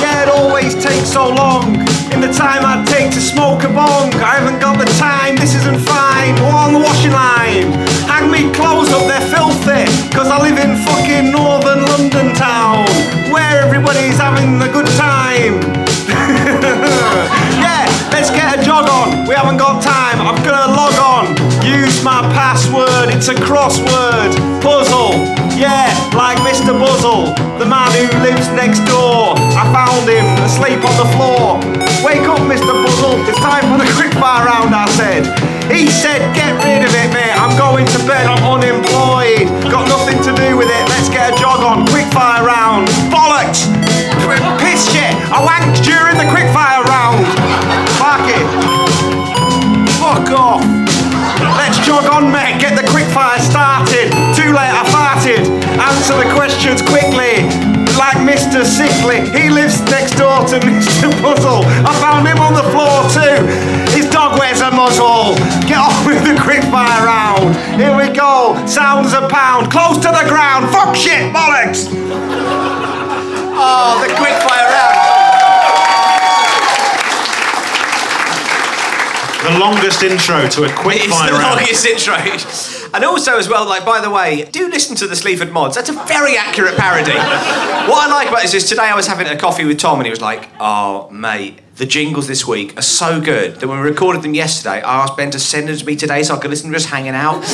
Yeah, 0.00 0.24
it 0.24 0.28
always 0.28 0.74
takes 0.74 1.08
so 1.08 1.28
long. 1.28 1.76
In 2.12 2.20
the 2.20 2.32
time 2.32 2.64
I'd 2.64 2.86
take 2.86 3.12
to 3.12 3.20
smoke 3.20 3.64
a 3.64 3.68
bong, 3.68 4.12
I 4.20 4.40
haven't 4.40 4.60
got 4.60 4.78
the 4.78 4.90
time, 4.98 5.36
this 5.36 5.54
isn't 5.54 5.80
fine. 5.80 6.36
Or 6.44 6.52
on 6.52 6.72
the 6.72 6.80
washing 6.80 7.12
line. 7.12 7.72
Hang 8.08 8.30
me 8.30 8.52
clothes 8.52 8.90
up, 8.92 9.08
they're 9.08 9.28
filthy. 9.28 9.88
Cause 10.12 10.28
I 10.28 10.40
live 10.40 10.58
in 10.58 10.76
fucking 10.84 11.30
northern 11.32 11.84
London 11.84 12.34
town. 12.34 12.84
Where 13.32 13.60
everybody's 13.64 14.18
having 14.18 14.60
a 14.60 14.70
good 14.70 14.88
time. 14.96 15.60
yeah, 17.62 17.86
let's 18.12 18.30
get 18.30 18.58
a 18.58 18.62
jog 18.62 18.88
on. 18.88 19.26
We 19.26 19.34
haven't 19.34 19.58
got 19.58 19.82
time. 19.82 20.20
I'm 20.20 20.40
gonna 20.44 20.72
log 20.74 20.96
on. 21.00 21.36
Use 21.64 22.02
my 22.04 22.20
password. 22.32 23.14
It's 23.14 23.28
a 23.28 23.34
crossword 23.34 24.32
puzzle. 24.60 25.45
Yeah, 25.56 25.88
like 26.12 26.36
Mr. 26.44 26.76
Buzzle, 26.76 27.32
the 27.56 27.64
man 27.64 27.88
who 27.96 28.04
lives 28.20 28.52
next 28.52 28.84
door. 28.84 29.32
I 29.56 29.64
found 29.72 30.04
him 30.04 30.28
asleep 30.44 30.84
on 30.84 30.92
the 31.00 31.08
floor. 31.16 31.56
Wake 32.04 32.28
up, 32.28 32.44
Mr. 32.44 32.76
Buzzle. 32.76 33.16
It's 33.24 33.40
time 33.40 33.64
for 33.72 33.80
the 33.80 33.88
quickfire 33.96 34.44
round. 34.44 34.76
I 34.76 34.84
said. 34.92 35.24
He 35.72 35.88
said, 35.88 36.20
"Get 36.36 36.52
rid 36.60 36.84
of 36.84 36.92
it, 36.92 37.08
mate. 37.08 37.32
I'm 37.32 37.56
going 37.56 37.86
to 37.88 37.98
bed. 38.04 38.28
I'm 38.28 38.44
unemployed. 38.44 39.48
Got 39.72 39.88
nothing 39.88 40.20
to 40.28 40.32
do 40.36 40.60
with 40.60 40.68
it. 40.68 40.84
Let's 40.92 41.08
get 41.08 41.32
a 41.32 41.34
jog 41.40 41.64
on. 41.64 41.88
Quickfire 41.88 42.44
round. 42.44 42.86
Bollocks! 43.08 43.64
Piss 44.60 44.92
shit! 44.92 45.16
I 45.32 45.40
wanked 45.40 45.80
during 45.80 46.20
the 46.20 46.28
quickfire 46.28 46.84
round. 46.84 47.24
Fuck 47.96 48.28
it. 48.28 48.46
Fuck 49.96 50.28
off. 50.36 50.62
Let's 51.56 51.78
jog 51.80 52.04
on, 52.12 52.30
mate. 52.30 52.60
Get 52.60 52.76
the 52.76 52.86
quickfire 52.92 53.40
started. 53.40 54.12
Too 54.36 54.52
late, 54.52 54.70
I 54.70 54.84
Answer 55.34 56.14
the 56.22 56.30
questions 56.38 56.80
quickly. 56.82 57.42
Like 57.98 58.14
Mr. 58.22 58.62
Sickly, 58.62 59.26
he 59.34 59.50
lives 59.50 59.80
next 59.90 60.14
door 60.14 60.46
to 60.46 60.60
Mr. 60.70 61.10
Puzzle. 61.20 61.64
I 61.82 61.92
found 61.98 62.28
him 62.28 62.38
on 62.38 62.54
the 62.54 62.62
floor 62.70 63.02
too. 63.10 63.42
His 63.90 64.08
dog 64.08 64.38
wears 64.38 64.60
a 64.60 64.70
muzzle. 64.70 65.34
Get 65.66 65.78
on 65.78 66.06
with 66.06 66.22
the 66.22 66.38
quickfire 66.38 67.02
round. 67.02 67.56
Here 67.74 67.96
we 67.96 68.14
go. 68.14 68.54
Sounds 68.66 69.14
a 69.14 69.26
pound. 69.28 69.72
Close 69.72 69.96
to 69.98 70.08
the 70.14 70.28
ground. 70.28 70.70
Fuck 70.70 70.94
shit, 70.94 71.32
bollocks. 71.34 71.90
Oh, 73.58 73.98
the 74.06 74.14
quickfire 74.14 74.68
round. 74.70 74.95
The 79.46 79.60
longest 79.60 80.02
intro 80.02 80.48
to 80.48 80.64
a 80.64 80.72
quick 80.74 81.04
It's 81.04 81.06
fire 81.06 81.30
the 81.30 81.38
round. 81.38 81.60
longest 81.60 81.86
intro. 81.86 82.16
And 82.92 83.04
also, 83.04 83.38
as 83.38 83.48
well, 83.48 83.64
like, 83.64 83.84
by 83.84 84.00
the 84.00 84.10
way, 84.10 84.44
do 84.50 84.68
listen 84.68 84.96
to 84.96 85.06
the 85.06 85.14
Sleaford 85.14 85.52
Mods. 85.52 85.76
That's 85.76 85.88
a 85.88 85.92
very 85.92 86.36
accurate 86.36 86.76
parody. 86.76 87.12
what 87.12 88.08
I 88.08 88.08
like 88.10 88.28
about 88.28 88.42
this 88.42 88.54
is 88.54 88.68
today 88.68 88.82
I 88.82 88.96
was 88.96 89.06
having 89.06 89.28
a 89.28 89.36
coffee 89.36 89.64
with 89.64 89.78
Tom 89.78 89.98
and 90.00 90.06
he 90.06 90.10
was 90.10 90.20
like, 90.20 90.48
oh, 90.58 91.08
mate, 91.10 91.60
the 91.76 91.86
jingles 91.86 92.26
this 92.26 92.44
week 92.44 92.76
are 92.76 92.82
so 92.82 93.20
good 93.20 93.60
that 93.60 93.68
when 93.68 93.78
we 93.80 93.88
recorded 93.88 94.22
them 94.22 94.34
yesterday, 94.34 94.82
I 94.82 95.04
asked 95.04 95.16
Ben 95.16 95.30
to 95.30 95.38
send 95.38 95.68
them 95.68 95.76
to 95.76 95.84
me 95.84 95.94
today 95.94 96.24
so 96.24 96.34
I 96.34 96.38
could 96.38 96.50
listen 96.50 96.70
to 96.70 96.76
us 96.76 96.86
hanging 96.86 97.14
out. 97.14 97.44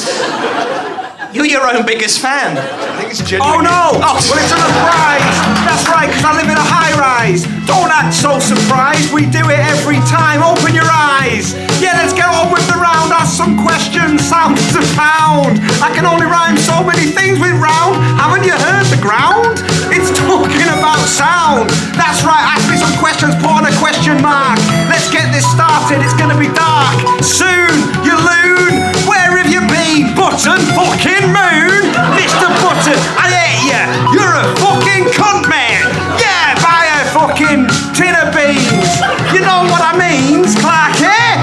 You're 1.33 1.49
your 1.49 1.65
own 1.65 1.89
biggest 1.89 2.21
fan. 2.21 2.61
I 2.61 2.93
think 3.01 3.09
it's 3.09 3.25
genuine. 3.25 3.49
Oh 3.49 3.59
no! 3.65 3.97
Oh. 3.97 4.05
Oh, 4.05 4.21
well, 4.21 4.37
it's 4.37 4.53
a 4.53 4.61
surprise! 4.61 5.33
That's 5.65 5.89
right, 5.89 6.05
because 6.13 6.29
I 6.29 6.37
live 6.37 6.45
in 6.53 6.61
a 6.61 6.69
high 6.69 6.93
rise. 7.01 7.49
Don't 7.65 7.89
act 7.89 8.13
so 8.13 8.37
surprised, 8.37 9.17
we 9.17 9.25
do 9.33 9.41
it 9.49 9.57
every 9.73 9.97
time. 10.13 10.45
Open 10.45 10.77
your 10.77 10.85
eyes. 10.93 11.57
Yeah, 11.81 11.97
let's 11.97 12.13
get 12.13 12.29
on 12.29 12.53
with 12.53 12.61
the 12.69 12.77
round. 12.77 13.17
Ask 13.17 13.33
some 13.33 13.57
questions, 13.65 14.21
sound 14.21 14.61
to 14.77 14.85
pound. 14.93 15.57
I 15.81 15.89
can 15.97 16.05
only 16.05 16.29
rhyme 16.29 16.61
so 16.61 16.85
many 16.85 17.09
things 17.09 17.41
with 17.41 17.57
round. 17.57 17.97
Haven't 18.21 18.45
you 18.45 18.53
heard 18.53 18.85
the 18.93 19.01
ground? 19.01 19.57
It's 19.89 20.13
talking 20.29 20.69
about 20.69 21.01
sound. 21.09 21.73
That's 21.97 22.21
right, 22.29 22.45
ask 22.45 22.69
me 22.69 22.77
some 22.77 22.93
questions, 23.01 23.33
put 23.41 23.49
on 23.49 23.65
a 23.65 23.73
question 23.81 24.21
mark. 24.21 24.61
Let's 24.93 25.09
get 25.09 25.33
this 25.33 25.49
started, 25.49 26.05
it's 26.05 26.13
gonna 26.21 26.37
be 26.37 26.53
dark. 26.53 27.01
Soon, 27.25 27.73
you 28.05 28.13
loon. 28.21 28.85
Where 29.09 29.41
have 29.41 29.49
you 29.49 29.65
Button 29.93 30.57
fucking 30.73 31.29
moon! 31.29 31.85
Mr. 32.17 32.49
Button, 32.65 32.97
I 33.21 33.29
hate 33.29 33.69
ya! 33.69 33.85
You're 34.17 34.37
a 34.41 34.49
fucking 34.57 35.05
cunt 35.13 35.45
man! 35.53 35.85
Yeah, 36.17 36.57
buy 36.65 36.89
a 36.97 37.05
fucking 37.13 37.69
tin 37.93 38.17
of 38.17 38.33
beans! 38.33 38.89
You 39.37 39.45
know 39.45 39.69
what 39.69 39.85
I 39.85 39.93
mean, 39.93 40.49
Clark, 40.57 40.97
eh? 40.97 41.37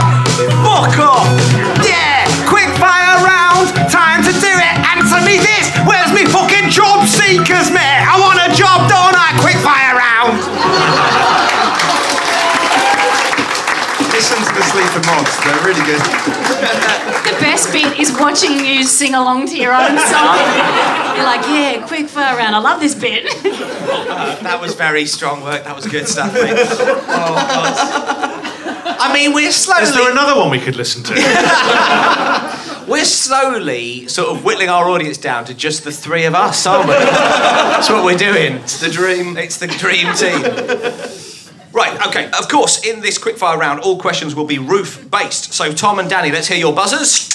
Fuck 0.66 0.98
off! 0.98 1.30
Yeah! 1.86 2.26
Quick 2.50 2.74
fire 2.82 3.22
round! 3.22 3.70
Time 3.86 4.26
to 4.26 4.34
do 4.34 4.50
it! 4.50 4.76
Answer 4.98 5.22
me 5.22 5.38
this! 5.38 5.70
Where's 5.86 6.10
me 6.12 6.26
fucking 6.26 6.74
job 6.74 7.06
seekers, 7.06 7.70
mate? 7.70 7.89
To 15.02 15.08
the 15.08 15.12
Mods. 15.12 15.44
They're 15.44 15.64
really 15.66 15.86
good. 15.86 16.02
The 17.26 17.38
best 17.40 17.72
bit 17.72 18.00
is 18.00 18.12
watching 18.12 18.66
you 18.66 18.84
sing 18.84 19.14
along 19.16 19.48
to 19.48 19.58
your 19.58 19.74
own 19.74 19.98
song. 19.98 20.38
You're 21.16 21.26
like, 21.26 21.46
yeah, 21.48 21.86
quick 21.88 22.08
fire 22.08 22.38
round. 22.38 22.56
I 22.56 22.60
love 22.60 22.80
this 22.80 22.96
bit. 22.96 23.26
That 24.40 24.62
was 24.62 24.74
very 24.74 25.06
strong 25.06 25.42
work. 25.42 25.66
That 25.66 25.76
was 25.76 25.86
good 25.86 26.08
stuff, 26.08 26.34
mate. 26.34 26.54
Oh, 26.56 27.04
God. 27.08 28.96
I 29.00 29.14
mean, 29.14 29.34
we're 29.34 29.52
slowly. 29.52 29.84
Is 29.84 29.94
there 29.94 30.10
another 30.10 30.40
one 30.40 30.50
we 30.50 30.60
could 30.60 30.76
listen 30.76 31.04
to? 31.04 31.14
We're 32.88 33.06
slowly 33.06 34.08
sort 34.08 34.30
of 34.30 34.44
whittling 34.44 34.70
our 34.70 34.90
audience 34.90 35.20
down 35.20 35.46
to 35.46 35.54
just 35.54 35.84
the 35.84 35.92
three 35.92 36.26
of 36.26 36.34
us, 36.34 36.66
aren't 36.66 36.88
we? 36.88 36.96
That's 36.96 37.88
what 37.88 38.04
we're 38.04 38.18
doing. 38.18 38.54
It's 38.56 38.80
the 38.80 38.90
dream. 38.90 39.38
It's 39.38 39.58
the 39.58 39.68
dream 39.68 40.12
team. 40.16 40.42
Right, 41.72 42.08
okay. 42.08 42.26
Of 42.38 42.50
course, 42.50 42.86
in 42.86 43.02
this 43.02 43.20
quickfire 43.20 43.58
round, 43.58 43.80
all 43.82 44.00
questions 44.00 44.34
will 44.36 44.46
be 44.46 44.58
roof 44.58 45.10
based. 45.12 45.54
So, 45.54 45.72
Tom 45.72 46.00
and 46.00 46.10
Danny, 46.10 46.32
let's 46.32 46.48
hear 46.48 46.58
your 46.58 46.74
buzzers. 46.74 47.30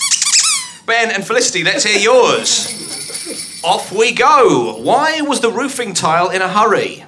Ben 0.86 1.10
and 1.10 1.24
Felicity, 1.26 1.62
let's 1.62 1.84
hear 1.84 1.98
yours. 1.98 3.62
Off 3.64 3.92
we 3.92 4.12
go. 4.12 4.76
Why 4.82 5.20
was 5.22 5.40
the 5.40 5.50
roofing 5.50 5.94
tile 5.94 6.30
in 6.30 6.42
a 6.42 6.48
hurry? 6.48 7.04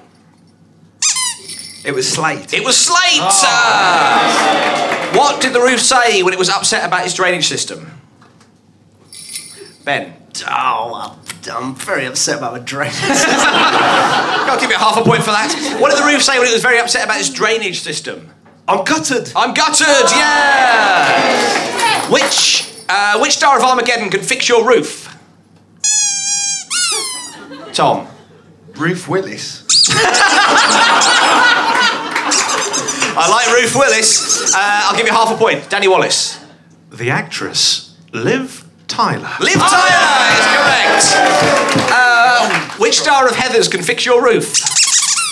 It 1.85 1.93
was 1.93 2.11
slate. 2.11 2.53
It 2.53 2.65
was 2.65 2.75
slate! 2.75 3.21
Ah. 3.21 5.11
What 5.13 5.41
did 5.41 5.53
the 5.53 5.61
roof 5.61 5.79
say 5.79 6.23
when 6.23 6.33
it 6.33 6.39
was 6.39 6.49
upset 6.49 6.85
about 6.85 7.05
its 7.05 7.13
drainage 7.13 7.47
system? 7.47 7.91
Ben. 9.85 10.13
Oh, 10.47 11.17
I'm 11.49 11.75
very 11.75 12.05
upset 12.05 12.37
about 12.39 12.53
my 12.53 12.59
drainage. 12.59 12.95
I'll 13.01 14.59
give 14.59 14.69
you 14.69 14.77
half 14.77 14.97
a 14.97 15.03
point 15.03 15.23
for 15.23 15.31
that. 15.31 15.77
What 15.79 15.91
did 15.91 15.99
the 15.99 16.05
roof 16.05 16.21
say 16.21 16.37
when 16.39 16.47
it 16.47 16.53
was 16.53 16.61
very 16.61 16.79
upset 16.79 17.05
about 17.05 17.19
its 17.19 17.29
drainage 17.29 17.81
system? 17.81 18.29
I'm 18.67 18.83
gutted. 18.83 19.31
I'm 19.35 19.53
gutted, 19.53 19.87
yeah! 20.11 22.11
Which, 22.11 22.73
uh, 22.89 23.17
which 23.19 23.31
star 23.33 23.57
of 23.57 23.63
Armageddon 23.63 24.09
can 24.09 24.21
fix 24.21 24.49
your 24.49 24.67
roof? 24.67 25.13
Tom. 27.73 28.07
Ruth 28.75 29.07
Willis. 29.07 29.63
I 33.19 33.27
like 33.29 33.61
Ruth 33.61 33.75
Willis. 33.75 34.53
Uh, 34.53 34.57
I'll 34.59 34.97
give 34.97 35.07
you 35.07 35.13
half 35.13 35.33
a 35.33 35.37
point. 35.37 35.69
Danny 35.69 35.87
Wallace. 35.87 36.43
The 36.91 37.09
actress, 37.09 37.95
Liv 38.13 38.66
Tyler. 38.87 39.29
Liv 39.39 39.53
Tyler 39.55 40.39
is 40.39 40.45
correct. 40.55 41.91
Uh, 41.91 42.49
which 42.77 42.99
star 42.99 43.27
of 43.27 43.33
Heathers 43.35 43.69
can 43.69 43.81
fix 43.83 44.05
your 44.05 44.23
roof? 44.23 44.53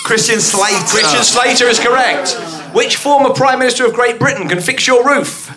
Christian 0.04 0.40
Slater. 0.40 0.84
Christian 0.86 1.22
Slater 1.24 1.64
is 1.66 1.80
correct. 1.80 2.32
Which 2.74 2.96
former 2.96 3.30
Prime 3.30 3.58
Minister 3.58 3.86
of 3.86 3.94
Great 3.94 4.18
Britain 4.18 4.48
can 4.48 4.60
fix 4.60 4.86
your 4.86 5.04
roof? 5.06 5.56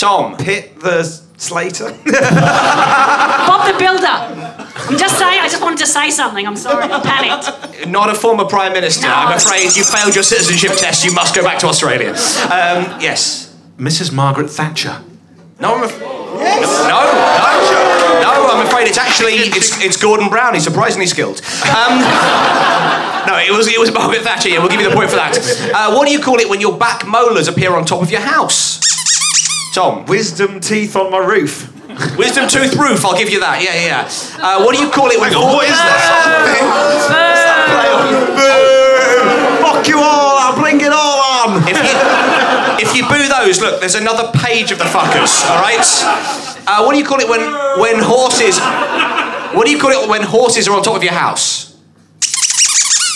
Tom. 0.00 0.36
Pitt 0.36 0.78
the 0.80 1.02
Slater. 1.36 1.86
Bob 2.04 3.72
the 3.72 3.78
Builder. 3.78 4.54
I'm 4.90 4.96
just 4.96 5.18
saying, 5.18 5.40
I 5.40 5.48
just 5.48 5.60
wanted 5.62 5.78
to 5.80 5.86
say 5.86 6.10
something. 6.10 6.46
I'm 6.46 6.56
sorry, 6.56 6.84
I 6.84 7.00
panicked. 7.00 7.88
Not 7.88 8.08
a 8.10 8.14
former 8.14 8.44
Prime 8.44 8.72
Minister. 8.72 9.06
I'm 9.08 9.36
afraid 9.36 9.74
you 9.76 9.82
failed 9.84 10.14
your 10.14 10.22
citizenship 10.24 10.72
test. 10.76 11.04
You 11.04 11.12
must 11.12 11.34
go 11.34 11.42
back 11.42 11.58
to 11.60 11.66
Australia. 11.66 12.10
Um, 12.10 13.00
yes. 13.00 13.54
Mrs. 13.76 14.12
Margaret 14.12 14.48
Thatcher. 14.50 15.02
No, 15.60 15.74
I'm 15.74 15.84
af- 15.84 16.17
no, 16.36 16.98
no, 16.98 18.20
no. 18.20 18.48
I'm 18.50 18.66
afraid 18.66 18.88
it's 18.88 18.98
actually 18.98 19.34
it's, 19.34 19.80
it's 19.82 19.96
Gordon 19.96 20.28
Brown. 20.28 20.54
He's 20.54 20.64
surprisingly 20.64 21.06
skilled. 21.06 21.40
Um, 21.64 22.00
no, 23.26 23.36
it 23.38 23.54
was 23.56 23.68
it 23.68 23.78
was 23.78 23.92
Margaret 23.92 24.22
Thatcher. 24.22 24.48
Yeah, 24.48 24.58
we'll 24.58 24.68
give 24.68 24.80
you 24.80 24.88
the 24.88 24.94
point 24.94 25.10
for 25.10 25.16
that. 25.16 25.36
Uh, 25.74 25.94
what 25.94 26.06
do 26.06 26.12
you 26.12 26.20
call 26.20 26.38
it 26.38 26.48
when 26.48 26.60
your 26.60 26.76
back 26.76 27.06
molars 27.06 27.48
appear 27.48 27.74
on 27.74 27.84
top 27.84 28.02
of 28.02 28.10
your 28.10 28.20
house? 28.20 28.80
Tom. 29.74 30.06
Wisdom 30.06 30.60
teeth 30.60 30.96
on 30.96 31.10
my 31.10 31.18
roof. 31.18 31.72
Wisdom 32.16 32.48
tooth 32.48 32.76
roof. 32.76 33.04
I'll 33.04 33.16
give 33.16 33.30
you 33.30 33.40
that. 33.40 33.62
Yeah, 33.62 33.74
yeah. 33.74 34.08
yeah. 34.38 34.58
Uh, 34.58 34.64
what 34.64 34.74
do 34.74 34.82
you 34.82 34.90
call 34.90 35.10
it 35.10 35.20
when? 35.20 35.32
Hang 35.32 35.42
on, 35.42 35.54
what 35.54 35.68
is 35.68 35.76
Fuck 35.76 37.24
boo 43.08 43.28
those, 43.28 43.60
look, 43.60 43.80
there's 43.80 43.94
another 43.94 44.30
page 44.38 44.70
of 44.70 44.78
the 44.78 44.84
fuckers. 44.84 45.44
All 45.48 45.60
right. 45.60 45.84
Uh, 46.66 46.82
what 46.84 46.92
do 46.92 46.98
you 46.98 47.04
call 47.04 47.18
it 47.20 47.28
when 47.28 47.40
when 47.80 48.02
horses? 48.02 48.58
What 49.56 49.64
do 49.66 49.70
you 49.72 49.80
call 49.80 49.90
it 49.90 50.08
when 50.08 50.22
horses 50.22 50.68
are 50.68 50.74
on 50.76 50.82
top 50.82 50.96
of 50.96 51.02
your 51.02 51.12
house? 51.14 51.76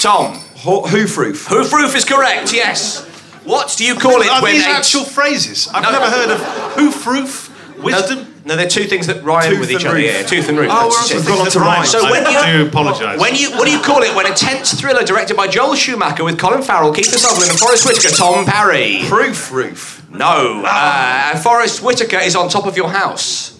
Tom. 0.02 0.38
Ho- 0.58 0.82
hoof 0.86 1.16
roof. 1.16 1.46
Hoof 1.48 1.72
roof 1.72 1.94
is 1.96 2.04
correct. 2.04 2.52
Yes. 2.52 3.04
What 3.44 3.74
do 3.76 3.84
you 3.84 3.96
call 3.96 4.20
it 4.22 4.28
Are 4.30 4.40
when 4.42 4.54
these 4.54 4.64
a- 4.66 4.70
actual 4.70 5.04
phrases? 5.04 5.68
I've 5.68 5.82
No. 5.82 5.90
never 5.90 6.08
heard 6.10 6.30
of 6.30 6.40
hoof 6.76 7.06
roof, 7.06 7.78
wisdom. 7.78 8.18
No, 8.18 8.26
they're 8.44 8.68
two 8.68 8.84
things 8.84 9.06
that 9.06 9.22
rhyme 9.22 9.50
Tooth 9.50 9.60
with 9.60 9.70
each 9.70 9.84
other. 9.84 9.94
roof. 9.96 10.04
Yeah, 10.04 10.22
tooth 10.22 10.48
and 10.48 10.58
roof. 10.58 10.68
Oh, 10.72 10.90
That's 10.90 11.10
we're 11.12 11.16
it. 11.16 11.20
on- 11.20 11.26
we've 11.26 11.26
gone 11.36 11.46
on 11.46 11.50
to 11.52 11.60
rhyme. 11.60 11.86
So 11.86 12.02
when 12.10 12.26
I 12.26 12.30
you 12.52 12.62
do 12.64 12.68
apologise. 12.68 13.20
when 13.20 13.34
you 13.36 13.50
what 13.52 13.64
do 13.66 13.70
you 13.70 13.80
call 13.80 14.02
it 14.02 14.14
when 14.16 14.26
a 14.26 14.34
tense 14.34 14.72
thriller 14.78 15.04
directed 15.04 15.36
by 15.36 15.46
Joel 15.46 15.74
Schumacher 15.76 16.24
with 16.24 16.38
Colin 16.38 16.62
Farrell, 16.62 16.92
Kiefer 16.92 17.16
Sutherland, 17.18 17.50
and 17.50 17.58
Forest 17.58 17.86
Whitaker, 17.86 18.14
Tom 18.14 18.44
Parry? 18.44 19.02
Proof 19.06 19.50
roof. 19.52 20.02
No. 20.10 20.62
Uh, 20.66 21.30
and 21.34 21.40
Forest 21.42 21.82
Whitaker 21.82 22.18
is 22.18 22.34
on 22.36 22.48
top 22.48 22.66
of 22.66 22.76
your 22.76 22.90
house. 22.90 23.58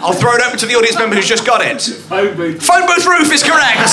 I'll 0.00 0.12
throw 0.14 0.34
it 0.34 0.42
open 0.46 0.58
to 0.58 0.66
the 0.66 0.74
audience 0.74 0.96
member 0.96 1.16
who's 1.16 1.26
just 1.28 1.44
got 1.44 1.60
it. 1.60 1.82
Phone 1.82 2.36
booth. 2.36 2.62
Phone 2.62 2.86
booth 2.86 3.06
roof 3.06 3.32
is 3.32 3.42
correct. 3.42 3.90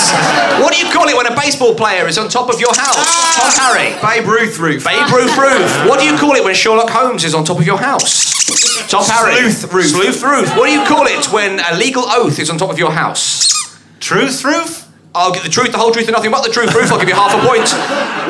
what 0.62 0.72
do 0.72 0.78
you 0.78 0.92
call 0.92 1.08
it 1.08 1.16
when 1.16 1.26
a 1.26 1.34
baseball 1.34 1.74
player 1.74 2.06
is 2.06 2.16
on 2.18 2.28
top 2.28 2.48
of 2.48 2.60
your 2.60 2.74
house? 2.74 2.94
Ah. 2.96 3.36
Tom 3.42 3.50
Parry. 3.74 3.98
Babe 3.98 4.28
Ruth 4.28 4.58
roof. 4.58 4.84
Babe 4.84 5.08
Ruth 5.10 5.36
roof. 5.36 5.88
What 5.88 5.98
do 5.98 6.06
you 6.06 6.16
call 6.16 6.34
it 6.36 6.44
when 6.44 6.54
Sherlock 6.54 6.90
Holmes 6.90 7.24
is 7.24 7.34
on 7.34 7.44
top 7.44 7.58
of 7.58 7.66
your 7.66 7.78
house? 7.78 8.88
Tom 8.88 9.04
Parry. 9.04 9.50
Sleuth 9.50 9.72
roof. 9.72 9.86
Sleuth 9.86 10.22
roof. 10.22 10.56
What 10.56 10.66
do 10.66 10.72
you 10.72 10.84
call 10.86 11.06
it 11.06 11.32
when 11.32 11.60
a 11.60 11.76
legal 11.76 12.04
oath 12.06 12.38
is 12.38 12.50
on 12.50 12.58
top 12.58 12.70
of 12.70 12.78
your 12.78 12.92
house? 12.92 13.52
Truth 14.00 14.44
roof. 14.44 14.85
I'll 15.16 15.32
get 15.32 15.42
the 15.42 15.48
truth, 15.48 15.72
the 15.72 15.78
whole 15.78 15.92
truth, 15.92 16.06
and 16.08 16.14
nothing 16.14 16.30
but 16.30 16.44
the 16.44 16.52
truth 16.52 16.74
roof. 16.74 16.92
I'll 16.92 17.00
give 17.00 17.08
you 17.08 17.14
half 17.14 17.32
a 17.32 17.40
point. 17.40 17.64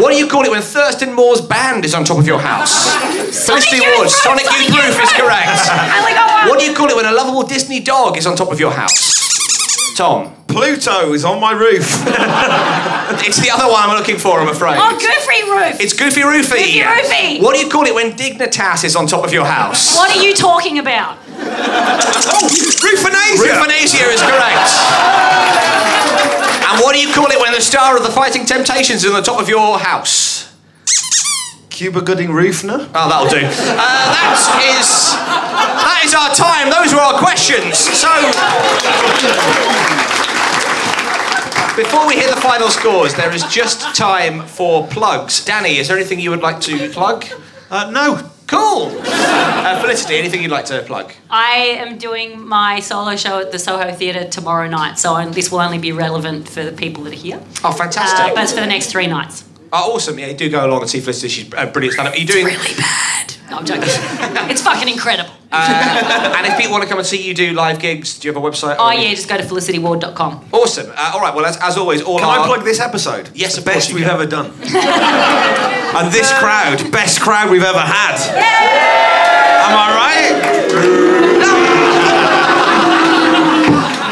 What 0.01 0.11
do 0.12 0.16
you 0.16 0.28
call 0.28 0.45
it 0.45 0.51
when 0.51 0.62
Thurston 0.62 1.12
Moore's 1.12 1.41
band 1.41 1.84
is 1.84 1.95
on 1.95 2.05
top 2.05 2.18
of 2.18 2.26
your 2.26 2.39
house? 2.39 2.95
Felicity 3.45 3.82
Youth 3.82 3.99
Woods. 3.99 4.14
Sonic 4.14 4.47
Sonic 4.47 4.70
Youth 4.70 4.76
Youth 4.76 4.87
Roof 4.95 5.03
is 5.03 5.12
correct. 5.12 5.66
I 5.66 5.99
only 5.99 6.14
got 6.14 6.30
one. 6.30 6.49
What 6.49 6.61
do 6.61 6.64
you 6.64 6.74
call 6.76 6.89
it 6.89 6.95
when 6.97 7.07
a 7.07 7.12
lovable 7.12 7.43
Disney 7.43 7.80
dog 7.80 8.16
is 8.16 8.26
on 8.26 8.37
top 8.37 8.53
of 8.53 8.61
your 8.61 8.70
house? 8.70 9.97
Tom. 9.97 10.32
Pluto 10.47 11.12
is 11.12 11.24
on 11.24 11.41
my 11.41 11.53
roof. 11.53 11.84
It's 13.26 13.41
the 13.41 13.51
other 13.51 13.70
one 13.70 13.82
I'm 13.89 13.97
looking 13.97 14.18
for, 14.18 14.41
I'm 14.41 14.49
afraid. 14.49 14.76
Oh, 14.78 14.91
Goofy 14.99 15.51
Roof. 15.51 15.80
It's 15.80 15.93
Goofy 15.95 16.22
Roofy. 16.22 16.59
Goofy 16.59 16.82
Roofy. 16.82 17.41
What 17.43 17.55
do 17.55 17.61
you 17.62 17.70
call 17.70 17.84
it 17.87 17.95
when 17.95 18.12
Dignitas 18.12 18.84
is 18.84 18.95
on 18.97 19.07
top 19.07 19.24
of 19.24 19.32
your 19.32 19.45
house? 19.45 19.97
What 19.97 20.14
are 20.14 20.22
you 20.22 20.34
talking 20.34 20.78
about? 20.78 21.18
oh, 21.30 22.49
Roofanasia. 22.82 23.47
Roofanasia 23.47 24.12
is 24.12 24.22
correct. 24.22 25.95
What 26.83 26.95
do 26.95 27.01
you 27.01 27.12
call 27.12 27.27
it 27.31 27.41
when 27.41 27.53
the 27.53 27.61
star 27.61 27.97
of 27.97 28.03
the 28.03 28.11
Fighting 28.11 28.45
Temptations 28.45 29.05
is 29.05 29.11
on 29.11 29.16
the 29.16 29.22
top 29.22 29.41
of 29.41 29.49
your 29.49 29.79
house? 29.79 30.55
Cuba 31.70 32.01
Gooding 32.01 32.29
Roofner. 32.29 32.89
Oh, 32.95 33.09
that'll 33.09 33.29
do. 33.29 33.45
Uh, 33.45 33.51
that 33.51 34.33
is 34.81 35.12
that 35.12 36.01
is 36.05 36.14
our 36.14 36.35
time. 36.35 36.70
Those 36.70 36.95
were 36.95 37.01
our 37.01 37.18
questions. 37.18 37.77
So. 37.77 38.09
Before 41.77 42.07
we 42.09 42.14
hit 42.14 42.35
the 42.35 42.41
final 42.41 42.70
scores, 42.70 43.14
there 43.14 43.31
is 43.35 43.43
just 43.45 43.95
time 43.95 44.47
for 44.47 44.87
plugs. 44.87 45.45
Danny, 45.45 45.77
is 45.77 45.89
there 45.89 45.99
anything 45.99 46.18
you 46.18 46.31
would 46.31 46.41
like 46.41 46.61
to 46.62 46.89
plug? 46.91 47.27
Uh, 47.70 47.91
no. 47.91 48.31
Cool. 48.47 48.92
Uh, 49.05 49.80
Felicity, 49.80 50.16
anything 50.16 50.42
you'd 50.42 50.51
like 50.53 50.66
to 50.66 50.82
plug? 50.82 51.12
I 51.30 51.76
am 51.80 51.99
doing 51.99 52.47
my 52.47 52.80
solo 52.80 53.16
show 53.16 53.40
at 53.40 53.51
the 53.51 53.59
Soho 53.59 53.92
Theatre 53.92 54.24
tomorrow 54.28 54.68
night, 54.68 54.99
so 54.99 55.14
I- 55.14 55.26
this 55.26 55.51
will 55.51 55.61
only 55.61 55.78
be 55.78 55.90
relevant 55.92 56.49
for 56.49 56.62
the 56.62 56.72
people 56.72 57.03
that 57.05 57.12
are 57.12 57.16
here. 57.16 57.40
Oh, 57.64 57.72
fantastic. 57.72 58.20
Uh, 58.32 58.34
but 58.34 58.44
it's 58.44 58.53
for 58.53 58.61
the 58.61 58.66
next 58.66 58.90
three 58.92 59.07
nights. 59.09 59.44
Oh, 59.72 59.94
awesome. 59.94 60.18
Yeah, 60.18 60.28
you 60.28 60.36
do 60.36 60.49
go 60.49 60.64
along 60.64 60.82
and 60.82 60.90
see 60.90 61.01
Felicity. 61.01 61.28
She's 61.28 61.53
a 61.57 61.66
brilliant 61.66 61.94
stand 61.94 62.09
up. 62.09 62.14
Are 62.14 62.18
you 62.18 62.26
doing. 62.26 62.44
really 62.47 62.74
bad. 62.76 63.34
No, 63.51 63.59
I'm 63.59 63.64
joking. 63.64 63.82
it's 64.51 64.62
fucking 64.62 64.88
incredible. 64.88 65.30
Uh, 65.53 66.34
and 66.36 66.47
if 66.47 66.57
people 66.57 66.72
want 66.72 66.82
to 66.84 66.88
come 66.88 66.99
and 66.99 67.07
see 67.07 67.20
you 67.26 67.34
do 67.34 67.53
live 67.53 67.78
gigs, 67.80 68.18
do 68.18 68.28
you 68.28 68.34
have 68.34 68.42
a 68.42 68.47
website? 68.49 68.76
Oh, 68.78 68.90
yeah, 68.92 69.11
just 69.11 69.28
go 69.28 69.36
to 69.36 69.42
felicityward.com. 69.42 70.49
Awesome. 70.53 70.90
Uh, 70.97 71.11
all 71.14 71.20
right, 71.20 71.34
well, 71.34 71.47
as, 71.47 71.57
as 71.61 71.76
always, 71.76 72.01
all 72.03 72.18
Can 72.18 72.28
our... 72.28 72.40
I 72.40 72.47
plug 72.47 72.64
this 72.64 72.80
episode? 72.80 73.30
Yes, 73.34 73.55
the 73.55 73.61
of 73.61 73.64
course 73.64 73.76
best 73.76 73.88
you 73.90 73.97
we've 73.97 74.05
can. 74.05 74.14
ever 74.14 74.26
done. 74.26 75.72
and 75.97 76.12
this 76.12 76.32
crowd, 76.38 76.90
best 76.92 77.20
crowd 77.20 77.51
we've 77.51 77.62
ever 77.62 77.78
had. 77.78 78.16
Am 79.66 79.76
I 79.76 79.88
right? 79.97 81.26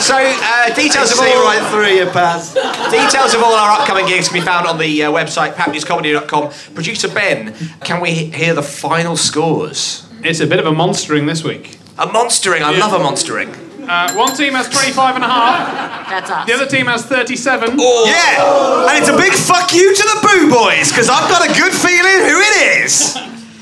So, 0.05 0.17
uh, 0.17 0.75
details 0.75 1.13
of 1.13 1.17
See 1.17 1.33
all... 1.33 1.45
right 1.45 1.67
through 1.71 1.97
you, 1.97 2.05
Paz. 2.11 2.53
Details 2.91 3.33
of 3.33 3.43
all 3.43 3.55
our 3.55 3.81
upcoming 3.81 4.07
gigs 4.07 4.29
can 4.29 4.39
be 4.39 4.45
found 4.45 4.67
on 4.67 4.77
the 4.77 5.05
uh, 5.05 5.11
website, 5.11 5.55
papnewscomedy.com. 5.55 6.53
Producer 6.75 7.09
Ben, 7.09 7.55
can 7.81 8.03
we 8.03 8.11
hear 8.13 8.53
the 8.53 8.63
final 8.63 9.17
scores? 9.17 10.07
It's 10.23 10.41
a 10.41 10.47
bit 10.47 10.59
of 10.59 10.67
a 10.67 10.73
monstering 10.73 11.25
this 11.25 11.43
week. 11.43 11.79
A 11.97 12.07
monstering. 12.07 12.63
I 12.63 12.77
love 12.77 12.93
a 12.93 12.99
monstering. 12.99 13.49
Uh, 13.89 14.13
one 14.15 14.35
team 14.37 14.55
has 14.55 14.69
25 14.69 15.17
and 15.17 15.25
a 15.25 15.29
half. 15.29 16.09
That's 16.09 16.31
us. 16.31 16.47
The 16.47 16.53
other 16.55 16.67
team 16.67 16.87
has 16.87 17.05
37. 17.05 17.79
Yeah! 17.79 18.89
And 18.89 18.99
it's 18.99 19.09
a 19.09 19.17
big 19.17 19.33
fuck 19.33 19.73
you 19.73 19.95
to 19.95 20.03
the 20.03 20.19
Boo 20.23 20.51
Boys, 20.51 20.91
because 20.91 21.09
I've 21.09 21.29
got 21.31 21.43
a 21.45 21.53
good 21.53 21.73
feeling 21.73 22.21
who 22.29 22.39
it 22.41 22.85
is. 22.85 23.17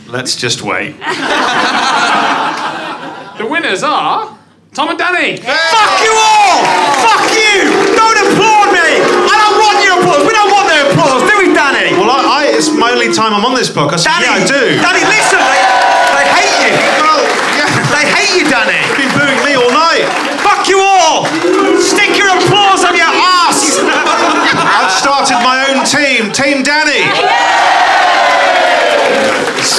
Let's 0.08 0.36
just 0.36 0.62
wait. 0.62 0.96
The 3.38 3.46
winners 3.48 3.82
are 3.82 4.38
Tom 4.76 4.90
and 4.90 4.98
Danny. 4.98 5.36
Fuck 5.40 5.94
you 6.04 6.12
all! 6.12 6.62
Fuck 7.00 7.26
you! 7.32 7.64
Don't 7.96 8.18
applaud 8.22 8.68
me! 8.76 8.88
I 9.02 9.34
don't 9.40 9.56
want 9.58 9.78
your 9.82 9.96
applause! 9.98 10.22
We 10.28 10.36
don't 10.36 10.52
want 10.52 10.68
their 10.68 10.84
applause, 10.92 11.24
do 11.26 11.34
we, 11.40 11.50
Danny? 11.56 11.96
Well, 11.96 12.12
I, 12.12 12.20
I 12.22 12.56
it's 12.56 12.68
my 12.70 12.92
only 12.92 13.10
time 13.12 13.32
I'm 13.32 13.44
on 13.44 13.56
this 13.56 13.68
podcast. 13.72 14.04
Danny! 14.04 14.28
yeah, 14.28 14.36
I 14.36 14.40
do. 14.44 14.62
Danny, 14.84 15.02
listen! 15.08 15.40
They, 15.40 15.48
they 15.48 15.64
hate 15.64 15.91
you! 16.62 16.74
Well, 17.02 17.22
yeah. 17.58 17.68
They 17.92 18.04
hate 18.08 18.32
you, 18.38 18.44
Danny! 18.48 18.78
You've 18.98 19.10
been 19.10 19.12
booing 19.18 19.40
me 19.44 19.52
all 19.58 19.70
night. 19.72 20.06
Fuck 20.42 20.68
you 20.68 20.78
all! 20.80 21.26
Stick 21.78 22.16
your 22.18 22.28
applause 22.30 22.84
on 22.84 22.94
your 22.96 23.10
ass! 23.10 23.78
I've 23.82 24.90
started 24.92 25.38
my 25.44 25.66
own 25.70 25.84
team, 25.84 26.32
Team 26.32 26.62
Danny. 26.62 27.02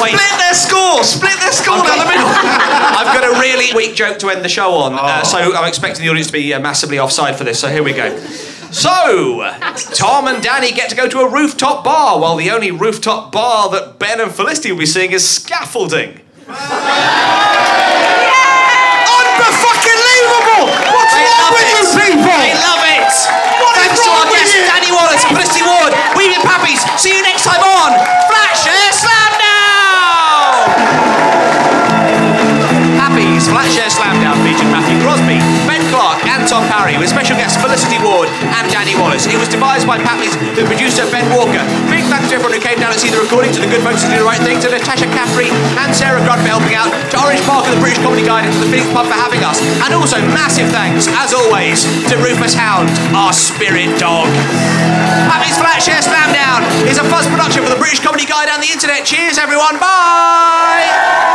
Wait. 0.01 0.11
Split 0.15 0.37
their 0.39 0.53
score! 0.53 1.03
Split 1.03 1.39
their 1.39 1.51
score 1.51 1.77
down 1.83 1.99
the 1.99 2.05
middle! 2.05 2.27
I've 2.27 3.13
got 3.13 3.23
a 3.23 3.39
really 3.39 3.73
weak 3.75 3.95
joke 3.95 4.17
to 4.19 4.29
end 4.29 4.43
the 4.43 4.49
show 4.49 4.71
on, 4.75 4.93
Oh. 4.93 4.97
uh, 4.97 5.23
so 5.23 5.37
I'm 5.37 5.67
expecting 5.67 6.03
the 6.03 6.09
audience 6.09 6.27
to 6.27 6.33
be 6.33 6.53
uh, 6.53 6.59
massively 6.59 6.99
offside 6.99 7.35
for 7.37 7.43
this, 7.43 7.59
so 7.59 7.67
here 7.69 7.83
we 7.83 7.93
go. 7.93 8.17
So, 8.71 9.41
Tom 9.93 10.27
and 10.27 10.41
Danny 10.41 10.71
get 10.71 10.89
to 10.89 10.95
go 10.95 11.07
to 11.07 11.19
a 11.19 11.29
rooftop 11.29 11.83
bar, 11.83 12.19
while 12.19 12.35
the 12.37 12.49
only 12.49 12.71
rooftop 12.71 13.31
bar 13.31 13.69
that 13.69 13.99
Ben 13.99 14.19
and 14.19 14.31
Felicity 14.31 14.71
will 14.71 14.79
be 14.79 14.85
seeing 14.87 15.11
is 15.11 15.27
scaffolding. 15.29 16.19
Unfucking-leavable! 19.23 20.67
What's 20.91 21.13
They 21.15 21.23
wrong 21.23 21.55
with 21.55 21.63
it. 21.63 21.71
you 21.71 21.87
people? 21.95 22.35
They 22.35 22.51
love 22.59 22.83
it. 22.83 23.07
What 23.63 23.71
Thanks 23.79 24.03
to 24.03 24.11
our. 24.11 24.27
Danny 24.67 24.91
Wallace, 24.91 25.23
Ward, 25.63 25.95
Weaving. 26.19 26.43
See 26.99 27.15
you 27.15 27.21
next 27.23 27.43
time 27.47 27.63
on 27.63 27.91
Flatshare 28.27 28.75
eh? 28.75 28.82
Tom 36.53 36.69
Parry, 36.69 36.93
with 37.01 37.09
special 37.09 37.33
guests 37.33 37.57
Felicity 37.57 37.97
Ward 38.05 38.29
and 38.29 38.69
Danny 38.69 38.93
Wallace. 38.93 39.25
It 39.25 39.41
was 39.41 39.49
devised 39.49 39.89
by 39.89 39.97
Pappy's 39.97 40.37
with 40.53 40.69
producer 40.69 41.01
Ben 41.09 41.25
Walker. 41.33 41.65
Big 41.89 42.05
thanks 42.13 42.29
to 42.29 42.37
everyone 42.37 42.53
who 42.53 42.61
came 42.61 42.77
down 42.77 42.93
and 42.93 43.01
see 43.01 43.09
the 43.09 43.17
recording, 43.17 43.49
to 43.57 43.61
the 43.63 43.65
good 43.65 43.81
folks 43.81 44.05
who 44.05 44.13
do 44.13 44.21
the 44.21 44.29
right 44.29 44.37
thing, 44.37 44.61
to 44.61 44.69
Natasha 44.69 45.09
Caffrey 45.17 45.49
and 45.49 45.89
Sarah 45.97 46.21
Grunt 46.21 46.45
for 46.45 46.53
helping 46.53 46.77
out, 46.77 46.93
to 47.09 47.17
Orange 47.25 47.41
Park 47.49 47.65
and 47.65 47.73
the 47.73 47.81
British 47.81 47.97
Comedy 48.05 48.21
Guide, 48.21 48.45
and 48.45 48.53
to 48.53 48.61
the 48.61 48.69
Phoenix 48.69 48.85
Pub 48.93 49.09
for 49.09 49.17
having 49.17 49.41
us. 49.41 49.57
And 49.81 49.97
also 49.97 50.21
massive 50.29 50.69
thanks, 50.69 51.09
as 51.17 51.33
always, 51.33 51.89
to 52.13 52.21
Rufus 52.21 52.53
Hound, 52.53 52.93
our 53.17 53.33
spirit 53.33 53.89
dog. 53.97 54.29
Pappy's 55.25 55.57
Flatshare 55.57 56.05
Slam 56.05 56.29
Down 56.37 56.61
is 56.85 57.01
a 57.01 57.05
fuzz 57.09 57.25
production 57.33 57.65
for 57.65 57.73
the 57.73 57.81
British 57.81 58.05
Comedy 58.05 58.29
Guide 58.29 58.53
and 58.53 58.61
the 58.61 58.69
internet. 58.69 59.09
Cheers, 59.09 59.41
everyone. 59.41 59.81
Bye. 59.81 61.32